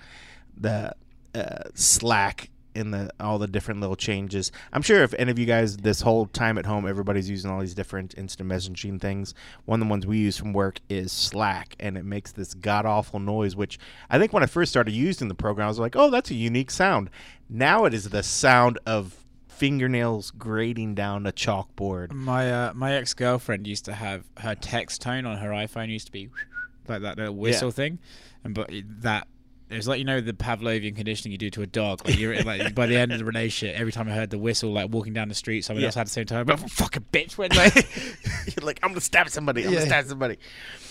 [0.56, 0.94] the
[1.34, 4.52] uh, Slack and the all the different little changes.
[4.72, 7.60] I'm sure if any of you guys this whole time at home, everybody's using all
[7.60, 9.34] these different instant messaging things.
[9.64, 12.86] One of the ones we use from work is Slack, and it makes this god
[12.86, 13.56] awful noise.
[13.56, 13.78] Which
[14.08, 16.34] I think when I first started using the program, I was like, "Oh, that's a
[16.34, 17.10] unique sound."
[17.48, 19.24] Now it is the sound of
[19.58, 22.12] fingernails grating down a chalkboard.
[22.12, 26.06] My uh, my ex girlfriend used to have her text tone on her iPhone used
[26.06, 26.30] to be
[26.88, 27.98] like that little whistle thing,
[28.44, 28.70] and but
[29.00, 29.26] that
[29.70, 32.00] it was like you know the Pavlovian conditioning you do to a dog.
[32.06, 34.72] Like you're like by the end of the relationship, every time I heard the whistle,
[34.72, 35.86] like walking down the street, someone Yeah.
[35.88, 36.46] else had the same time.
[36.46, 37.74] But fucking bitch, when like
[38.56, 39.64] You're like, I'm gonna stab somebody.
[39.64, 39.78] I'm Yeah.
[39.80, 40.38] gonna stab somebody.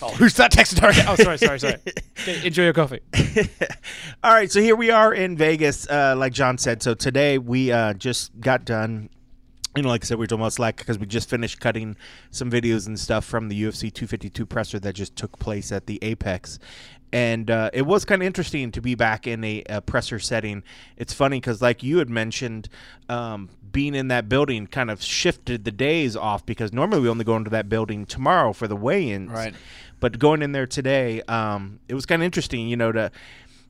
[0.01, 0.91] oh, who's that texting her?
[1.09, 1.77] Oh, sorry, sorry, sorry.
[2.45, 2.99] Enjoy your coffee.
[4.23, 6.81] All right, so here we are in Vegas, uh, like John said.
[6.83, 9.09] So today we uh, just got done.
[9.75, 11.97] You know, like I said, we are talking about Slack because we just finished cutting
[12.31, 15.99] some videos and stuff from the UFC 252 presser that just took place at the
[16.01, 16.57] Apex.
[17.13, 20.63] And uh, it was kind of interesting to be back in a, a presser setting.
[20.97, 22.67] It's funny because, like you had mentioned,
[23.07, 27.23] um, being in that building kind of shifted the days off because normally we only
[27.23, 29.31] go into that building tomorrow for the weigh-ins.
[29.31, 29.55] Right.
[29.99, 33.11] But going in there today, um, it was kind of interesting, you know, to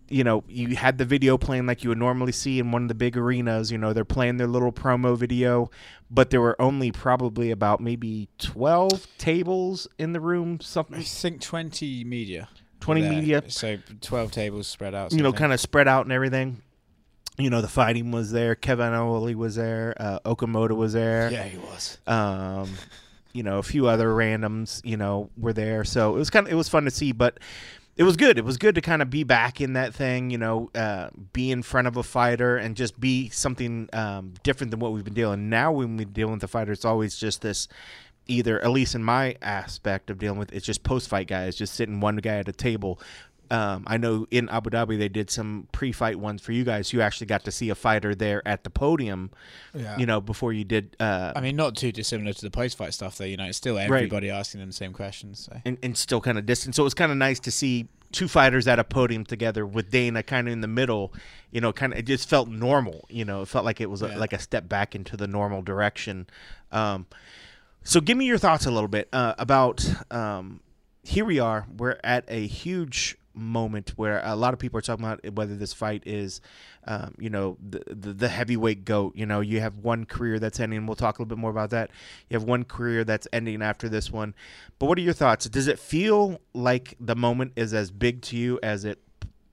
[0.09, 2.87] you know, you had the video playing like you would normally see in one of
[2.87, 3.71] the big arenas.
[3.71, 5.69] You know, they're playing their little promo video,
[6.09, 10.97] but there were only probably about maybe 12 tables in the room, something.
[10.97, 12.47] I think twenty media.
[12.79, 13.11] 20 there.
[13.11, 15.11] media, So twelve tables spread out.
[15.11, 15.39] you know, sort of thing.
[15.39, 16.61] kind of spread out and everything.
[17.39, 18.55] You know, the fighting was there.
[18.55, 19.93] Kevin Iole was there.
[19.99, 21.31] Uh, Okamoto was there.
[21.31, 21.99] Yeah, he was.
[22.07, 22.69] um,
[23.33, 25.83] you know, a few other randoms, you know, were there.
[25.83, 27.39] So it was kind of it was fun to see, but
[27.95, 28.39] it was good.
[28.39, 31.51] It was good to kind of be back in that thing, you know, uh, be
[31.51, 35.13] in front of a fighter and just be something um, different than what we've been
[35.13, 35.49] dealing.
[35.49, 37.67] Now when we deal with the fighter, it's always just this.
[38.27, 41.99] Either, at least in my aspect of dealing with, it's just post-fight guys, just sitting
[41.99, 42.99] one guy at a table.
[43.49, 46.91] Um, I know in Abu Dhabi they did some pre-fight ones for you guys.
[46.91, 49.31] You actually got to see a fighter there at the podium,
[49.73, 49.97] Yeah.
[49.97, 50.97] you know, before you did.
[50.99, 53.23] Uh, I mean, not too dissimilar to the post-fight stuff, though.
[53.23, 55.47] You know, it's still everybody asking them the same questions.
[55.49, 55.61] So.
[55.63, 56.75] and, and still kind of distant.
[56.75, 59.91] So it was kind of nice to see two fighters at a podium together with
[59.91, 61.13] Dana kind of in the middle.
[61.51, 63.05] You know, kind of it just felt normal.
[63.09, 65.61] You know, it felt like it was a, like a step back into the normal
[65.61, 66.27] direction.
[66.73, 67.05] Um,
[67.87, 70.59] so give me your thoughts a little bit uh, about um,
[71.03, 71.65] here we are.
[71.77, 75.71] We're at a huge moment where a lot of people are talking about whether this
[75.71, 76.41] fight is,
[76.85, 79.15] um, you know, the, the the heavyweight goat.
[79.15, 80.85] You know, you have one career that's ending.
[80.85, 81.91] We'll talk a little bit more about that.
[82.29, 84.35] You have one career that's ending after this one.
[84.79, 85.47] But what are your thoughts?
[85.47, 88.99] Does it feel like the moment is as big to you as it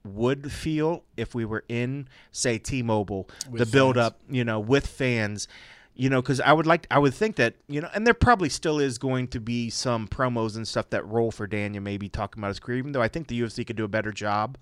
[0.05, 5.47] would feel if we were in, say, T-Mobile, With the build-up, you know, with fans?
[5.97, 8.49] You know, because I would like, I would think that, you know, and there probably
[8.49, 12.41] still is going to be some promos and stuff that roll for Daniel, maybe talking
[12.41, 14.59] about his career, even though I think the UFC could do a better job.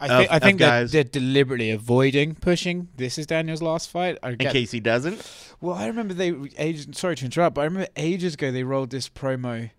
[0.00, 2.88] I of- think, I think they're, they're deliberately avoiding pushing.
[2.96, 4.18] This is Daniel's last fight.
[4.22, 5.22] I In case he doesn't,
[5.60, 6.88] Well, I remember they ages.
[6.92, 9.70] Sorry to interrupt, but I remember ages ago they rolled this promo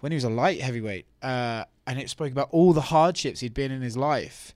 [0.00, 3.54] when he was a light heavyweight, uh, and it spoke about all the hardships he'd
[3.54, 4.54] been in his life,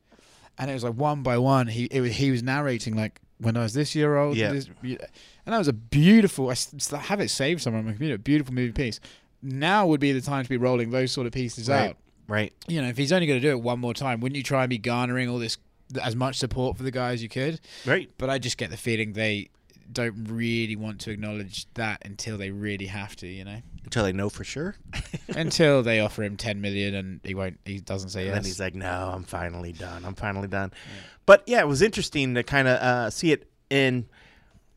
[0.57, 1.67] and it was like one by one.
[1.67, 4.53] He it was, he was narrating like when I was this year old, Yeah.
[4.53, 4.99] this, and
[5.47, 6.51] that was a beautiful.
[6.51, 8.17] I still have it saved somewhere on my computer.
[8.19, 9.01] Beautiful movie piece.
[9.43, 11.91] Now would be the time to be rolling those sort of pieces Right.
[11.91, 11.97] out.
[12.29, 12.53] right?
[12.69, 14.63] You know, if he's only going to do it one more time, wouldn't you try
[14.63, 15.59] and be garnering all this
[16.03, 17.61] as much support for the guy as you could?
[17.85, 18.09] Right.
[18.17, 19.51] But I just get the feeling they
[19.93, 23.59] don't really want to acknowledge that until they really have to, you know.
[23.85, 24.77] Until they know for sure.
[25.29, 28.35] until they offer him 10 million and he won't he doesn't say And yes.
[28.37, 30.05] then he's like, "No, I'm finally done.
[30.05, 30.73] I'm finally done."
[31.27, 34.07] But yeah, it was interesting to kind of uh, see it in.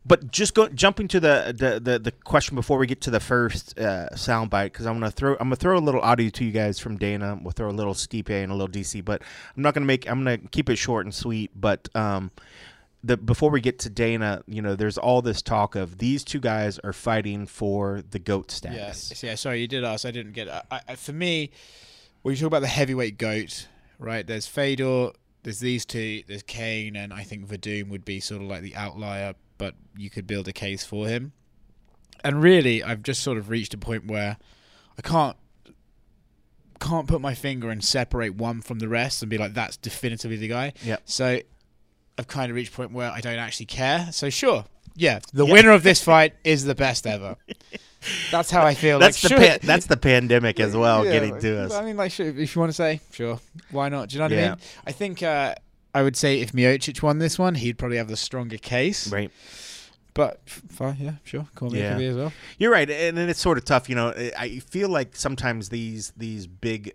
[0.08, 3.20] But just go jumping to the the, the, the question before we get to the
[3.20, 6.52] first uh, soundbite because I'm gonna throw I'm gonna throw a little audio to you
[6.52, 7.40] guys from Dana.
[7.42, 9.24] We'll throw a little Stipe and a little DC, but
[9.56, 11.50] I'm not gonna make I'm gonna keep it short and sweet.
[11.60, 12.30] But um,
[13.06, 16.40] the before we get to Dana, you know, there's all this talk of these two
[16.40, 19.11] guys are fighting for the goat status.
[19.11, 19.23] Yes.
[19.23, 20.06] Yeah, sorry, you did ask.
[20.06, 20.49] I didn't get.
[20.49, 21.52] I, I, for me,
[22.23, 23.68] when you talk about the heavyweight goat,
[23.99, 25.11] right, there's Fedor,
[25.44, 28.76] there's these two, there's Cain, and I think Werdum would be sort of like the
[28.76, 31.34] outlier, but you could build a case for him.
[32.23, 34.38] And really, I've just sort of reached a point where
[34.98, 35.38] I can't
[36.80, 40.38] can't put my finger and separate one from the rest and be like that's definitively
[40.38, 40.73] the guy.
[40.84, 40.98] Yeah.
[41.06, 41.40] So
[42.18, 44.08] I've kind of reached a point where I don't actually care.
[44.12, 44.66] So sure,
[44.96, 45.54] yeah, the Yeah.
[45.54, 47.36] winner of this fight is the best ever.
[48.32, 49.00] That's how I feel.
[49.00, 49.48] That's like, the sure.
[49.50, 51.74] pan- that's the pandemic as well Yeah, getting like, to us.
[51.74, 53.40] I mean, like, sure, if you want to say, sure,
[53.72, 54.10] why not?
[54.10, 54.58] Do you know what I mean?
[54.86, 55.56] I think uh,
[55.96, 59.12] I would say if Miocic won this one, he'd probably have the stronger case.
[59.12, 59.32] Right.
[60.14, 61.48] But fine, yeah, sure.
[61.56, 61.96] Cormier Yeah.
[61.96, 62.34] could as well.
[62.60, 63.90] You're right, and then it's sort of tough.
[63.90, 66.94] You know, I- feel like sometimes these these big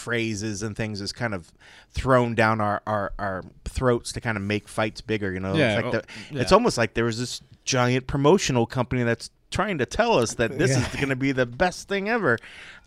[0.00, 1.52] phrases and things is kind of
[1.90, 5.32] thrown down our, our, our throats to kind of make fights bigger.
[5.32, 6.02] You know, Yeah, it's like well,
[6.32, 10.34] the, it's almost like there was this giant promotional company that's trying to tell us
[10.34, 12.38] that this is going to be the best thing ever.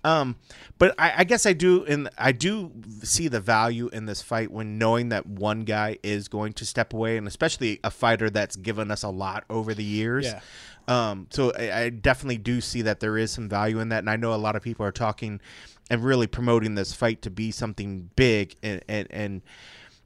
[0.06, 0.36] Um,
[0.80, 2.72] but I, I guess I do, and I do
[3.04, 6.94] see the value in this fight when knowing that one guy is going to step
[6.94, 10.26] away, and especially a fighter that's given us a lot over the years.
[10.26, 10.42] Yeah.
[10.88, 14.10] Um, so I, I definitely do see that there is some value in that, and
[14.10, 15.40] I know a lot of people are talking
[15.90, 19.42] and really promoting this fight to be something big, and and, and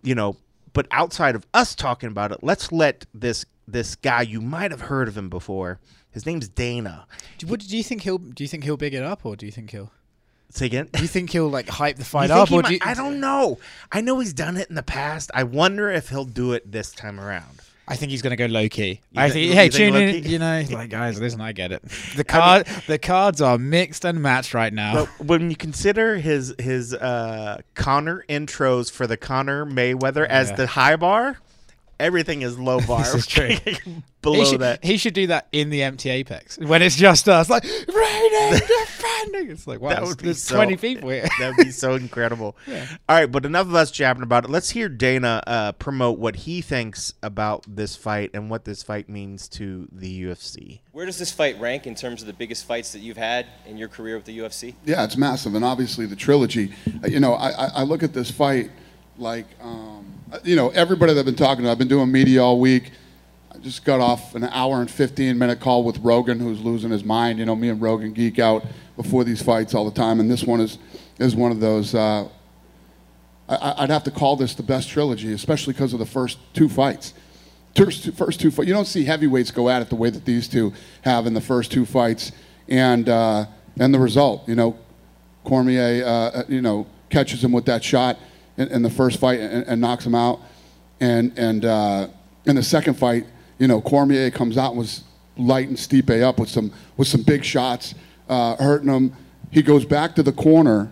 [0.01, 0.37] you know,
[0.73, 4.81] but outside of us talking about it, let's let this this guy you might have
[4.81, 5.79] heard of him before.
[6.09, 7.05] His name's Dana.
[7.37, 8.17] Do, what, do you think he'll?
[8.17, 9.91] Do you think he'll big it up, or do you think he'll?
[10.49, 10.87] Say again.
[10.93, 13.19] Do you think he'll like hype the fight up, or might- do you, I don't
[13.19, 13.59] know.
[13.91, 15.29] I know he's done it in the past.
[15.33, 17.59] I wonder if he'll do it this time around.
[17.89, 19.01] I think he's going to go low key.
[19.11, 20.23] You I thi- think, you hey, think tune in.
[20.31, 21.83] You know, like guys, listen, I get it.
[22.17, 25.05] The card, the cards are mixed and matched right now.
[25.19, 30.55] But when you consider his his uh, Conor intros for the Conor Mayweather as Yeah.
[30.57, 31.37] the high bar,
[31.99, 32.99] everything is low bar.
[33.03, 33.49] This is true.
[34.21, 34.83] Below he should, that.
[34.83, 39.51] he should do that in the empty apex when it's just us, like raining, defending.
[39.51, 41.27] It's like wow, That there's- would be there's so- twenty people here.
[41.39, 42.57] that would be so incredible.
[42.67, 44.49] All right, but enough of us jabbing about it.
[44.49, 49.07] Let's hear Dana uh, promote what he thinks about this fight and what this fight
[49.07, 50.79] means to the UFC.
[50.91, 53.77] Where does this fight rank in terms of the biggest fights that you've had in
[53.77, 54.73] your career with the UFC?
[54.83, 56.73] Yeah, it's massive, and obviously the trilogy.
[57.03, 58.71] uh, You know, I, I- I look at this fight
[59.17, 60.05] like, um,
[60.43, 61.71] you know, everybody that I've been talking to.
[61.71, 62.91] I've been doing media all week.
[63.51, 67.03] I just got off an hour and 15 minute call with Rogan, who's losing his
[67.03, 67.39] mind.
[67.39, 68.65] You know, me and Rogan geek out
[68.95, 70.77] before these fights all the time, and this one is
[71.19, 71.95] is one of those.
[71.95, 72.27] Uh,
[73.49, 76.69] I, I'd have to call this the best trilogy, especially because of the first two
[76.69, 77.13] fights.
[77.75, 78.67] First two, first two fights.
[78.67, 81.41] You don't see heavyweights go at it the way that these two have in the
[81.41, 82.31] first two fights,
[82.67, 83.45] and uh,
[83.79, 84.47] and the result.
[84.47, 84.77] You know,
[85.43, 88.19] Cormier, uh, you know, catches him with that shot
[88.57, 90.41] in, in the first fight and, and knocks him out,
[90.99, 92.07] and and uh,
[92.45, 93.25] in the second fight,
[93.59, 95.03] you know, Cormier comes out and was
[95.37, 97.95] lighting Stipe up with some with some big shots,
[98.29, 99.13] uh, hurting him.
[99.51, 100.91] He goes back to the corner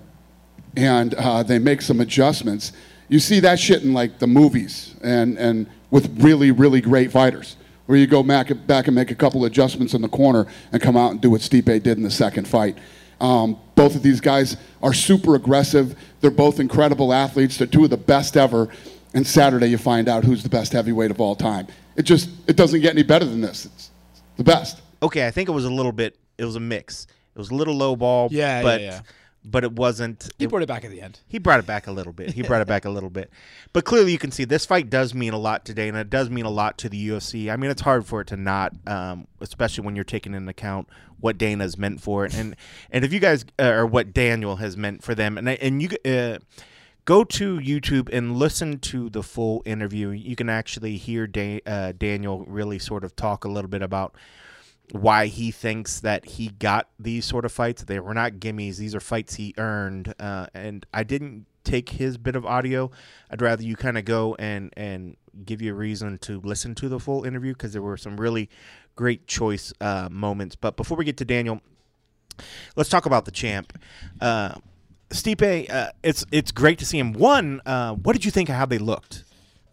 [0.77, 2.71] and uh, they make some adjustments.
[3.07, 7.55] You see that shit in like the movies and, and with really, really great fighters,
[7.85, 10.97] where you go back, back and make a couple adjustments in the corner and come
[10.97, 12.77] out and do what Stipe did in the second fight.
[13.25, 15.97] Um, both of these guys are super aggressive.
[16.21, 17.57] They're both incredible athletes.
[17.57, 18.69] They're two of the best ever.
[19.13, 21.67] And Saturday you find out who's the best heavyweight of all time.
[21.95, 23.65] It just it doesn't get any better than this.
[23.65, 23.91] It's
[24.37, 24.81] the best.
[25.01, 26.17] Okay, I think it was a little bit.
[26.37, 27.07] It was a mix.
[27.35, 28.27] It was a little low ball.
[28.31, 29.01] Yeah, yeah, but yeah.
[29.45, 30.29] But it wasn't.
[30.39, 31.19] He brought it back at the end.
[31.27, 32.31] He brought it back a little bit.
[32.31, 33.29] He brought it back a little bit.
[33.73, 35.99] But clearly, you can see this fight does mean a lot to Dana.
[35.99, 37.51] It does mean a lot to the UFC.
[37.51, 40.87] I mean, it's hard for it to not, um, especially when you're taking into account
[41.19, 42.55] what Dana's meant for it, and
[42.89, 45.89] and if you guys uh, or what Daniel has meant for them, and and you.
[46.05, 46.39] Uh,
[47.05, 50.09] Go to YouTube and listen to the full interview.
[50.09, 54.15] You can actually hear da- uh, Daniel really sort of talk a little bit about
[54.91, 57.83] why he thinks that he got these sort of fights.
[57.83, 60.13] They were not gimmies; these are fights he earned.
[60.19, 62.91] Uh, and I didn't take his bit of audio.
[63.29, 66.87] I'd rather you kind of go and and give you a reason to listen to
[66.87, 68.49] the full interview because there were some really
[68.95, 70.55] great choice uh, moments.
[70.55, 71.61] But before we get to Daniel,
[72.75, 73.77] let's talk about the champ.
[74.21, 74.55] Uh,
[75.09, 77.13] Stipe, uh, it's it's great to see him.
[77.13, 79.23] One, uh, what did you think of how they looked?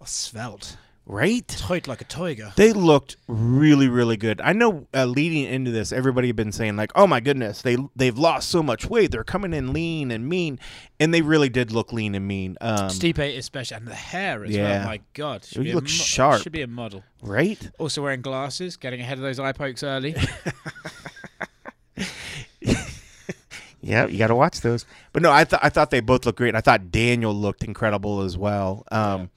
[0.04, 1.46] Svelte, Right?
[1.48, 2.52] tight like a tiger.
[2.56, 4.40] They looked really, really good.
[4.40, 7.76] I know uh, leading into this, everybody had been saying like, "Oh my goodness, they
[7.96, 9.10] they've lost so much weight.
[9.10, 10.60] They're coming in lean and mean,"
[11.00, 12.56] and they really did look lean and mean.
[12.60, 14.78] Um, Stipe especially, and the hair as Yeah.
[14.78, 14.86] well.
[14.86, 16.42] My God, should You look sharp.
[16.42, 17.02] Should be a model.
[17.20, 17.70] right?
[17.78, 20.14] Also wearing glasses, getting ahead of those eye pokes early.
[23.84, 24.86] Yeah, you got to watch those.
[25.12, 26.54] But no, I thought I thought they both looked great.
[26.54, 28.84] I thought Daniel looked incredible as well.
[28.92, 29.30] Um,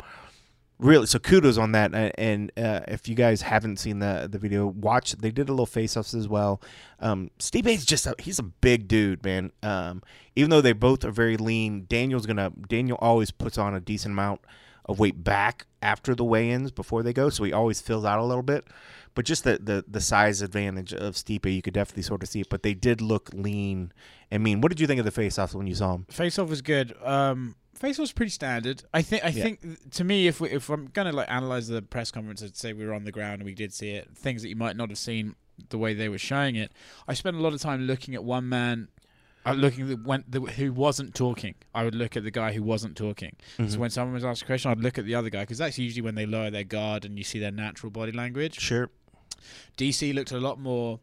[0.78, 1.94] Really, so kudos on that.
[2.18, 5.14] And, uh, if you guys haven't seen the the video, watch.
[5.14, 6.62] They did a little face offs as well.
[7.00, 9.52] Um, Steve is just a, he's a big dude, man.
[9.64, 10.04] Um,
[10.36, 14.14] even though they both are very lean, Daniel's gonna Daniel always puts on a decent
[14.14, 14.42] amount
[14.88, 18.24] of weight back after the weigh-ins before they go, so he always fills out a
[18.24, 18.68] little bit.
[19.16, 22.42] But just the, the, the size advantage of Stipe, you could definitely sort of see
[22.42, 22.50] it.
[22.50, 23.94] But they did look lean
[24.30, 24.62] and mean.
[24.62, 26.06] What did you think of the face-offs when you saw them?
[26.12, 26.94] Face off was good.
[27.02, 28.84] Um, Face off's pretty standard.
[28.94, 29.24] I think.
[29.24, 29.44] I Yeah.
[29.44, 32.74] think to me, if we, if I'm gonna like analyze the press conference, I'd say
[32.74, 34.10] we were on the ground and we did see it.
[34.16, 35.36] Things that you might not have seen
[35.70, 36.72] the way they were showing it.
[37.08, 38.90] I spent a lot of time looking at one man
[39.46, 41.56] uh, looking at the, when the, who wasn't talking.
[41.74, 43.36] I would look at the guy who wasn't talking.
[43.58, 43.70] Mm-hmm.
[43.70, 45.78] So when someone was asked a question, I'd look at the other guy because that's
[45.78, 48.60] usually when they lower their guard and you see their natural body language.
[48.60, 48.90] Sure.
[49.78, 51.00] DC looked a lot more.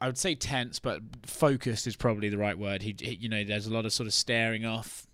[0.00, 2.82] I would say tense, but focused is probably the right word.
[2.82, 5.07] He, he you know, there's a lot of sort of staring off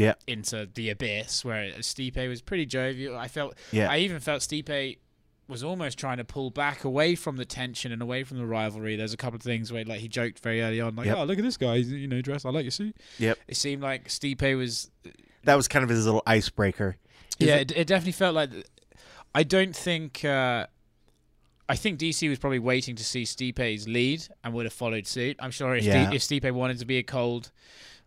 [0.00, 0.14] Yeah.
[0.26, 3.16] into the abyss, where Stipe was pretty jovial.
[3.16, 3.90] I felt, Yeah.
[3.90, 4.98] I even felt Stipe
[5.48, 8.94] was almost trying to pull back away from the tension and away from the rivalry.
[8.96, 11.16] There's a couple of things where, like, he joked very early on, like, Yep.
[11.18, 12.46] "Oh, look at this guy, he's, you know, dressed.
[12.46, 13.36] I like your suit." Yep.
[13.48, 14.90] It seemed like Stipe was
[15.44, 16.96] That was kind of his little icebreaker.
[17.38, 18.50] yeah, it, it definitely felt like.
[19.34, 20.24] I don't think.
[20.24, 20.66] Uh,
[21.68, 25.36] I think DC was probably waiting to see Stipe's lead and would have followed suit.
[25.38, 26.10] I'm sure if, Yeah.
[26.12, 27.52] If Stipe wanted to be a cold,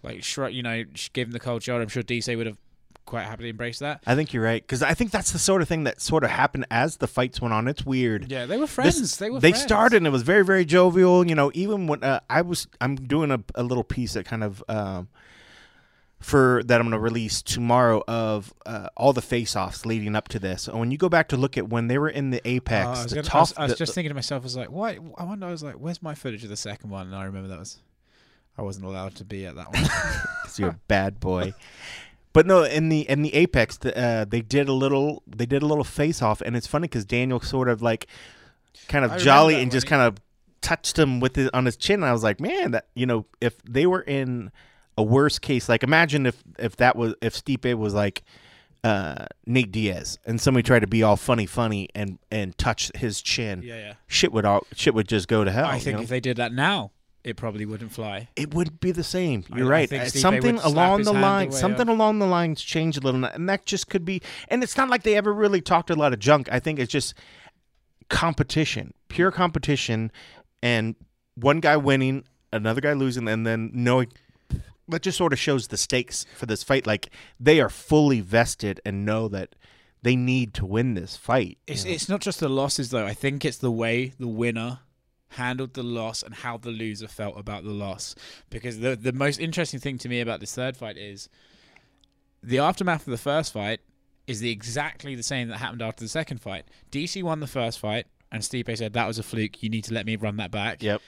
[0.03, 2.57] like shrug, you know, give him the cold shoulder, I'm sure DC would have
[3.05, 4.01] quite happily embraced that.
[4.07, 6.29] I think you're right because I think that's the sort of thing that sort of
[6.29, 7.67] happened as the fights went on.
[7.67, 8.31] It's weird.
[8.31, 9.17] Yeah, they were This- friends.
[9.17, 9.39] they were.
[9.41, 9.63] they friends.
[9.63, 12.95] started and it was very very jovial you know even when uh, i was i'm
[12.95, 15.09] doing a, a little piece that kind of um
[16.19, 20.39] for that i'm going to release tomorrow of uh, all the face-offs leading up to
[20.39, 22.85] this and when you go back to look at when they were in the apex
[22.87, 24.55] Oh, I was, gonna- I was- I was the- just thinking to myself, I was
[24.55, 24.97] like, why?
[25.17, 25.45] I wonder.
[25.47, 27.07] I was like, where's my footage of the second one?
[27.07, 27.81] And I remember that was,
[28.57, 29.83] I wasn't allowed to be at that one.
[30.43, 31.53] 'cause you're a bad boy
[32.33, 35.61] but no in the in the apex the, uh, they did a little they did
[35.63, 38.07] a little face-off and it's funny because daniel sort of like
[38.87, 40.17] kind of I jolly and when just he- kind of
[40.61, 41.95] touched him with it on his chin.
[41.95, 44.49] And I was like, man, that you know, if they were in
[44.97, 48.23] a worse case, like imagine if if that was if Stipe was like
[48.83, 53.21] uh, Nate Diaz and somebody tried to be all funny, funny and and touch his
[53.21, 53.93] chin, yeah, yeah.
[54.07, 55.65] shit would all shit would just go to hell.
[55.65, 56.03] I you think know?
[56.03, 56.91] if they did that now,
[57.23, 58.27] it probably wouldn't fly.
[58.35, 59.45] it would be the same.
[59.55, 59.93] You're I right.
[59.93, 63.89] Uh, something along the line, something along the lines changed a little, and that just
[63.89, 64.21] could be.
[64.49, 66.49] And it's not like they ever really talked a lot of junk.
[66.51, 67.13] I think it's just
[68.09, 70.11] competition, pure competition,
[70.61, 70.95] and
[71.35, 74.11] one guy winning, another guy losing, and then knowing.
[74.89, 76.85] That just sort of shows the stakes for this fight.
[76.85, 77.09] Like
[77.39, 79.55] they are fully vested and know that
[80.01, 81.57] they need to win this fight.
[81.65, 81.91] It's know?
[81.91, 83.05] it's not just the losses though.
[83.05, 84.79] I think it's the way the winner
[85.33, 88.15] handled the loss and how the loser felt about the loss.
[88.49, 91.29] Because the the most interesting thing to me about this third fight is
[92.41, 93.79] the aftermath of the first fight
[94.27, 96.65] is the exactly the same that happened after the second fight.
[96.91, 99.61] DC won the first fight and Stipe said that was a fluke.
[99.61, 100.81] You need to let me run that back.
[100.81, 101.01] Yep.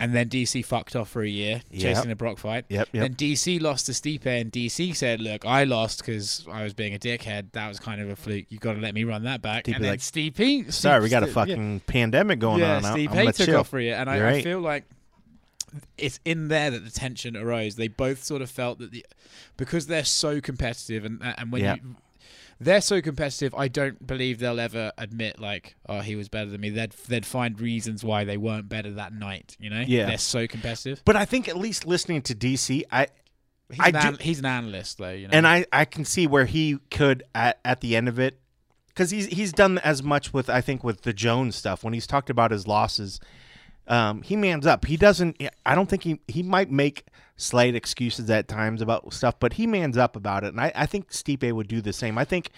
[0.00, 2.64] And then DC fucked off for a year chasing the Brock fight.
[2.70, 3.02] Yep, yep.
[3.02, 6.94] Then DC lost to Stipe, and DC said, "Look, I lost because I was being
[6.94, 7.52] a dickhead.
[7.52, 8.46] That was kind of a fluke.
[8.48, 11.10] You got to let me run that back." Stipe and then like, Stipe, Sorry, we
[11.10, 12.82] got a Stipe- fucking pandemic going yeah, on.
[12.82, 12.92] now.
[12.92, 13.60] Steve I'm took chill.
[13.60, 14.84] off for you, and I, You're I feel like
[15.98, 17.76] it's in there that the tension arose.
[17.76, 19.04] They both sort of felt that the
[19.58, 21.74] because they're so competitive, and and when Yeah.
[21.74, 21.96] you
[22.60, 26.60] they're so competitive, I don't believe they'll ever admit like, oh, he was better than
[26.60, 26.70] me.
[26.70, 29.56] They'd they'd find reasons why they weren't better that night.
[29.58, 30.06] You know, Yeah.
[30.06, 31.02] they're so competitive.
[31.04, 33.08] But I think at least listening to DC, I
[33.70, 35.32] He's, I an, do- an- he's an analyst though, you know.
[35.32, 38.40] and I, I can see where he could at, at the end of it
[38.88, 42.06] because he's he's done as much with I think with the Jones stuff when he's
[42.06, 43.20] talked about his losses.
[43.86, 44.84] Um, he mans up.
[44.84, 45.40] He doesn't.
[45.64, 47.06] I don't think he he might make
[47.40, 50.48] slight excuses at times about stuff, but he mans up about it.
[50.48, 52.18] And I, I think Stipe would do the same.
[52.18, 52.50] I think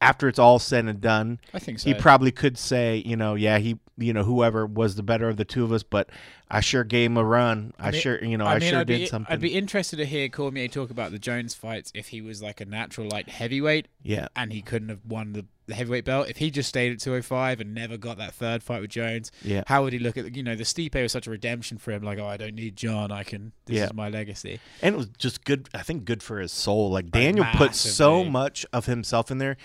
[0.00, 3.58] after it's all said and done, I think he probably could say, you know, yeah,
[3.58, 6.08] he, you know, whoever was the better of the two of us, but
[6.50, 7.72] I sure gave him a run.
[7.78, 9.32] I, mean- sure, you know, I, mean, sure I'd did be, something.
[9.32, 12.60] I'd be interested to hear Cormier talk about the Jones fights if he was like
[12.60, 16.28] a natural light heavyweight yeah, and he couldn't have won the, the heavyweight belt.
[16.28, 19.62] If he just stayed at 205 and never got that third fight with Jones, yeah.
[19.66, 22.02] how would he look at you know the Stipe was such a redemption for him?
[22.02, 23.12] Like, oh, I don't need Jon.
[23.12, 23.52] I can.
[23.66, 23.84] This Yeah.
[23.84, 24.58] is my legacy.
[24.80, 25.68] And it was just good.
[25.74, 26.90] I think good for his soul.
[26.90, 29.56] Like Daniel put so much of himself in there.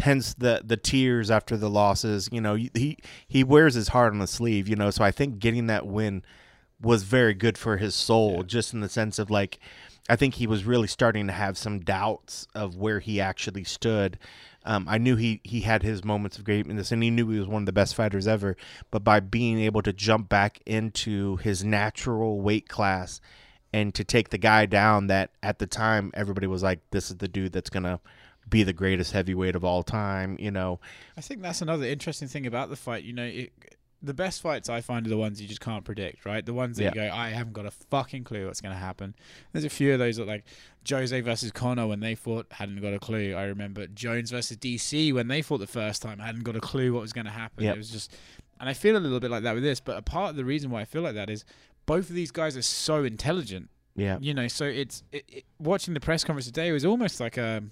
[0.00, 2.28] Hence the the tears after the losses.
[2.32, 2.98] You know, he
[3.28, 4.68] he wears his heart on the sleeve.
[4.68, 6.24] You know, so I think getting that win
[6.84, 8.42] was very good for his soul.
[8.42, 9.58] Just in the sense of like,
[10.08, 14.18] I think he was really starting to have some doubts of where he actually stood.
[14.66, 17.48] Um, I knew he he had his moments of greatness, and he knew he was
[17.48, 18.56] one of the best fighters ever.
[18.90, 23.20] But by being able to jump back into his natural weight class
[23.72, 27.16] and to take the guy down that at the time everybody was like, this is
[27.16, 28.00] the dude that's gonna
[28.48, 30.36] be the greatest heavyweight of all time.
[30.38, 30.80] You know,
[31.16, 33.04] I think that's another interesting thing about the fight.
[33.04, 33.52] You know, it,
[34.04, 36.44] the best fights I find are the ones you just can't predict, right?
[36.44, 39.14] The ones that you go, I haven't got a fucking clue what's going to happen.
[39.52, 40.44] There's a few of those that, like
[40.88, 43.34] Jose versus Conor when they fought, hadn't got a clue.
[43.34, 46.92] I remember Jones versus DC when they fought the first time, hadn't got a clue
[46.92, 47.64] what was going to happen.
[47.64, 47.74] Yep.
[47.74, 48.14] It was just,
[48.60, 49.80] and I feel a little bit like that with this.
[49.80, 51.44] But a part of the reason why I feel like that is
[51.86, 55.94] both of these guys are so intelligent yeah, you know so it's it, it, watching
[55.94, 57.62] the press conference today was almost like a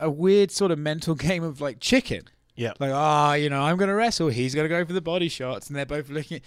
[0.00, 2.22] a weird sort of mental game of like chicken
[2.54, 5.68] yeah, like ah you know i'm gonna wrestle he's gonna go for the body shots
[5.68, 6.40] and they're both looking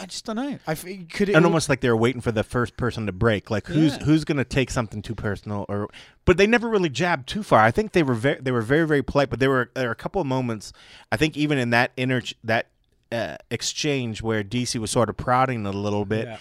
[0.00, 0.56] I just don't know.
[0.68, 3.12] I could it and all- almost like they were waiting for the first person to
[3.12, 3.50] break.
[3.50, 4.04] Like who's Yeah.
[4.04, 5.88] who's going to take something too personal, or
[6.24, 7.58] but they never really jabbed too far.
[7.58, 9.92] I think they were very they were very very polite, but there were there were
[9.92, 10.72] a couple of moments.
[11.10, 12.68] I think even in that inter that
[13.10, 16.26] uh, exchange where DC was sort of prodding a little bit.
[16.28, 16.36] Yeah.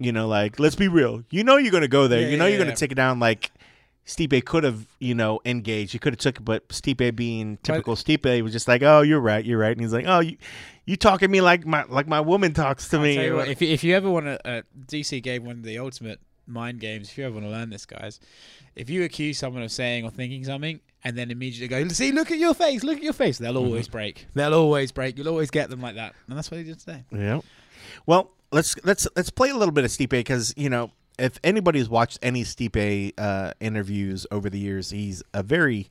[0.00, 1.22] You know, like let's be real.
[1.30, 2.22] You know you're going to go there.
[2.22, 3.20] Yeah, you know you're going to take it down.
[3.20, 3.52] Like
[4.06, 5.92] Stipe could have you know engaged.
[5.92, 9.20] He could have took it, but Stipe being typical Stipe was just like, oh, you're
[9.20, 10.36] right, you're right, and he's like, oh, you.
[10.86, 13.14] You talking to me like my like my woman talks to me.
[13.14, 15.62] Tell you what, if you, if you ever want to, uh, DC gave one of
[15.62, 17.08] the ultimate mind games.
[17.08, 18.20] If you ever want to learn this, guys,
[18.76, 22.30] if you accuse someone of saying or thinking something and then immediately go, "See, look
[22.30, 24.26] at your face, look at your face," they'll always break.
[24.34, 25.16] They'll always break.
[25.16, 27.04] You'll always get them like that, and that's what he did today.
[27.10, 27.40] Yeah.
[28.06, 31.88] Well, let's let's let's play a little bit of Stipe because you know if anybody's
[31.88, 35.88] watched any Stipe uh, interviews over the years, he's a very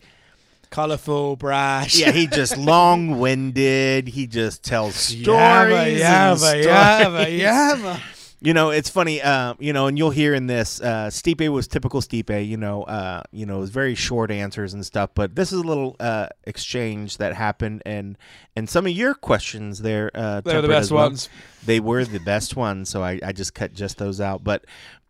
[0.70, 2.00] Colorful, brash.
[2.00, 2.12] yeah.
[2.12, 4.08] He just long winded.
[4.08, 6.02] He just tells stories.
[6.02, 7.42] Yabba, yabba, yabba, stories.
[7.42, 8.02] yabba.
[8.46, 9.22] You know, it's funny.
[9.22, 12.46] Uh, you know, and you'll hear in this, uh, Stipe was typical Stipe.
[12.46, 15.12] You know, uh, you know, it was very short answers and stuff.
[15.16, 18.18] But this is a little uh, exchange that happened, and
[18.58, 20.12] and some of your questions there.
[20.14, 21.06] Uh, They were the best well.
[21.06, 21.30] ones.
[21.66, 24.44] They were the best ones, so I, I just cut just those out.
[24.44, 24.66] But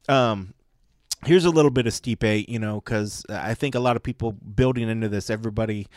[0.09, 0.53] um,
[1.25, 4.31] here's a little bit of Stipe, you know, because I think a lot of people
[4.31, 5.87] building into this, everybody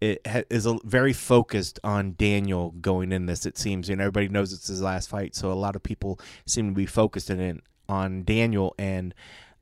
[0.00, 3.44] it ha- is a, very focused on Daniel going in this.
[3.44, 6.18] It seems, you know, everybody knows it's his last fight, so a lot of people
[6.46, 8.74] seem to be focused in it on Daniel.
[8.78, 9.14] And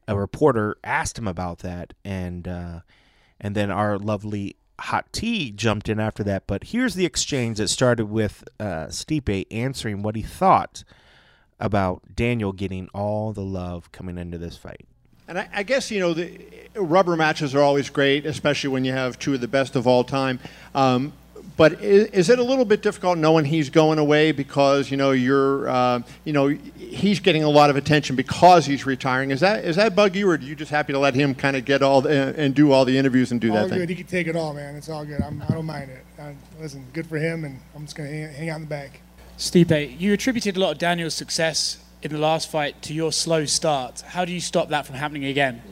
[0.07, 2.81] a reporter asked him about that, and uh,
[3.41, 6.47] and then our lovely hot tea jumped in after that.
[6.47, 10.85] But here's the exchange that started with uh, Stipe answering what he thought
[11.61, 14.87] about Daniel getting all the love coming into this fight.
[15.27, 16.41] And I, I guess you know the
[16.75, 20.03] rubber matches are always great, especially when you have two of the best of all
[20.03, 20.41] time.
[20.75, 21.13] Um,
[21.59, 25.11] but is, is it a little bit difficult knowing he's going away because you know
[25.11, 29.33] you're uh, you know he's getting a lot of attention because he's retiring?
[29.33, 31.57] Is that is that bug you, or are you just happy to let him kind
[31.57, 33.63] of get all the, and do all the interviews and do that thing?
[33.63, 33.89] all that good.
[33.89, 33.97] thing?
[33.97, 34.77] He can take it all, man.
[34.77, 35.21] It's all good.
[35.21, 36.05] I'm, I don't mind it.
[36.19, 36.31] Uh,
[36.61, 39.01] listen, good for him, and I'm just gonna hang, hang out in the back.
[39.39, 43.45] Stipe, you attributed a lot of Daniel's success in the last fight to your slow
[43.45, 44.01] start.
[44.01, 45.63] How do you stop that from happening again?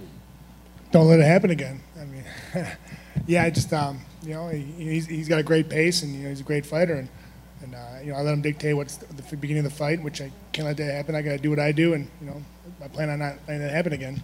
[0.93, 1.81] Don't let it happen again.
[2.01, 2.25] I mean,
[3.27, 6.23] yeah, I just um, you know, he, he's, he's got a great pace, and you
[6.23, 7.09] know, he's a great fighter, and
[7.61, 10.01] and uh, you know, I let him dictate what's the f- beginning of the fight,
[10.01, 11.17] which I can't let that happen.
[11.17, 12.43] I got to do what I do, and you know,
[12.85, 14.23] I plan on not letting it happen again.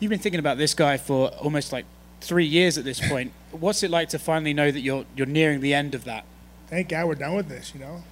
[0.00, 1.86] You've been thinking about this guy for almost like
[2.20, 3.32] three years at this point.
[3.52, 6.26] What's it like to finally know that you're you're nearing the end of that?
[6.66, 7.72] Thank God we're done with this.
[7.74, 8.04] You know,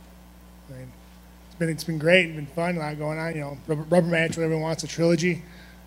[0.69, 0.93] I mean,
[1.47, 3.35] it's been it's been great, it's been fun, a lot going on.
[3.35, 5.43] You know, rubber, rubber match, whatever everyone wants, a trilogy.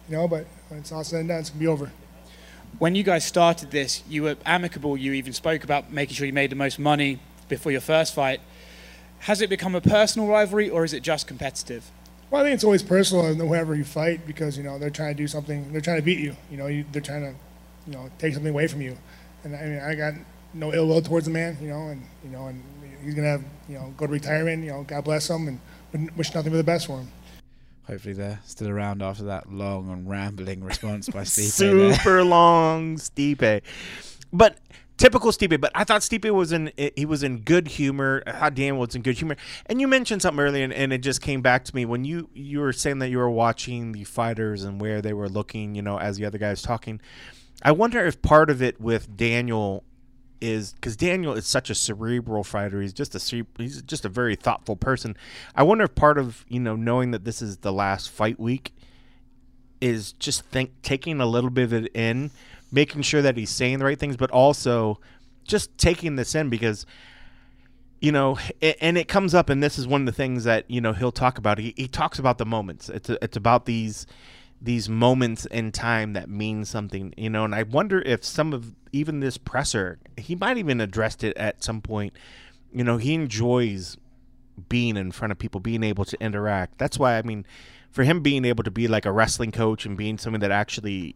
[0.10, 1.91] You know, but when it's all said and done, it's gonna be over.
[2.77, 4.97] When you guys started this, you were amicable.
[4.97, 8.41] You even spoke about making sure you made the most money before your first fight.
[9.19, 11.89] Has it become a personal rivalry, or is it just competitive?
[12.30, 15.15] Well, I think it's always personal in whoever you fight because you know they're trying
[15.15, 15.72] to do something.
[15.72, 16.35] They're trying to beat you.
[16.52, 17.34] You know, you, they're trying to,
[17.88, 18.97] you know, take something away from you.
[19.43, 20.14] And I mean, I got
[20.53, 21.57] no ill will towards the man.
[21.61, 22.61] You know, and you know, and
[23.06, 24.64] he's gonna have you know go to retirement.
[24.64, 25.60] You know, God bless him,
[25.94, 27.11] and wish nothing but the best for him.
[27.88, 31.57] Hopefully they're still around after that long and rambling response by Stipe.
[31.57, 31.94] there.
[31.94, 33.61] Super long Stipe,
[34.34, 34.57] but
[34.98, 35.61] typical Stipe.
[35.61, 38.23] But I thought Stipe was in he was in good humor.
[38.26, 39.36] I thought Dan was in good humor.
[39.68, 42.30] And you mentioned something earlier, and, and it just came back to me when you
[42.34, 45.76] you were saying that you were watching the fighters and where they were looking.
[45.76, 46.99] You know, as the other guy was talking.
[47.61, 49.84] I wonder if part of it with Daniel
[50.45, 52.81] is because Daniel is such a cerebral fighter.
[52.81, 55.17] He's just a he's just a very thoughtful person.
[55.55, 58.73] I wonder if part of you know knowing that this is the last fight week
[59.81, 62.31] is just think taking a little bit of it in,
[62.72, 64.99] making sure that he's saying the right things, but also
[65.43, 66.85] just taking this in because
[68.01, 70.69] you know, a- and it comes up, and this is one of the things that
[70.69, 71.57] you know he'll talk about.
[71.57, 72.89] He, he talks about the moments.
[72.89, 74.05] It's it's about these
[74.61, 77.45] these moments in time that mean something, you know.
[77.45, 81.63] And I wonder if some of even this presser, he might even addressed it at
[81.63, 82.13] some point.
[82.72, 83.97] You know, he enjoys
[84.69, 86.77] being in front of people, being able to interact.
[86.77, 87.45] That's why I mean,
[87.91, 91.15] for him being able to be like a wrestling coach and being someone that actually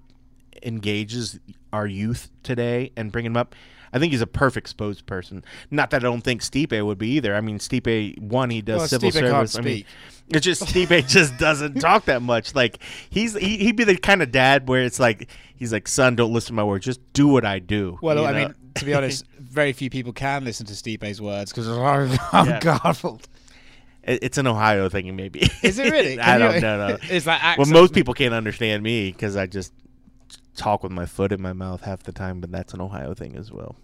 [0.62, 1.40] engages
[1.72, 3.56] our youth today and bringing them up.
[3.94, 5.44] I think he's a perfect spokesperson.
[5.72, 7.36] Not that I don't think Stipe would be either.
[7.36, 9.58] I mean, Stipe one he does Well, civil Stipe service.
[9.58, 9.86] I mean,
[10.30, 12.56] it's just Stipe just doesn't talk that much.
[12.56, 12.80] Like
[13.10, 16.34] he's he, he'd be the kind of dad where it's like he's like, son, don't
[16.34, 17.98] listen to my words, just do what I do.
[18.02, 18.38] Well, you I know?
[18.40, 22.60] mean, to be honest, very few people can listen to Stipe's words because I'm, Yeah.
[22.62, 23.28] garbled.
[24.04, 25.48] It's an Ohio thing, maybe.
[25.62, 26.20] Is it really?
[26.20, 26.88] I don't know.
[26.88, 26.98] No.
[27.04, 29.74] It's like well, most people can't understand me because I just
[30.60, 33.36] talk with my foot in my mouth half the time, but that's an Ohio thing
[33.36, 33.76] as well.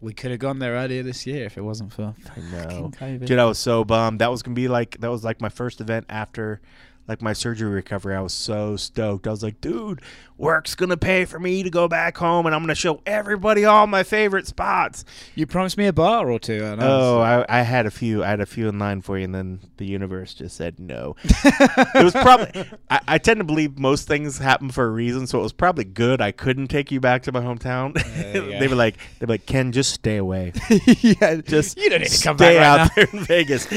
[0.00, 2.90] we could have gone there earlier this year if it wasn't for I know.
[2.98, 3.26] COVID.
[3.26, 4.20] Dude, I was so bummed.
[4.20, 6.60] That was gonna be like that was like my first event after
[7.06, 8.14] like my surgery recovery.
[8.14, 9.26] I was so stoked.
[9.26, 10.00] I was like, dude,
[10.36, 13.86] work's gonna pay for me to go back home and I'm gonna show everybody all
[13.86, 15.04] my favorite spots.
[15.34, 16.64] You promised me a bar or two.
[16.64, 18.24] And I Oh, I, I had a few.
[18.24, 21.16] I had a few in line for you, and then the universe just said no.
[21.24, 22.64] it was probably.
[22.90, 25.84] I, I tend to believe most things happen for a reason, so it was probably
[25.84, 26.20] good.
[26.20, 27.94] I couldn't take you back to my hometown.
[28.34, 30.52] you they were like, they were like, Ken, just stay away.
[31.00, 33.68] yeah, Just you don't need to come back right out there in Vegas.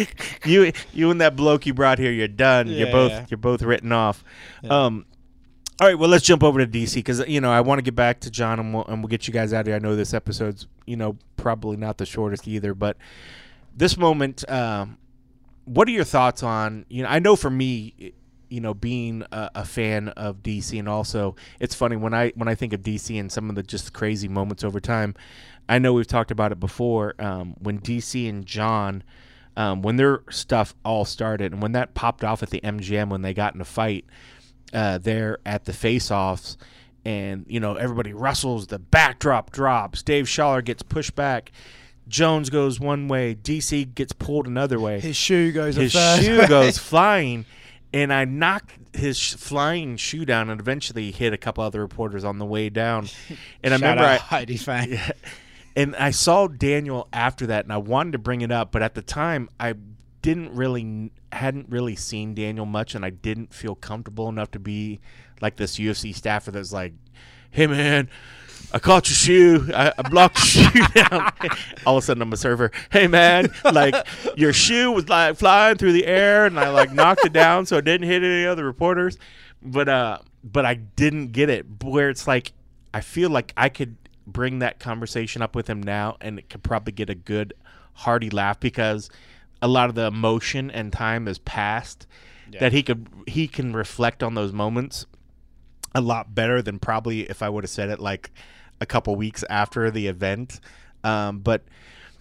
[0.45, 2.68] You, you and that bloke you brought here, you're done.
[2.68, 3.16] you're both, yeah.
[3.30, 4.23] You're both written off.
[4.69, 5.06] Um,
[5.80, 7.95] all right, well, let's jump over to DC because you know I want to get
[7.95, 9.76] back to John and we'll, and we'll get you guys out of here.
[9.76, 12.98] I know this episode's you know probably not the shortest either, but
[13.76, 14.98] this moment, um,
[15.65, 16.85] what are your thoughts on?
[16.89, 18.14] You know, I know for me,
[18.49, 22.48] you know, being a, a fan of DC, and also it's funny when I when
[22.48, 25.14] I think of DC and some of the just crazy moments over time.
[25.69, 27.14] I know we've talked about it before.
[27.19, 29.03] Um, when DC and John,
[29.58, 33.24] um, when their stuff all started, and when that popped off at the MGM when
[33.24, 34.06] they got in a fight
[34.72, 36.58] uh, there at the face-offs,
[37.04, 41.52] and you know everybody wrestles, the backdrop drops, Dave Sholler gets pushed back.
[42.08, 45.00] Jones goes one way, DC gets pulled another way.
[45.02, 46.48] His shoe goes His shoe way.
[46.48, 47.46] goes flying,
[47.92, 52.24] and I knocked his sh- flying shoe down, and eventually hit a couple other reporters
[52.24, 53.08] on the way down.
[53.64, 54.90] And I remember out I, Heidi Fang.
[54.92, 55.12] Yeah.
[55.78, 58.95] And I saw Daniel after that, and I wanted to bring it up, but at
[58.95, 59.76] the time I
[60.24, 64.99] didn't really hadn't really seen Daniel much, and I didn't feel comfortable enough to be
[65.40, 66.94] like this UFC staffer that's like,
[67.52, 68.10] "Hey man,
[68.74, 69.72] I caught your shoe.
[69.72, 71.32] I, I blocked your shoe down."
[71.86, 72.72] All of a sudden, I'm a server.
[72.91, 73.94] Hey man, like
[74.36, 77.78] your shoe was like flying through the air, and I like knocked it down, so
[77.78, 79.20] it didn't hit any other reporters.
[79.62, 81.68] But uh, but I didn't get it.
[81.84, 82.54] Where it's like,
[82.95, 83.95] I feel like I could
[84.28, 87.54] bring that conversation up with him now, and it could probably get a good
[87.94, 89.10] hearty laugh because
[89.62, 92.06] a lot of the emotion and time has passed.
[92.60, 95.06] That he could he can reflect on those moments
[95.94, 98.32] a lot better than probably if I would have said it like
[98.80, 100.60] a couple weeks after the event.
[101.04, 101.64] Um, but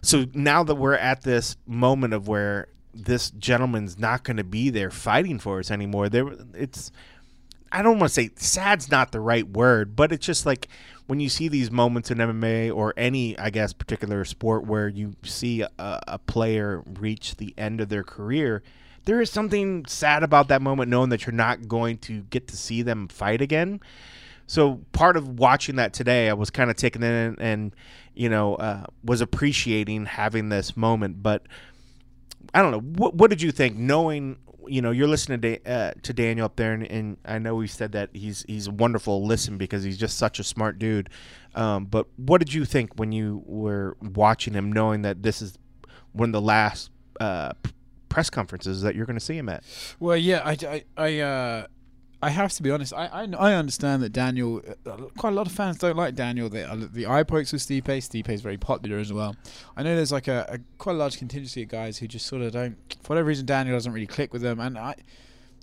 [0.03, 4.71] so now that we're at this moment of where this gentleman's not going to be
[4.71, 6.91] there fighting for us anymore, there it's
[7.71, 10.69] I don't want to say sad's not the right word, but it's just like
[11.07, 15.15] when you see these moments in MMA or any, I guess, particular sport where you
[15.23, 18.63] see a, a player reach the end of their career,
[19.05, 22.57] there is something sad about that moment, knowing that you're not going to get to
[22.57, 23.81] see them fight again.
[24.49, 27.77] So part of watching that today, I was kind of taking it in and,
[28.15, 31.23] you know, uh, was appreciating having this moment.
[31.23, 31.47] But
[32.53, 32.81] I don't know.
[32.81, 36.57] What, what did you think, knowing you know you're listening to uh, to Daniel up
[36.57, 40.19] there, and, and I know we said that he's he's wonderful listen because he's just
[40.19, 41.11] such a smart dude.
[41.55, 45.59] Um, but what did you think when you were watching him, knowing that this is
[46.13, 46.91] one of the last
[47.21, 47.53] uh,
[48.09, 49.65] press conferences that you're going to see him at?
[50.01, 51.67] Well, yeah, I, I, I, uh,
[52.27, 52.93] I have to be honest.
[52.93, 54.61] I, I, I understand that Daniel.
[54.85, 56.49] Uh, quite a lot of fans don't like Daniel.
[56.49, 57.85] The uh, the eye pokes with Stipe.
[57.85, 59.37] Stipe is very popular as well.
[59.77, 62.43] I know there's like a, a quite a large contingency of guys who just sort
[62.43, 64.95] of don't, for whatever reason, Daniel doesn't really click with them, and I.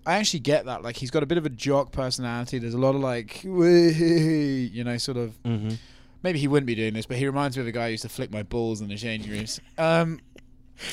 [0.06, 0.84] I actually get that.
[0.84, 2.60] Like he's got a bit of a jock personality.
[2.60, 5.42] There's a lot of like, you know, sort of.
[5.44, 5.78] Mhm.
[6.24, 8.04] Maybe he wouldn't be doing this, but he reminds me of a guy who used
[8.04, 9.60] to flick my balls in the changing rooms.
[9.78, 10.20] Um,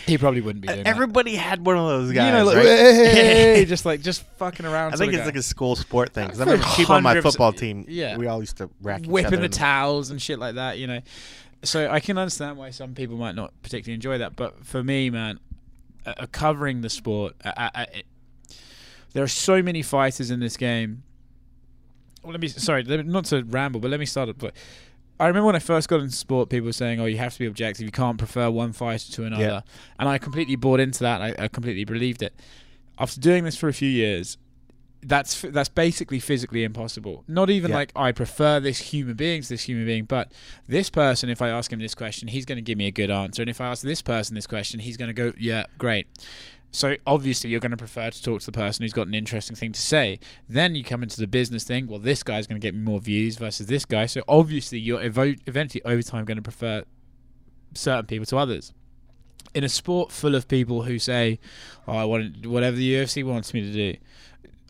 [0.07, 0.89] he probably wouldn't be doing that.
[0.89, 2.65] Everybody had one of those guys, You know, like, right?
[2.67, 4.89] "Hey," just like just fucking around.
[4.95, 5.27] I sort think of it's guy.
[5.27, 6.29] like a school sport thing.
[6.29, 7.85] 'cause I remember people on my 100%, football team.
[7.89, 8.17] yeah.
[8.17, 10.79] we all used to rack each whipping other the and- towels and shit like that,
[10.79, 11.01] you know.
[11.63, 15.11] So I can understand why some people might not particularly enjoy that, but for me,
[15.11, 15.39] man,
[16.07, 17.87] uh, uh, covering the sport, I, I, I,
[19.13, 21.03] there are so many fighters in this game.
[22.23, 24.55] Well, let me sorry, let me, not to ramble, but let me start it.
[25.21, 27.39] I remember when I first got into sport, people were saying, "Oh, you have to
[27.39, 27.85] be objective.
[27.85, 29.61] You can't prefer one fighter to another," Yeah.
[29.99, 31.21] and I completely bought into that.
[31.21, 32.35] I, I completely believed it.
[32.99, 34.39] After doing this for a few years,
[35.03, 37.25] that's that's basically physically impossible.
[37.29, 37.77] Not even Yeah.
[37.77, 40.33] like I prefer this human being to this human being, but
[40.69, 43.11] this person, if I ask him this question, he's going to give me a good
[43.11, 46.07] answer, and if I ask this person this question, he's going to go, "Yeah, great."
[46.73, 49.57] So obviously, you're going to prefer to talk to the person who's got an interesting
[49.57, 50.21] thing to say.
[50.49, 51.87] Then you come into the business thing.
[51.89, 54.07] Well, this guy's going to get me more views versus this guy.
[54.07, 56.85] So obviously, you're evo- eventually over time going to prefer
[57.75, 58.73] certain people to others.
[59.53, 61.41] In a sport full of people who say,
[61.89, 63.99] "Oh, I want whatever the UFC wants me to do,"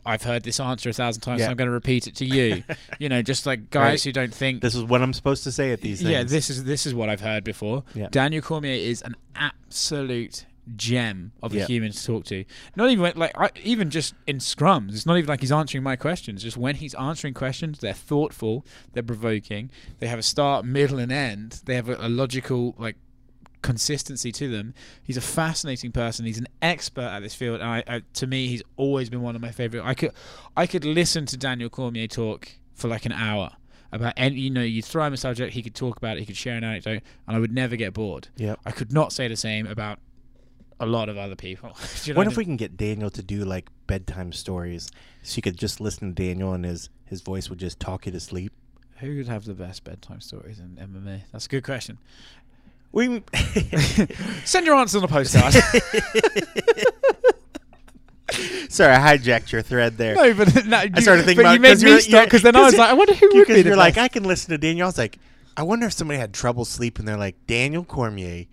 [0.03, 1.41] I've heard this answer a thousand times.
[1.41, 1.45] Yeah.
[1.45, 2.63] So I'm going to repeat it to you.
[2.99, 4.03] you know, just like guys Right.
[4.05, 6.09] who don't think This is what I'm supposed to say at these things.
[6.09, 7.83] yeah, this is this is what I've heard before.
[7.93, 8.07] Yeah.
[8.09, 12.45] Daniel Cormier is an absolute gem of a human to talk to.
[12.75, 14.91] Not even like I, even just in scrums.
[14.91, 16.43] It's not even like he's answering my questions.
[16.43, 19.69] Just when he's answering questions, they're thoughtful, they're provoking.
[19.99, 21.61] They have a start, middle, and end.
[21.65, 22.95] They have a, a logical like
[23.61, 24.73] consistency to them.
[25.03, 26.25] He's a fascinating person.
[26.25, 29.35] He's an expert at this field, and I, I, to me, he's always been one
[29.35, 29.83] of my favorite.
[29.83, 30.11] I could,
[30.55, 33.51] I could listen to Daniel Cormier talk for like an hour
[33.91, 34.39] about any.
[34.39, 36.55] You know, you throw him a subject, he could talk about it, he could share
[36.55, 38.29] an anecdote, and I would never get bored.
[38.37, 38.59] Yep.
[38.65, 39.99] I could not say the same about
[40.81, 41.77] a lot of other people.
[42.03, 44.89] You know what I if we can get Daniel to do like bedtime stories?
[45.23, 48.11] So you could just listen to Daniel and his his voice would just talk you
[48.11, 48.51] to sleep.
[48.99, 51.21] Who would have the best bedtime stories in MMA?
[51.31, 51.97] That's a good question.
[52.91, 53.23] We
[54.45, 55.53] send your answer on a postcard.
[58.69, 60.15] Sorry, I hijacked your thread there.
[60.15, 62.29] No, but no, I you- started thinking about you made 'cause me you're- stop, you're-
[62.29, 64.05] 'cause then I was like, I wonder who would because be you're like, best.
[64.05, 64.85] I can listen to Daniel.
[64.85, 65.17] I was like,
[65.57, 67.05] I wonder if somebody had trouble sleeping.
[67.05, 68.45] They're like, Daniel Cormier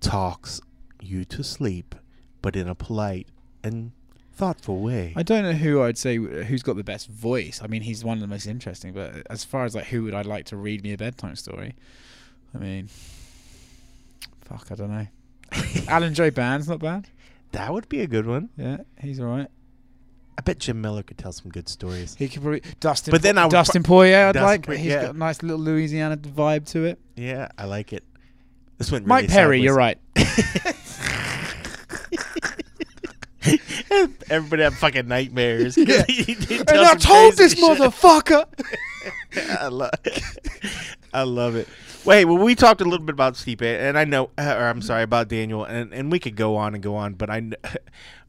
[0.00, 0.60] talks
[1.04, 1.94] you to sleep,
[2.42, 3.28] but in a polite
[3.62, 3.92] and
[4.34, 5.12] thoughtful way.
[5.16, 7.60] I don't know who I'd say who's got the best voice.
[7.62, 8.92] I mean, he's one of the most interesting.
[8.92, 11.74] But as far as like who would I like to read me a bedtime story,
[12.54, 12.88] I mean,
[14.42, 15.06] fuck, I don't know.
[15.88, 17.08] Alan Jouban's not bad.
[17.52, 18.50] That would be a good one.
[18.56, 19.48] Yeah, he's all right.
[20.36, 22.16] I bet Jim Miller could tell some good stories.
[22.16, 23.12] He could probably Dustin.
[23.12, 24.66] But then I would Dustin Poirier, I'd Dustin like.
[24.66, 25.02] Poirier, He's yeah.
[25.02, 26.98] got a nice little Louisiana vibe to it.
[27.14, 28.02] Yeah, I like it.
[28.78, 29.64] This went Mike Perry, sideways.
[29.64, 29.98] you're right.
[34.30, 35.76] Everybody have fucking nightmares.
[35.76, 36.04] Yeah.
[36.08, 37.62] He- he And I told this shit.
[37.62, 38.46] motherfucker.
[39.60, 39.90] I love,
[41.12, 41.68] I love it.
[42.04, 44.80] Wait, well, we talked a little bit about Stipe, and I know, uh, or I'm
[44.82, 47.50] sorry about Daniel, and, and we could go on and go on, but I,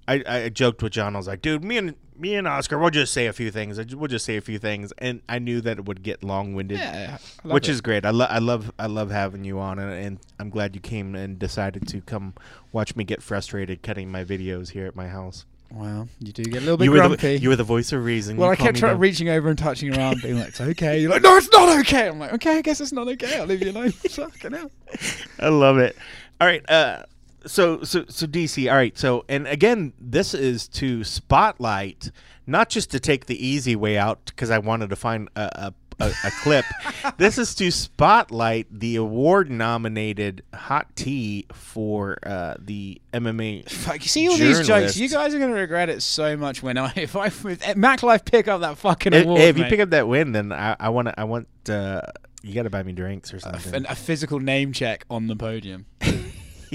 [0.07, 1.15] I, I joked with John.
[1.15, 3.77] I was like, dude, me and me and Oscar, we'll just say a few things.
[3.95, 6.79] We'll just say a few things, and I knew that it would get long winded,
[6.79, 7.71] Yeah, which it.
[7.73, 8.05] is great.
[8.05, 11.15] I, lo- I love, I love having you on, and, and I'm glad you came
[11.15, 12.33] and decided to come
[12.71, 15.45] watch me get frustrated cutting my videos here at my house.
[15.71, 17.15] Wow, you do get a little bit you were grumpy.
[17.37, 18.37] The, you were the voice of reason.
[18.37, 20.99] Well, You I kept trying, reaching over and touching your arm, being like, "It's okay."
[21.01, 23.39] You're like, "No, it's not okay." I'm like, "Okay, I guess it's not okay.
[23.39, 24.71] I'll leave you alone." Fucking hell.
[25.39, 25.97] I love it.
[26.39, 26.63] All right.
[26.69, 27.03] Uh,
[27.45, 28.69] so so so DC.
[28.69, 28.97] All right.
[28.97, 32.11] So and again, this is to spotlight,
[32.47, 35.67] not just to take the easy way out because I wanted to find a.
[35.67, 36.65] a a, a clip.
[37.17, 43.69] this is to spotlight the award-nominated hot tea for uh, the MMA.
[43.69, 44.97] Fuck, you see all these jokes.
[44.97, 48.25] You guys are gonna regret it so much when I if I if Mac Life
[48.25, 49.39] pick up that fucking If, award.
[49.39, 52.01] if you pick up that win, then I, I want I want uh,
[52.43, 53.85] you got to buy me drinks or something.
[53.87, 55.85] A physical name check on the podium.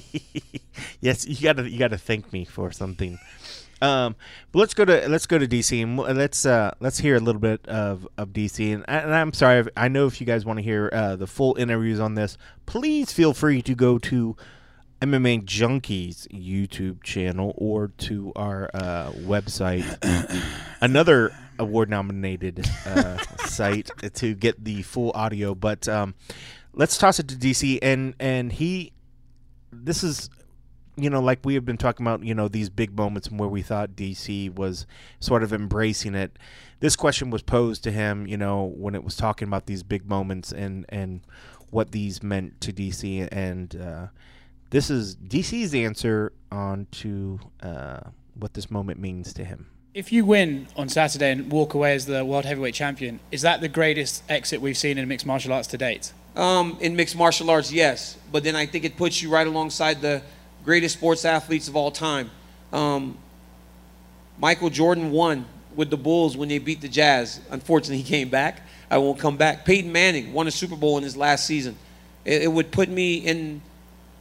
[1.00, 3.18] yes, you gotta you gotta thank me for something.
[3.82, 4.14] Um,
[4.52, 7.40] but let's go to let's go to DC and let's uh, let's hear a little
[7.40, 10.62] bit of, of DC and, I, I'm sorry I know if you guys want to
[10.62, 12.36] hear uh, the full interviews on this,
[12.66, 14.36] please feel free to go to
[15.00, 19.86] MMA Junkies YouTube channel or to our uh, website,
[20.82, 23.16] another award nominated uh,
[23.46, 25.54] site to get the full audio.
[25.54, 26.14] But um,
[26.74, 28.92] let's toss it to DC and and he
[29.72, 30.30] this is
[30.96, 33.62] you know like we have been talking about you know these big moments where we
[33.62, 34.86] thought DC was
[35.20, 36.38] sort of embracing it.
[36.80, 40.08] This question was posed to him you know when it was talking about these big
[40.08, 41.20] moments and and
[41.70, 44.06] what these meant to DC and uh,
[44.70, 48.00] this is DC's answer on to uh,
[48.34, 49.66] what this moment means to him.
[49.92, 53.60] If you win on Saturday and walk away as the world heavyweight champion, is that
[53.60, 56.12] the greatest exit we've seen in mixed martial arts to date?
[56.36, 60.00] Um, in mixed martial arts, yes, but then I think it puts you right alongside
[60.00, 60.22] the
[60.64, 62.30] greatest sports athletes of all time.
[62.72, 63.18] Um,
[64.38, 65.44] Michael Jordan won
[65.74, 67.40] with the Bulls when they beat the Jazz.
[67.50, 68.62] Unfortunately, he came back.
[68.90, 69.64] I won't come back.
[69.64, 71.76] Peyton Manning won a Super Bowl in his last season.
[72.24, 73.60] It, it would put me in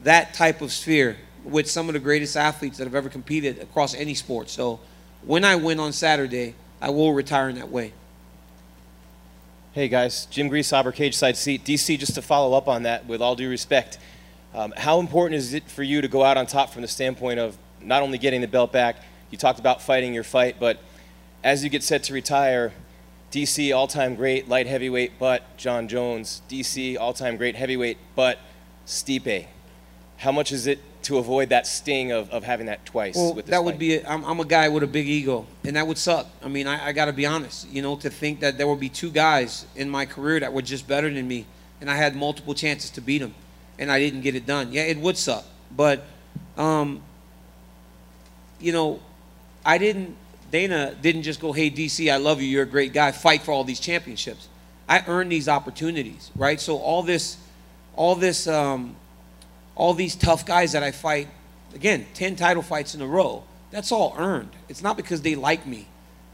[0.04, 3.94] that type of sphere with some of the greatest athletes that have ever competed across
[3.96, 4.50] any sport.
[4.50, 4.80] So
[5.24, 7.94] when I win on Saturday, I will retire in that way.
[9.80, 11.64] Hey guys, Jim Greasehopper, cage side seat.
[11.64, 13.98] DC, just to follow up on that, with all due respect,
[14.54, 17.40] um, how important is it for you to go out on top from the standpoint
[17.40, 18.98] of not only getting the belt back?
[19.32, 20.82] You talked about fighting your fight, but
[21.46, 22.74] as you get set to retire,
[23.32, 26.42] DC all-time great light heavyweight, but Jon Jones.
[26.50, 28.38] DC all-time great heavyweight, but
[28.86, 29.48] Stipe.
[30.18, 33.16] How much is it to avoid that sting of, of having that twice?
[33.16, 33.96] Well, with this that would be.
[33.96, 36.28] A, I'm, I'm a guy with a big ego, and that would suck.
[36.44, 37.70] I mean, I, I got to be honest.
[37.70, 40.62] You know, to think that there would be two guys in my career that were
[40.62, 41.46] just better than me,
[41.82, 43.34] and I had multiple chances to beat them,
[43.78, 44.72] and I didn't get it done.
[44.72, 45.46] Yeah, it would suck.
[45.76, 46.04] But,
[46.58, 47.02] um,
[48.60, 49.00] you know,
[49.66, 50.16] I didn't.
[50.52, 52.48] Dana didn't just go, "Hey, DC, I love you.
[52.48, 53.12] You're a great guy.
[53.12, 54.48] Fight for all these championships."
[54.90, 56.60] I earned these opportunities, right?
[56.60, 57.38] So all this,
[57.96, 58.96] all this, um,
[59.80, 61.30] all these tough guys that I fight
[61.74, 63.44] again, 10 title fights in a row.
[63.72, 64.50] That's all earned.
[64.68, 65.88] It's not because they like me.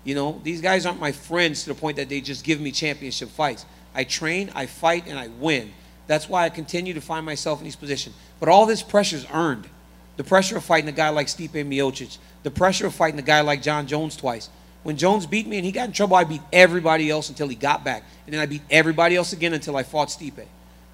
[0.04, 2.72] You know, these guys aren't my friends to the point that they just give me
[2.72, 3.66] championship fights.
[3.94, 5.74] I train, I fight, and I win.
[6.08, 8.16] That's why I continue to find myself in these positions.
[8.40, 9.70] But all this pressure is earned.
[10.18, 13.42] The pressure of fighting a guy like Stipe Miocic, the pressure of fighting a guy
[13.42, 14.50] like Jon Jones twice.
[14.84, 17.56] When Jones beat me and he got in trouble, I beat everybody else until he
[17.56, 18.04] got back.
[18.26, 20.46] And then I beat everybody else again until I fought Stipe.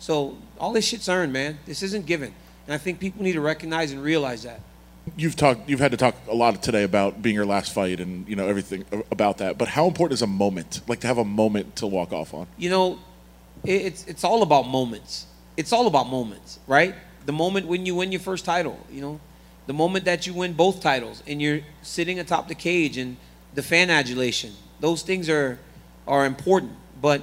[0.01, 1.59] So all this shit's earned, man.
[1.67, 2.33] This isn't given.
[2.65, 4.59] And I think people need to recognize and realize that.
[5.15, 5.69] You've talked.
[5.69, 8.47] You've had to talk a lot today about being your last fight and you know
[8.47, 9.59] everything about that.
[9.59, 10.81] But how important is a moment?
[10.87, 12.47] Like to have a moment to walk off on.
[12.57, 12.99] You know,
[13.63, 15.27] it's it's all about moments.
[15.55, 16.95] It's all about moments, right?
[17.25, 19.19] The moment when you win your first title, you know,
[19.67, 23.17] the moment that you win both titles and you're sitting atop the cage and
[23.53, 24.53] the fan adulation.
[24.79, 25.59] Those things are
[26.07, 27.21] are important, but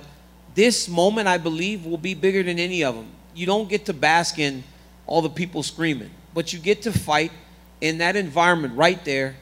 [0.59, 3.07] this moment I believe will be bigger than any of them.
[3.33, 4.65] You don't get to bask in
[5.07, 7.31] all the people screaming, but you get to fight
[7.81, 9.37] in that environment right there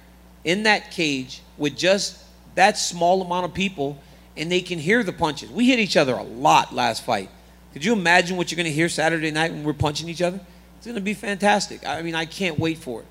[0.44, 2.22] in that cage with just
[2.54, 3.98] that small amount of people
[4.36, 5.50] and they can hear the punches.
[5.50, 7.30] We hit each other a lot last fight.
[7.72, 10.38] Could you imagine what you're going to hear Saturday night when we're punching each other?
[10.76, 11.86] It's going to be fantastic.
[11.86, 13.06] I mean, I can't wait for it.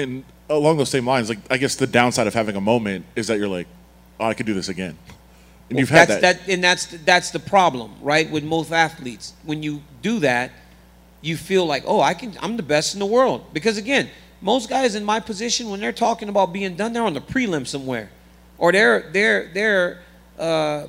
[0.00, 3.26] And along those same lines, like I guess the downside of having a moment is
[3.26, 3.66] that you're like,
[4.20, 4.96] oh, I could do this again.
[5.68, 6.48] And Well, you've had that's, that.
[6.48, 8.30] and that's that's the problem, right?
[8.30, 10.50] With most athletes, when you do that,
[11.20, 13.52] you feel like, oh, I can, I'm the best in the world.
[13.52, 14.08] Because again,
[14.40, 17.66] most guys in my position, when they're talking about being done, they're on the prelim
[17.66, 18.10] somewhere,
[18.56, 19.98] or they're they're they're
[20.38, 20.86] uh,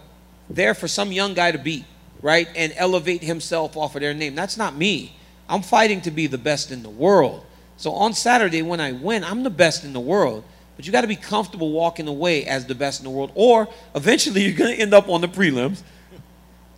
[0.50, 1.86] there for some young guy to beat,
[2.22, 4.36] right, and elevate himself off of their name.
[4.36, 5.16] That's not me.
[5.50, 7.44] I'm fighting to be the best in the world.
[7.78, 10.44] So on Saturday when I win, I'm the best in the world.
[10.80, 13.68] But you got to be comfortable walking away as the best in the world, or
[13.96, 15.84] eventually you're going to end up on the prelims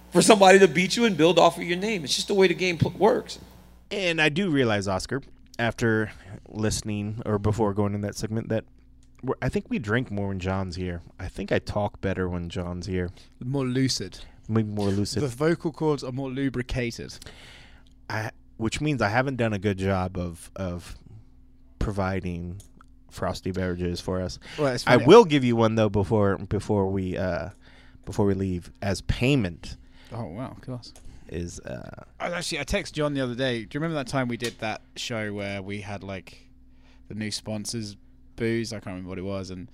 [0.09, 2.03] for somebody to beat you and build off of your name.
[2.03, 3.37] It's just the way the game pl- works.
[3.91, 5.21] And I do realize, Oscar,
[5.59, 6.11] after
[6.49, 8.65] listening or before going in that segment, that
[9.21, 11.03] we're, I think we drink more when John's here.
[11.19, 13.11] I think I talk better when John's here.
[13.39, 14.17] More lucid.
[14.49, 15.21] Maybe more lucid.
[15.21, 17.19] The vocal cords are more lubricated.
[18.09, 20.97] I, which means I haven't done a good job of of
[21.77, 22.61] providing
[23.11, 24.39] frosty beverages for us.
[24.57, 27.49] Well, I will give you one though before before we uh,
[28.05, 29.77] before we leave as payment.
[30.11, 30.93] Oh wow, of course.
[31.29, 33.59] Is uh, I actually I texted John the other day.
[33.59, 36.49] Do you remember that time we did that show where we had like
[37.07, 37.95] the new sponsors
[38.35, 38.73] booze?
[38.73, 39.69] I can't remember what it was, and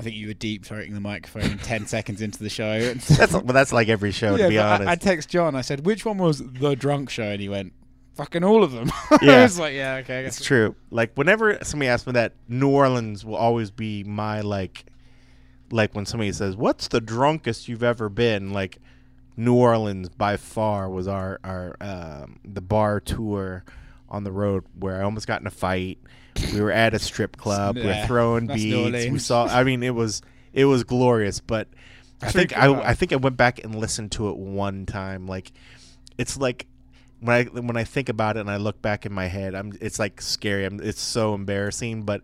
[0.00, 2.94] I think you were deep throating the microphone ten seconds into the show.
[2.94, 4.88] That's well, that's like every show to be but I- honest.
[4.88, 5.54] I, text John.
[5.54, 7.72] I said, "Which one was the drunk show?" And he went,
[8.20, 8.90] "Fucking all of them."
[9.22, 10.76] yeah, I was like, "Yeah, okay." I guess it's true.
[10.90, 14.84] Like whenever somebody asks me that, New Orleans will always be my like,
[15.70, 18.78] like when somebody says, "What's the drunkest you've ever been?" Like
[19.38, 23.64] New Orleans by far was our our um, the bar tour
[24.10, 25.98] on the road where I almost got in a fight.
[26.52, 27.76] We were at a strip club.
[27.76, 28.92] we were throwing that's New beads.
[28.92, 29.26] We Orleans.
[29.26, 29.46] saw.
[29.46, 30.20] I mean, it was
[30.52, 31.40] it was glorious.
[31.40, 31.68] But
[32.20, 32.70] I think I?
[32.82, 35.26] I think I went back and listened to it one time.
[35.26, 35.52] Like
[36.18, 36.66] it's like
[37.20, 39.72] when I when I think about it and I look back in my head, I'm
[39.80, 40.64] it's like scary.
[40.64, 42.02] I'm, it's so embarrassing.
[42.02, 42.22] But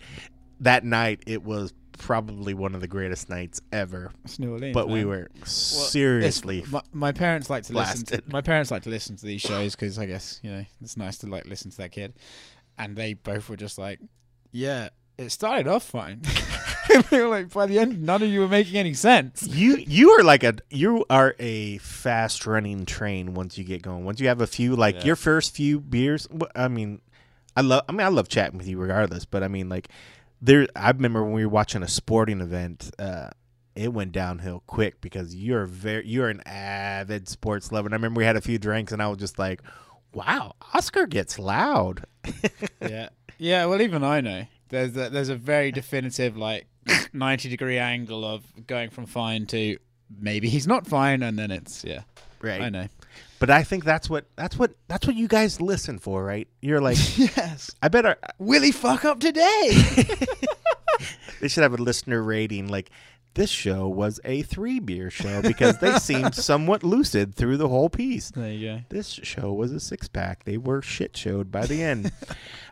[0.61, 4.13] that night, it was probably one of the greatest nights ever.
[4.25, 5.09] It's New Orleans, but we man.
[5.09, 6.65] were Well, seriously.
[6.71, 8.05] my, my parents like to listen.
[8.07, 10.97] To, my parents like to listen to these shows because I guess you know it's
[10.97, 12.15] nice to like listen to that kid,
[12.79, 14.01] and they both were just like,
[14.53, 16.23] "Yeah, it started off fine."
[17.11, 19.47] they were like, by the end, none of you were making any sense.
[19.47, 24.05] you you are like a you are a fast running train once you get going.
[24.05, 25.05] Once you have a few like Yeah.
[25.05, 26.29] your first few beers.
[26.55, 27.01] I mean,
[27.57, 27.85] I love.
[27.89, 29.25] I mean, I love chatting with you regardless.
[29.25, 29.89] But I mean, like
[30.41, 30.67] there.
[30.77, 32.91] I remember when we were watching a sporting event.
[32.99, 33.31] uh
[33.75, 37.87] it went downhill quick because you're very you're an avid sports lover.
[37.89, 39.61] And I remember we had a few drinks and I was just like,
[40.15, 42.07] "Wow, Oscar gets loud."
[42.81, 43.67] yeah, yeah.
[43.67, 46.69] Well, even I know there's a, there's a very definitive like
[47.13, 49.79] ninety degree angle of going from fine to
[50.21, 52.03] maybe he's not fine, and then it's yeah.
[52.41, 52.61] Right.
[52.61, 52.87] I know.
[53.39, 56.49] But I think that's what that's what that's what you guys listen for, right?
[56.61, 57.71] You're like, yes.
[57.83, 58.17] I better.
[58.39, 59.71] Will he fuck up today?
[61.41, 62.91] they should have a listener rating like
[63.35, 67.91] this show was a three beer show because they seemed somewhat lucid through the whole
[67.91, 68.31] piece.
[68.31, 68.81] There you go.
[68.89, 70.45] This show was a six pack.
[70.45, 72.11] They were shit showed by the end.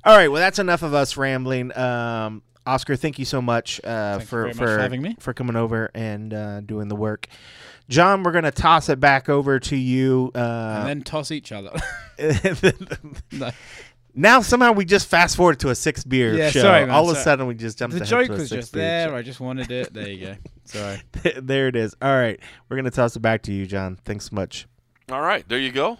[0.04, 1.76] All right, well that's enough of us rambling.
[1.76, 5.16] Um, Oscar, thank you so much uh, for much for for having me.
[5.20, 7.26] for coming over and uh, doing the work.
[7.88, 10.32] John, we're gonna toss it back over to you.
[10.34, 11.70] Uh, and then toss each other.
[13.32, 13.50] no.
[14.14, 16.60] Now somehow we just fast forward to a six beer Yeah, show.
[16.62, 18.48] sorry, man, All of a sudden we just jumped The ahead joke to a was
[18.48, 19.08] six just there.
[19.08, 19.16] show.
[19.16, 19.92] I just wanted it.
[19.92, 20.34] There you go.
[20.64, 21.02] Sorry.
[21.42, 21.94] there it is.
[22.00, 23.98] All right, we're gonna toss it back to you, John.
[24.04, 24.66] Thanks so much.
[25.10, 25.98] All right, there you go.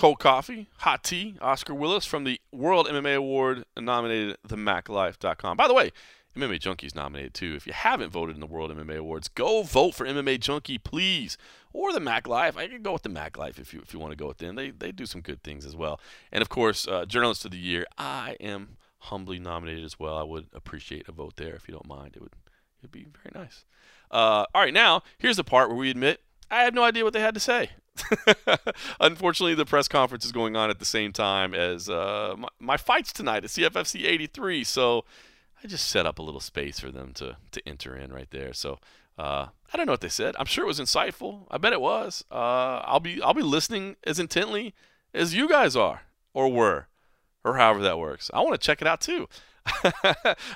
[0.00, 5.58] Cold Coffee, Hot Tea, Oscar Willis from the World MMA Award nominated themaclife.com.
[5.58, 5.90] By the way,
[6.34, 7.52] MMA Junkie's nominated too.
[7.54, 11.36] If you haven't voted in the World MMA Awards, go vote for MMA Junkie, please.
[11.74, 12.56] Or the Mac Life.
[12.56, 14.38] I can go with the Mac Life if you if you want to go with
[14.38, 14.54] them.
[14.54, 16.00] They they do some good things as well.
[16.32, 17.84] And of course, uh, Journalist of the Year.
[17.98, 20.16] I am humbly nominated as well.
[20.16, 22.16] I would appreciate a vote there if you don't mind.
[22.16, 22.32] It would
[22.78, 23.66] it'd be very nice.
[24.10, 27.12] Uh, all right, now here's the part where we admit I had no idea what
[27.12, 27.70] they had to say.
[29.00, 32.76] Unfortunately, the press conference is going on at the same time as uh, my, my
[32.76, 34.64] fights tonight at CFFC 83.
[34.64, 35.04] So
[35.62, 38.52] I just set up a little space for them to to enter in right there.
[38.52, 38.78] So
[39.18, 40.34] uh, I don't know what they said.
[40.38, 41.46] I'm sure it was insightful.
[41.50, 42.24] I bet it was.
[42.30, 44.74] Uh, I'll be I'll be listening as intently
[45.12, 46.02] as you guys are
[46.32, 46.86] or were,
[47.44, 48.30] or however that works.
[48.32, 49.28] I want to check it out too.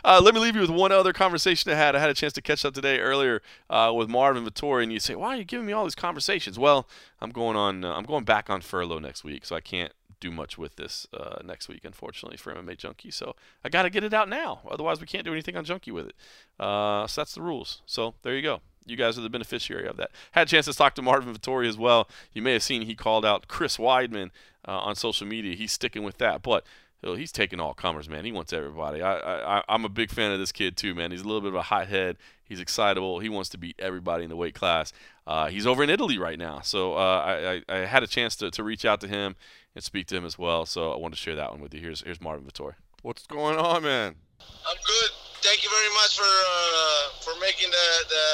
[0.04, 1.94] uh, let me leave you with one other conversation I had.
[1.94, 5.00] I had a chance to catch up today earlier uh, with Marvin Vettori, and you
[5.00, 6.88] say, "Why are you giving me all these conversations?" Well,
[7.20, 7.84] I'm going on.
[7.84, 11.06] Uh, I'm going back on furlough next week, so I can't do much with this
[11.12, 13.10] uh, next week, unfortunately, for MMA Junkie.
[13.10, 14.60] So I got to get it out now.
[14.70, 16.14] Otherwise, we can't do anything on Junkie with it.
[16.58, 17.82] Uh, so that's the rules.
[17.86, 18.60] So there you go.
[18.86, 20.10] You guys are the beneficiary of that.
[20.32, 22.08] Had a chance to talk to Marvin Vettori as well.
[22.32, 24.30] You may have seen he called out Chris Weidman
[24.66, 25.56] uh, on social media.
[25.56, 26.64] He's sticking with that, but
[27.12, 28.24] he's taking all comers, man.
[28.24, 29.02] He wants everybody.
[29.02, 31.10] I, I, I'm a big fan of this kid too, man.
[31.10, 32.16] He's a little bit of a hothead.
[32.44, 33.20] He's excitable.
[33.20, 34.92] He wants to beat everybody in the weight class.
[35.26, 38.36] Uh, he's over in Italy right now, so uh, I, I, I, had a chance
[38.36, 39.36] to, to reach out to him
[39.74, 40.66] and speak to him as well.
[40.66, 41.80] So I wanted to share that one with you.
[41.80, 42.74] Here's here's Marvin Vettori.
[43.02, 44.14] What's going on, man?
[44.40, 45.10] I'm good.
[45.42, 48.24] Thank you very much for uh, for making the the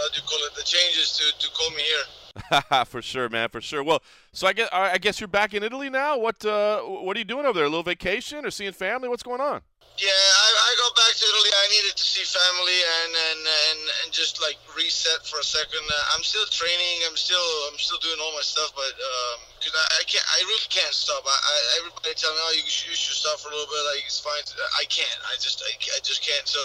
[0.00, 2.19] how do you call it the changes to to call me here.
[2.86, 3.82] for sure, man, for sure.
[3.82, 4.02] Well,
[4.32, 6.18] so I guess I guess you're back in Italy now.
[6.18, 7.66] What uh, what are you doing over there?
[7.66, 9.08] A little vacation or seeing family?
[9.08, 9.62] What's going on?
[9.98, 11.52] Yeah, I, I got back to Italy.
[11.52, 15.82] I needed to see family and and and, and just like reset for a second.
[15.82, 17.04] Uh, I'm still training.
[17.04, 20.24] I'm still I'm still doing all my stuff, but um, cause I, I can't.
[20.24, 21.20] I really can't stop.
[21.26, 23.82] I, I everybody tell me, oh, you should, you should stop for a little bit.
[23.92, 24.40] Like it's fine.
[24.80, 25.20] I can't.
[25.28, 26.48] I just I, I just can't.
[26.48, 26.62] So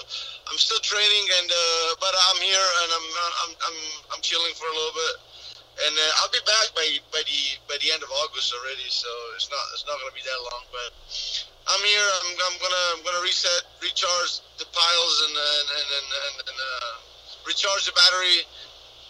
[0.47, 3.77] I'm still training, and uh, but I'm here and I'm I'm I'm
[4.15, 5.15] I'm chilling for a little bit
[5.75, 8.87] and uh, I'll be back by by the by the end of August already.
[8.87, 10.91] So it's not it's not gonna be that long, but
[11.67, 12.07] I'm here.
[12.21, 16.93] I'm, I'm gonna I'm gonna reset, recharge the piles, and and and, and, and uh,
[17.43, 18.47] recharge the battery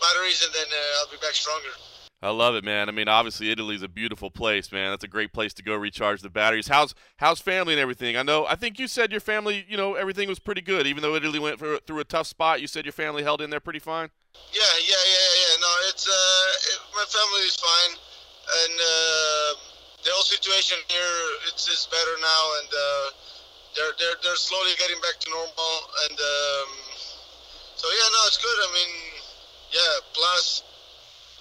[0.01, 1.73] batteries, and then uh, I'll be back stronger.
[2.21, 2.89] I love it, man.
[2.89, 4.89] I mean, obviously Italy's a beautiful place, man.
[4.89, 6.67] That's a great place to go recharge the batteries.
[6.67, 8.17] How's how's family and everything?
[8.17, 8.45] I know.
[8.47, 11.39] I think you said your family, you know, everything was pretty good, even though Italy
[11.39, 12.61] went through a tough spot.
[12.61, 14.09] You said your family held in there pretty fine.
[14.55, 15.53] Yeah, yeah, yeah, yeah.
[15.59, 17.93] No, it's uh, it, my family is fine,
[18.63, 19.49] and uh,
[19.99, 21.19] the whole situation here
[21.51, 23.07] it's it's better now, and uh,
[23.75, 25.75] they're they're they're slowly getting back to normal,
[26.07, 26.69] and um,
[27.75, 28.59] so yeah, no, it's good.
[28.63, 28.91] I mean,
[29.75, 29.93] yeah.
[30.15, 30.63] Plus,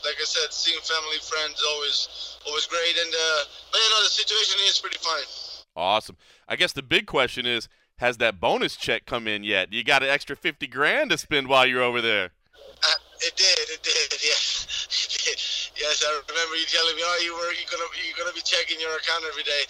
[0.02, 3.40] like I said, seeing family, friends, always always great, and uh,
[3.70, 5.28] but you know, the situation is pretty fine.
[5.78, 6.18] Awesome.
[6.48, 7.68] I guess the big question is.
[7.98, 9.72] Has that bonus check come in yet?
[9.72, 12.33] You got an extra fifty grand to spend while you're over there.
[12.84, 13.66] Uh, it did.
[13.70, 14.20] It did.
[14.24, 14.66] Yes.
[15.08, 15.38] It did.
[15.80, 18.80] Yes, I remember you telling me, "Oh, you were you gonna you gonna be checking
[18.80, 19.62] your account every day,"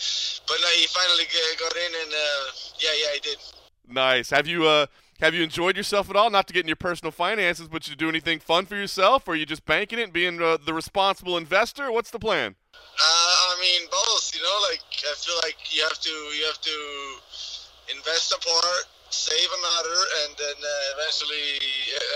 [0.47, 1.25] but now you finally
[1.59, 2.45] got in, and uh,
[2.79, 3.39] yeah, yeah, I did.
[3.87, 4.31] Nice.
[4.31, 4.87] Have you uh
[5.21, 6.31] have you enjoyed yourself at all?
[6.31, 9.33] Not to get in your personal finances, but you do anything fun for yourself, or
[9.33, 11.93] are you just banking it and being uh, the responsible investor?
[11.93, 12.57] What's the plan?
[12.75, 14.35] Uh, I mean, both.
[14.35, 18.85] You know, like I feel like you have to you have to invest a part
[19.11, 21.61] save another, and then uh, eventually,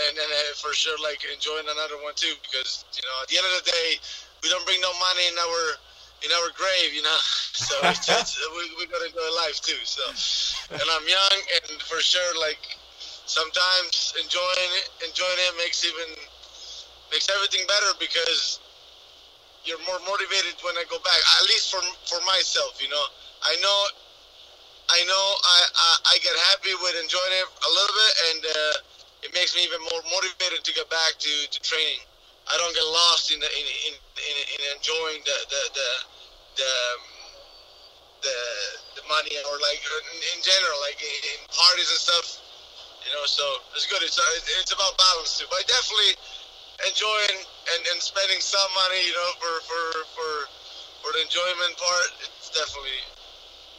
[0.08, 2.34] and then uh, for sure, like enjoying another one too.
[2.42, 3.88] Because you know, at the end of the day,
[4.42, 5.62] we don't bring no money in our
[6.26, 7.20] in our grave, you know.
[7.58, 9.82] So it's, it's, we we gotta enjoy life too.
[9.82, 10.06] So,
[10.70, 12.62] and I'm young, and for sure, like
[13.26, 16.06] sometimes enjoying it, enjoying it makes even
[17.10, 18.60] makes everything better because
[19.64, 21.18] you're more motivated when I go back.
[21.42, 23.04] At least for for myself, you know.
[23.42, 23.78] I know
[24.88, 28.74] I know I, I, I get happy with enjoying it a little bit, and uh,
[29.28, 32.00] it makes me even more motivated to get back to, to training.
[32.48, 35.90] I don't get lost in the, in, in, in, in enjoying the the the
[36.56, 37.00] the, um,
[38.24, 38.38] the,
[38.96, 42.26] the money or like in, in general, like in, parties and stuff.
[43.04, 43.44] You know, so
[43.76, 44.00] it's good.
[44.00, 44.24] It's uh,
[44.60, 45.48] it's about balance too.
[45.52, 46.16] But definitely
[46.88, 47.40] enjoying
[47.76, 49.84] and, and spending some money, you know, for for
[50.16, 50.30] for
[51.04, 52.08] for the enjoyment part.
[52.24, 53.17] It's definitely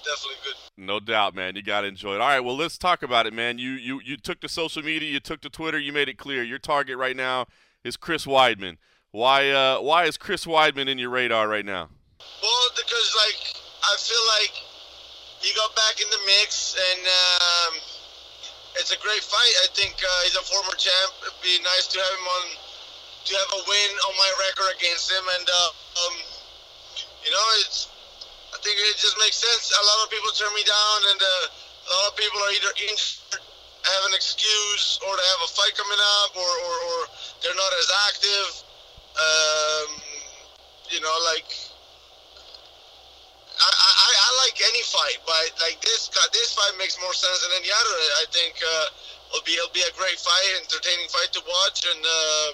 [0.04, 0.56] definitely good.
[0.78, 1.56] No doubt, man.
[1.56, 2.22] You got to enjoy it.
[2.22, 3.58] All right, well, let's talk about it, man.
[3.58, 6.44] You you you took to social media, you took to Twitter, you made it clear
[6.44, 7.48] your target right now
[7.84, 8.78] is Chris Weidman.
[9.12, 11.90] Why uh why is Chris Weidman in your radar right now?
[12.20, 14.54] Well, because like I feel like
[15.40, 17.74] he got back in the mix, and um,
[18.76, 19.56] it's a great fight.
[19.64, 21.12] I think uh, he's a former champ.
[21.24, 22.46] It'd be nice to have him on
[23.26, 25.70] to have a win on my record against him, and uh,
[26.06, 26.16] um,
[27.24, 27.88] you know, it's.
[28.60, 29.72] I think it just makes sense.
[29.72, 32.76] A lot of people turn me down, and uh, a lot of people are either
[32.92, 37.00] injured, have an excuse, or they have a fight coming up, or, or, or
[37.40, 38.50] they're not as active.
[39.16, 39.88] Um,
[40.92, 41.48] you know, like
[43.64, 47.56] I, I, I like any fight, but like this this fight makes more sense than
[47.64, 47.96] any other.
[48.20, 48.92] I think uh,
[49.32, 52.54] it'll be it'll be a great fight, entertaining fight to watch, and um,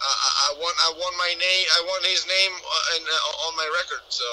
[0.00, 3.52] I, I want I want my name I want his name uh, in, uh, on
[3.60, 4.00] my record.
[4.08, 4.24] So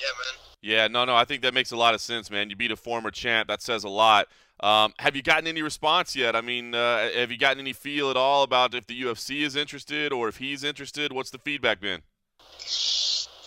[0.00, 0.40] yeah, man.
[0.62, 2.50] Yeah, no, no, I think that makes a lot of sense, man.
[2.50, 3.48] You beat a former champ.
[3.48, 4.28] That says a lot.
[4.60, 6.36] Um, have you gotten any response yet?
[6.36, 9.56] I mean, uh, have you gotten any feel at all about if the UFC is
[9.56, 11.12] interested or if he's interested?
[11.12, 12.02] What's the feedback been?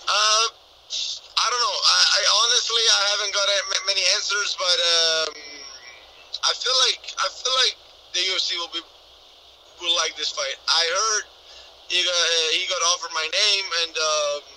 [0.09, 0.47] Uh,
[1.37, 1.77] I don't know.
[1.85, 3.45] I, I honestly I haven't got
[3.85, 5.33] many answers, but um,
[6.49, 7.77] I feel like I feel like
[8.13, 8.81] the UFC will be
[9.81, 10.57] will like this fight.
[10.65, 11.23] I heard
[11.89, 12.17] he got
[12.57, 14.52] he got offered my name, and um,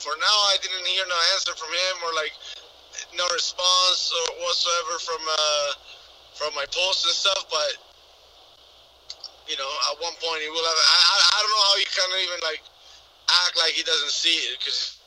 [0.00, 2.34] for now I didn't hear no answer from him or like
[3.16, 5.70] no response or whatsoever from uh,
[6.34, 7.44] from my posts and stuff.
[7.52, 7.72] But
[9.48, 10.80] you know, at one point he will have.
[10.80, 12.62] I I, I don't know how he can even like
[13.46, 14.98] act like he doesn't see it because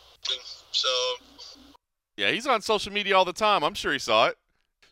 [0.71, 0.89] so.
[2.15, 3.63] Yeah, he's on social media all the time.
[3.63, 4.37] I'm sure he saw it.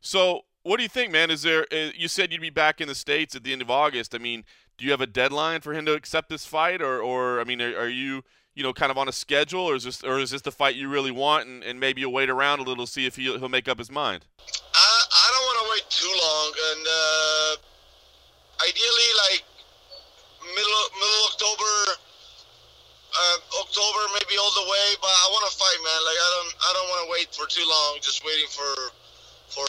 [0.02, 1.30] So, what do you think, man?
[1.30, 1.68] Is there?
[1.72, 4.16] Uh, you said you'd be back in the states at the end of August.
[4.16, 4.44] I mean,
[4.82, 7.62] do you have a deadline for him to accept this fight, or, or I mean,
[7.62, 8.24] are, are you,
[8.54, 10.76] you know, kind of on a schedule, or is this, or is this the fight
[10.76, 13.50] you really want, and, and maybe you'll wait around a little see if he'll, he'll
[13.50, 14.26] make up his mind?
[14.40, 17.56] I, I don't want to wait too long, and uh,
[18.68, 19.44] ideally, like
[20.42, 22.02] middle middle October
[23.12, 26.00] uh, October maybe all the way, but I want to fight, man.
[26.08, 28.72] Like I don't, I don't want to wait for too long, just waiting for,
[29.52, 29.68] for,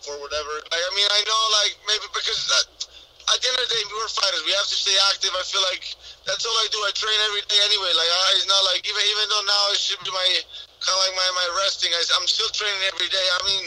[0.00, 0.52] for whatever.
[0.72, 2.87] Like I mean, I know, like maybe because that,
[3.34, 4.42] at the end of the day, we're fighters.
[4.48, 5.32] We have to stay active.
[5.36, 5.84] I feel like
[6.24, 6.80] that's all I do.
[6.84, 7.92] I train every day anyway.
[7.92, 10.28] Like I, it's not like even even though now it should be my
[10.80, 11.92] kind of like my my resting.
[11.92, 13.26] I, I'm still training every day.
[13.36, 13.64] I mean,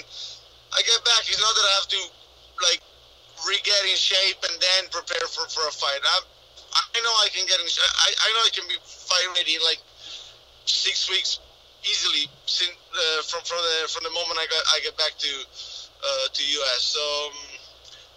[0.73, 1.29] I get back.
[1.29, 2.01] It's not that I have to
[2.65, 2.81] like
[3.45, 6.01] re-get in shape and then prepare for for a fight.
[6.01, 6.17] I,
[6.73, 7.67] I know I can get in.
[7.67, 9.81] I, I know I can be fight ready in like
[10.65, 11.39] six weeks
[11.83, 15.33] easily since, uh, from from the from the moment I got I get back to
[16.01, 16.81] uh, to US.
[16.95, 17.50] So um,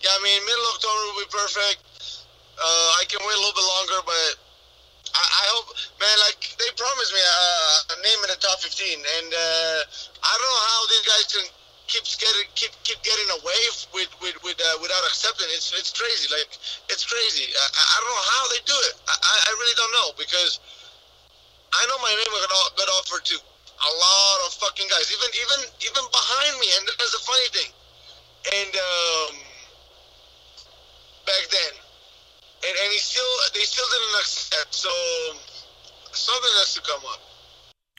[0.05, 1.81] yeah, I mean middle October will be perfect.
[2.55, 4.33] Uh, I can wait a little bit longer, but
[5.17, 6.17] I, I hope, man.
[6.29, 7.41] Like they promised me a,
[7.91, 8.69] a name in the top 15,
[9.01, 9.81] and uh,
[10.23, 11.47] I don't know how these guys can
[11.89, 13.61] keeps getting keep keep getting away
[13.93, 15.49] with with, with uh, without accepting.
[15.57, 16.29] It's it's crazy.
[16.29, 16.53] Like
[16.93, 17.49] it's crazy.
[17.53, 18.95] I, I don't know how they do it.
[19.09, 20.61] I, I really don't know because
[21.73, 22.33] I know my name
[22.77, 26.69] got offered to a lot of fucking guys, even even even behind me.
[26.79, 27.71] And that's the funny thing.
[28.45, 29.33] And um,
[31.27, 31.73] back then,
[32.69, 34.75] and and he still they still didn't accept.
[34.75, 34.91] So
[36.13, 37.21] something has to come up.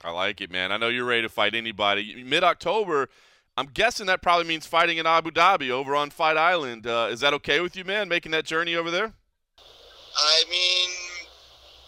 [0.03, 0.71] I like it, man.
[0.71, 2.23] I know you're ready to fight anybody.
[2.23, 3.09] Mid October
[3.57, 6.85] I'm guessing that probably means fighting in Abu Dhabi over on Fight Island.
[6.85, 8.09] Uh, is that okay with you, man?
[8.09, 9.13] Making that journey over there?
[9.15, 10.89] I mean,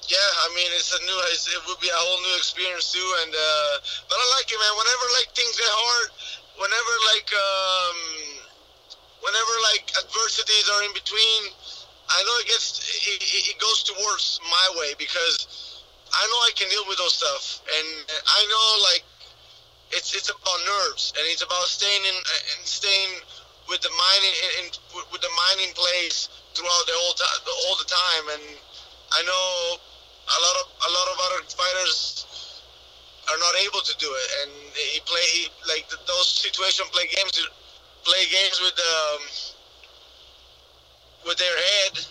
[0.07, 0.15] yeah.
[0.15, 1.19] I mean, it's a new.
[1.35, 3.09] It's, it would be a whole new experience too.
[3.23, 3.73] And uh,
[4.07, 4.73] but I like it, man.
[4.80, 6.09] Whenever like things get hard,
[6.55, 7.99] whenever like um,
[9.22, 11.41] whenever like adversities are in between,
[12.10, 15.84] I know it gets it, it goes towards my way because
[16.14, 19.03] I know I can deal with those stuff, and I know like
[19.91, 23.23] it's it's about nerves and it's about staying in and staying
[23.68, 24.65] with the mind in, in,
[25.11, 28.26] with the mind in place throughout the whole time all the time.
[28.39, 28.45] And
[29.11, 29.48] I know
[29.80, 32.26] a lot of a lot of other fighters
[33.27, 34.27] are not able to do it.
[34.44, 37.35] And he play he, like the, those situations play games
[38.03, 39.21] play games with um
[41.25, 42.05] with their head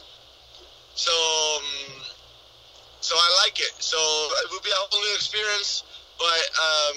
[0.95, 2.03] so um,
[3.01, 5.85] so I like it so it would be a whole new experience
[6.19, 6.97] but um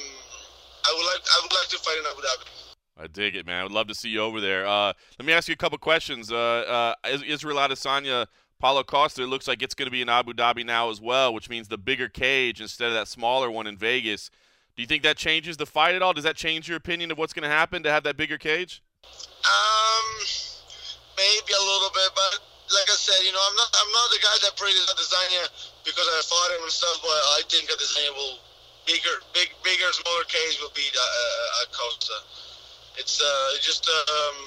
[0.85, 2.59] I would like I would like to fight in Abu Dhabi.
[3.01, 3.61] I dig it, man.
[3.61, 4.67] I would love to see you over there.
[4.67, 6.31] Uh, let me ask you a couple questions.
[6.31, 8.27] Uh, uh, Israel Adesanya,
[8.59, 11.33] Paulo Costa, it looks like it's going to be in Abu Dhabi now as well,
[11.33, 14.29] which means the bigger cage instead of that smaller one in Vegas.
[14.80, 16.15] Do you think that changes the fight at all?
[16.15, 18.80] Does that change your opinion of what's going to happen to have that bigger cage?
[19.03, 20.07] Um,
[21.19, 22.39] maybe a little bit, but
[22.72, 25.51] like I said, you know, I'm not I'm not the guy that praises Adesanya
[25.84, 28.39] because I fought him and stuff, but I think Adesanya will
[28.88, 32.15] bigger, big, bigger, smaller cage will beat uh, uh, Costa.
[32.95, 34.38] It's uh, just um,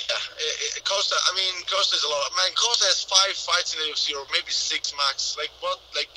[0.00, 0.16] yeah,
[0.48, 1.12] it, it, Costa.
[1.28, 2.24] I mean, Costa is a lot.
[2.40, 5.36] Man, Costa has five fights in the UFC, or maybe six max.
[5.36, 5.76] Like what?
[5.92, 6.08] Like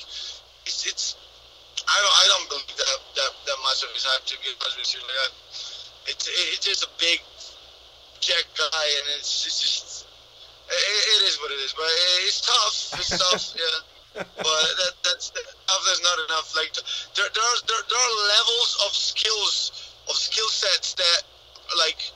[0.64, 1.20] it's it's.
[1.88, 4.78] I don't I don't believe that that that much of his hype to be honest
[4.78, 5.00] with you.
[5.02, 5.28] Like I,
[6.10, 7.20] it's it's just a big
[8.20, 10.06] jack guy, and it's it's just
[10.70, 11.74] it, it is what it is.
[11.74, 11.90] But
[12.26, 12.76] it's tough.
[12.98, 13.44] It's tough.
[13.58, 14.22] Yeah.
[14.36, 16.54] but that, that's toughness is not enough.
[16.54, 16.72] Like
[17.16, 21.22] there, there are there, there are levels of skills of skill sets that
[21.78, 22.12] like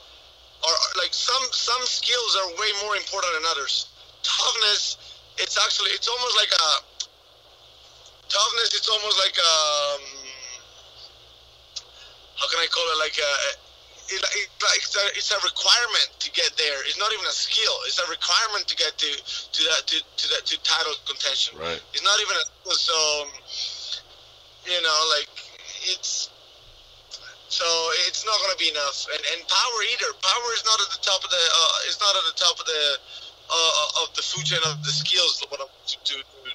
[0.64, 3.88] are like some some skills are way more important than others.
[4.22, 4.98] Toughness,
[5.38, 6.95] it's actually it's almost like a
[8.28, 8.74] toughness.
[8.74, 10.03] It's almost like um,
[12.36, 12.98] how can I call it?
[12.98, 13.32] Like a
[14.07, 14.48] it, it,
[14.78, 16.78] it's, a, it's a requirement to get there.
[16.86, 17.74] It's not even a skill.
[17.86, 21.59] It's a requirement to get to to that to, to that to title contention.
[21.59, 21.82] Right.
[21.93, 22.98] It's not even a so
[24.66, 25.31] you know like
[25.90, 26.31] it's
[27.48, 27.66] so
[28.07, 29.07] it's not going to be enough.
[29.11, 30.11] And and power either.
[30.23, 32.66] Power is not at the top of the uh, it's not at the top of
[32.66, 32.82] the
[33.51, 35.43] uh, of the food chain of the skills.
[35.48, 36.45] What I'm to, to, to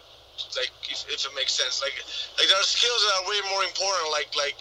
[0.55, 1.81] like if, if it makes sense.
[1.81, 1.95] Like
[2.37, 4.11] like there are skills that are way more important.
[4.11, 4.59] Like like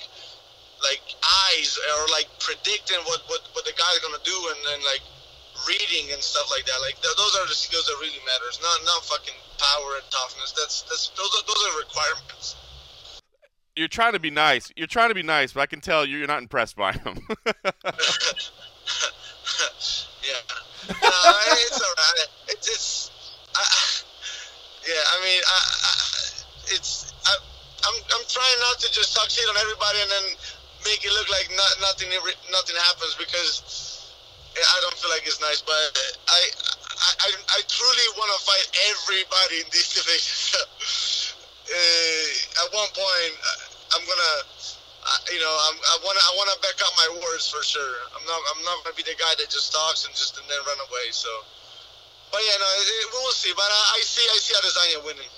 [0.82, 1.05] like
[1.52, 5.05] eyes or like predicting what what what the guy's gonna do and then like
[5.69, 6.78] reading and stuff like that.
[6.81, 8.61] Like th- those are the skills that really matters.
[8.62, 10.52] Not not fucking power and toughness.
[10.57, 12.57] That's that's those are those are requirements.
[13.77, 14.73] You're trying to be nice.
[14.77, 17.19] You're trying to be nice, but I can tell you're not impressed by him.
[17.47, 17.55] yeah.
[20.89, 21.11] No,
[21.52, 22.28] it's alright.
[22.48, 23.11] It's it's.
[23.55, 24.10] I,
[24.86, 25.93] yeah, I mean, I, I,
[26.73, 27.35] it's I,
[27.85, 30.27] I'm I'm trying not to just talk shit on everybody and then
[30.85, 32.09] make it look like not, nothing
[32.52, 33.61] nothing happens because
[34.57, 35.61] I don't feel like it's nice.
[35.61, 35.77] But
[36.28, 36.40] I
[37.01, 40.36] I, I, truly want to fight everybody in this division.
[41.73, 43.35] uh, at one point,
[43.97, 44.36] I'm gonna.
[45.01, 47.65] Uh, you know, I'm, I want to I want to back up my words for
[47.65, 48.05] sure.
[48.12, 50.61] I'm not I'm not gonna be the guy that just talks and just and then
[50.69, 51.09] run away.
[51.09, 51.31] So,
[52.31, 53.52] but yeah, no, it, we'll see.
[53.55, 55.31] But I, I see I see Adesanya winning.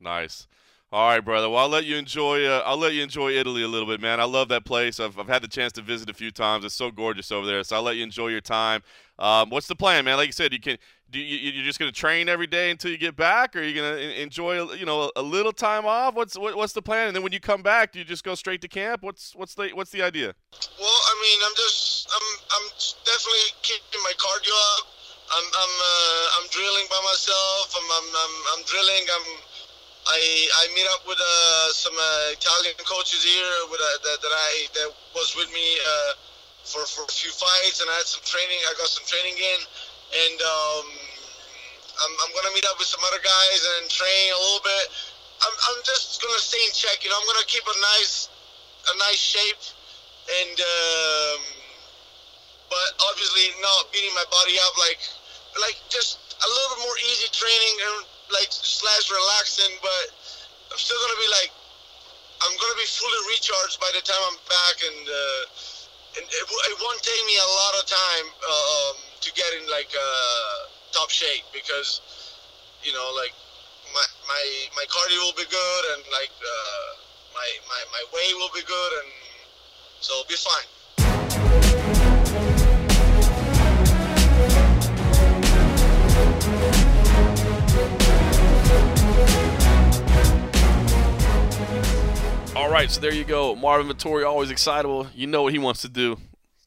[0.00, 0.46] Nice.
[0.90, 1.50] All right, brother.
[1.50, 2.46] Well, I'll let you enjoy.
[2.46, 4.20] Uh, I'll let you enjoy Italy a little bit, man.
[4.20, 4.98] I love that place.
[4.98, 6.64] I've, I've had the chance to visit a few times.
[6.64, 7.62] It's so gorgeous over there.
[7.62, 8.82] So I'll let you enjoy your time.
[9.18, 10.16] Um, what's the plan, man?
[10.16, 10.78] Like you said, you can.
[11.10, 13.74] Do you, you're just gonna train every day until you get back, or are you
[13.74, 16.14] gonna enjoy, you know, a little time off?
[16.14, 17.08] What's what, what's the plan?
[17.08, 19.02] And then when you come back, do you just go straight to camp?
[19.02, 20.34] What's what's the what's the idea?
[20.52, 22.68] Well, I mean, I'm just I'm I'm
[23.04, 24.97] definitely keeping my cardio up.
[25.28, 27.76] I'm I'm uh, I'm drilling by myself.
[27.76, 29.04] I'm I'm I'm, I'm drilling.
[29.12, 29.26] I'm
[30.08, 34.32] I I meet up with uh, some uh, Italian coaches here with uh, that, that
[34.32, 34.50] I
[34.80, 36.12] that was with me uh,
[36.64, 38.56] for for a few fights, and I had some training.
[38.56, 39.60] I got some training in,
[40.16, 40.86] and um,
[42.00, 44.86] I'm I'm gonna meet up with some other guys and train a little bit.
[45.44, 47.04] I'm I'm just gonna stay in check.
[47.04, 48.32] You know, I'm gonna keep a nice
[48.88, 49.60] a nice shape,
[50.40, 51.40] and um,
[52.72, 55.00] but obviously not beating my body up like
[55.60, 57.96] like just a little bit more easy training and
[58.30, 60.06] like slash relaxing, but
[60.70, 61.52] I'm still gonna be like,
[62.42, 65.42] I'm gonna be fully recharged by the time I'm back, and uh,
[66.18, 69.90] and it, it won't take me a lot of time um, to get in like
[69.90, 70.58] uh,
[70.92, 72.00] top shape because
[72.82, 73.34] you know like
[73.90, 74.44] my my
[74.76, 76.88] my cardio will be good and like uh,
[77.34, 79.10] my my my weight will be good and
[80.00, 81.77] so it'll be fine.
[92.68, 93.56] All right, so there you go.
[93.56, 95.06] Marvin Vettori, always excitable.
[95.14, 96.18] You know what he wants to do.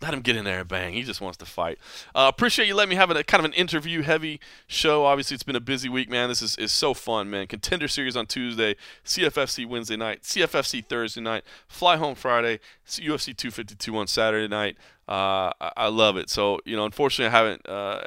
[0.02, 0.94] Let him get in there and bang.
[0.94, 1.78] He just wants to fight.
[2.16, 5.06] Uh, appreciate you letting me have a kind of an interview heavy show.
[5.06, 6.28] Obviously, it's been a busy week, man.
[6.28, 7.46] This is, is so fun, man.
[7.46, 13.96] Contender Series on Tuesday, CFFC Wednesday night, CFFC Thursday night, Fly Home Friday, UFC 252
[13.96, 14.78] on Saturday night.
[15.08, 16.32] Uh, I, I love it.
[16.32, 17.70] So, you know, unfortunately, I haven't.
[17.70, 18.02] Uh,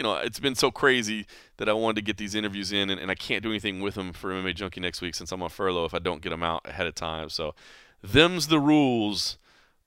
[0.00, 1.26] you know, it's been so crazy
[1.58, 3.96] that I wanted to get these interviews in, and, and I can't do anything with
[3.96, 6.42] them for MMA Junkie next week since I'm on furlough if I don't get them
[6.42, 7.28] out ahead of time.
[7.28, 7.54] So,
[8.02, 9.36] them's the rules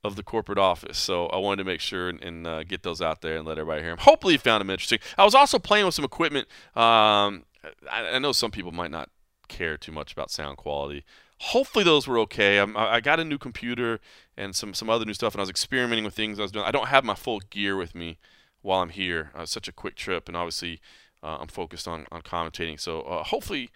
[0.03, 0.99] of the corporate office.
[0.99, 3.57] So I wanted to make sure and, and uh, get those out there and let
[3.57, 3.97] everybody hear them.
[4.01, 4.99] Hopefully, you found them interesting.
[5.17, 6.47] I was also playing with some equipment.
[6.75, 7.45] Um,
[7.91, 9.09] I, I, know some people might not
[9.47, 11.03] care too much about sound quality.
[11.39, 12.59] Hopefully, those were okay.
[12.59, 13.99] I'm, I got a new computer
[14.37, 16.65] and some some other new stuff, and I was experimenting with things I was doing.
[16.65, 18.19] I don't have my full gear with me
[18.63, 19.29] while I'm here.
[19.35, 20.81] Uh, such a quick trip, and obviously
[21.21, 22.79] uh, I'm focused on, on commentating.
[22.79, 23.69] So uh, hopefully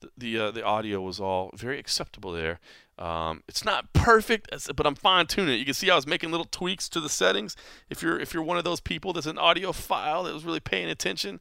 [0.00, 2.60] the the, uh, the, audio was all very acceptable there.
[2.98, 5.58] Um, it's not perfect, but I'm fine tuning it.
[5.58, 7.56] You can see I was making little tweaks to the settings.
[7.88, 10.90] If you're if you're one of those people that's an audiophile that was really paying
[10.90, 11.40] attention,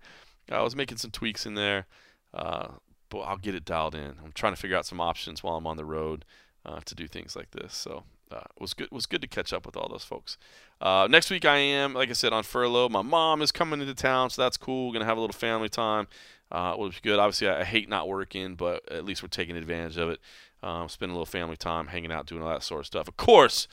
[0.50, 1.88] I was making some tweaks in there.
[2.34, 2.68] Uh,
[3.10, 4.16] but I'll get it dialed in.
[4.24, 6.24] I'm trying to figure out some options while I'm on the road
[6.66, 7.76] uh, to do things like this.
[7.76, 8.92] So uh, was good.
[8.92, 10.38] Was good to catch up with all those folks.
[10.80, 12.90] Uh, next week I am, like I said, on furlough.
[12.90, 14.92] My mom is coming into town, so that's cool.
[14.92, 16.08] Gonna have a little family time.
[16.52, 17.18] Uh, be good.
[17.18, 20.20] Obviously, I, I, hate not working, but at least we're taking advantage of it.
[20.62, 23.08] Um, spending a little family time, hanging out, doing all that sort of stuff.
[23.08, 23.68] Of course,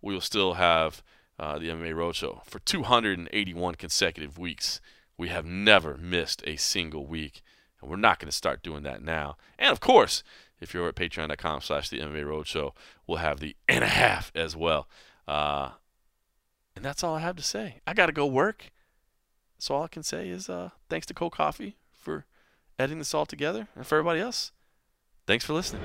[0.00, 1.02] we will still have
[1.38, 4.80] uh, the MMA Roadshow for 281 consecutive weeks.
[5.18, 7.42] We have never missed a single week.
[7.80, 9.36] And we're not going to start doing that now.
[9.58, 10.22] And of course,
[10.62, 12.72] if you're at patreon.com slash the MMA Roadshow,
[13.06, 14.88] we'll have the and a half as well.
[15.26, 15.70] Uh,
[16.74, 17.80] and that's all I have to say.
[17.86, 18.70] I got to go work.
[19.58, 22.24] So all I can say is uh, thanks to Cold Coffee for
[22.78, 23.68] editing this all together.
[23.76, 24.52] And for everybody else,
[25.26, 25.82] thanks for listening.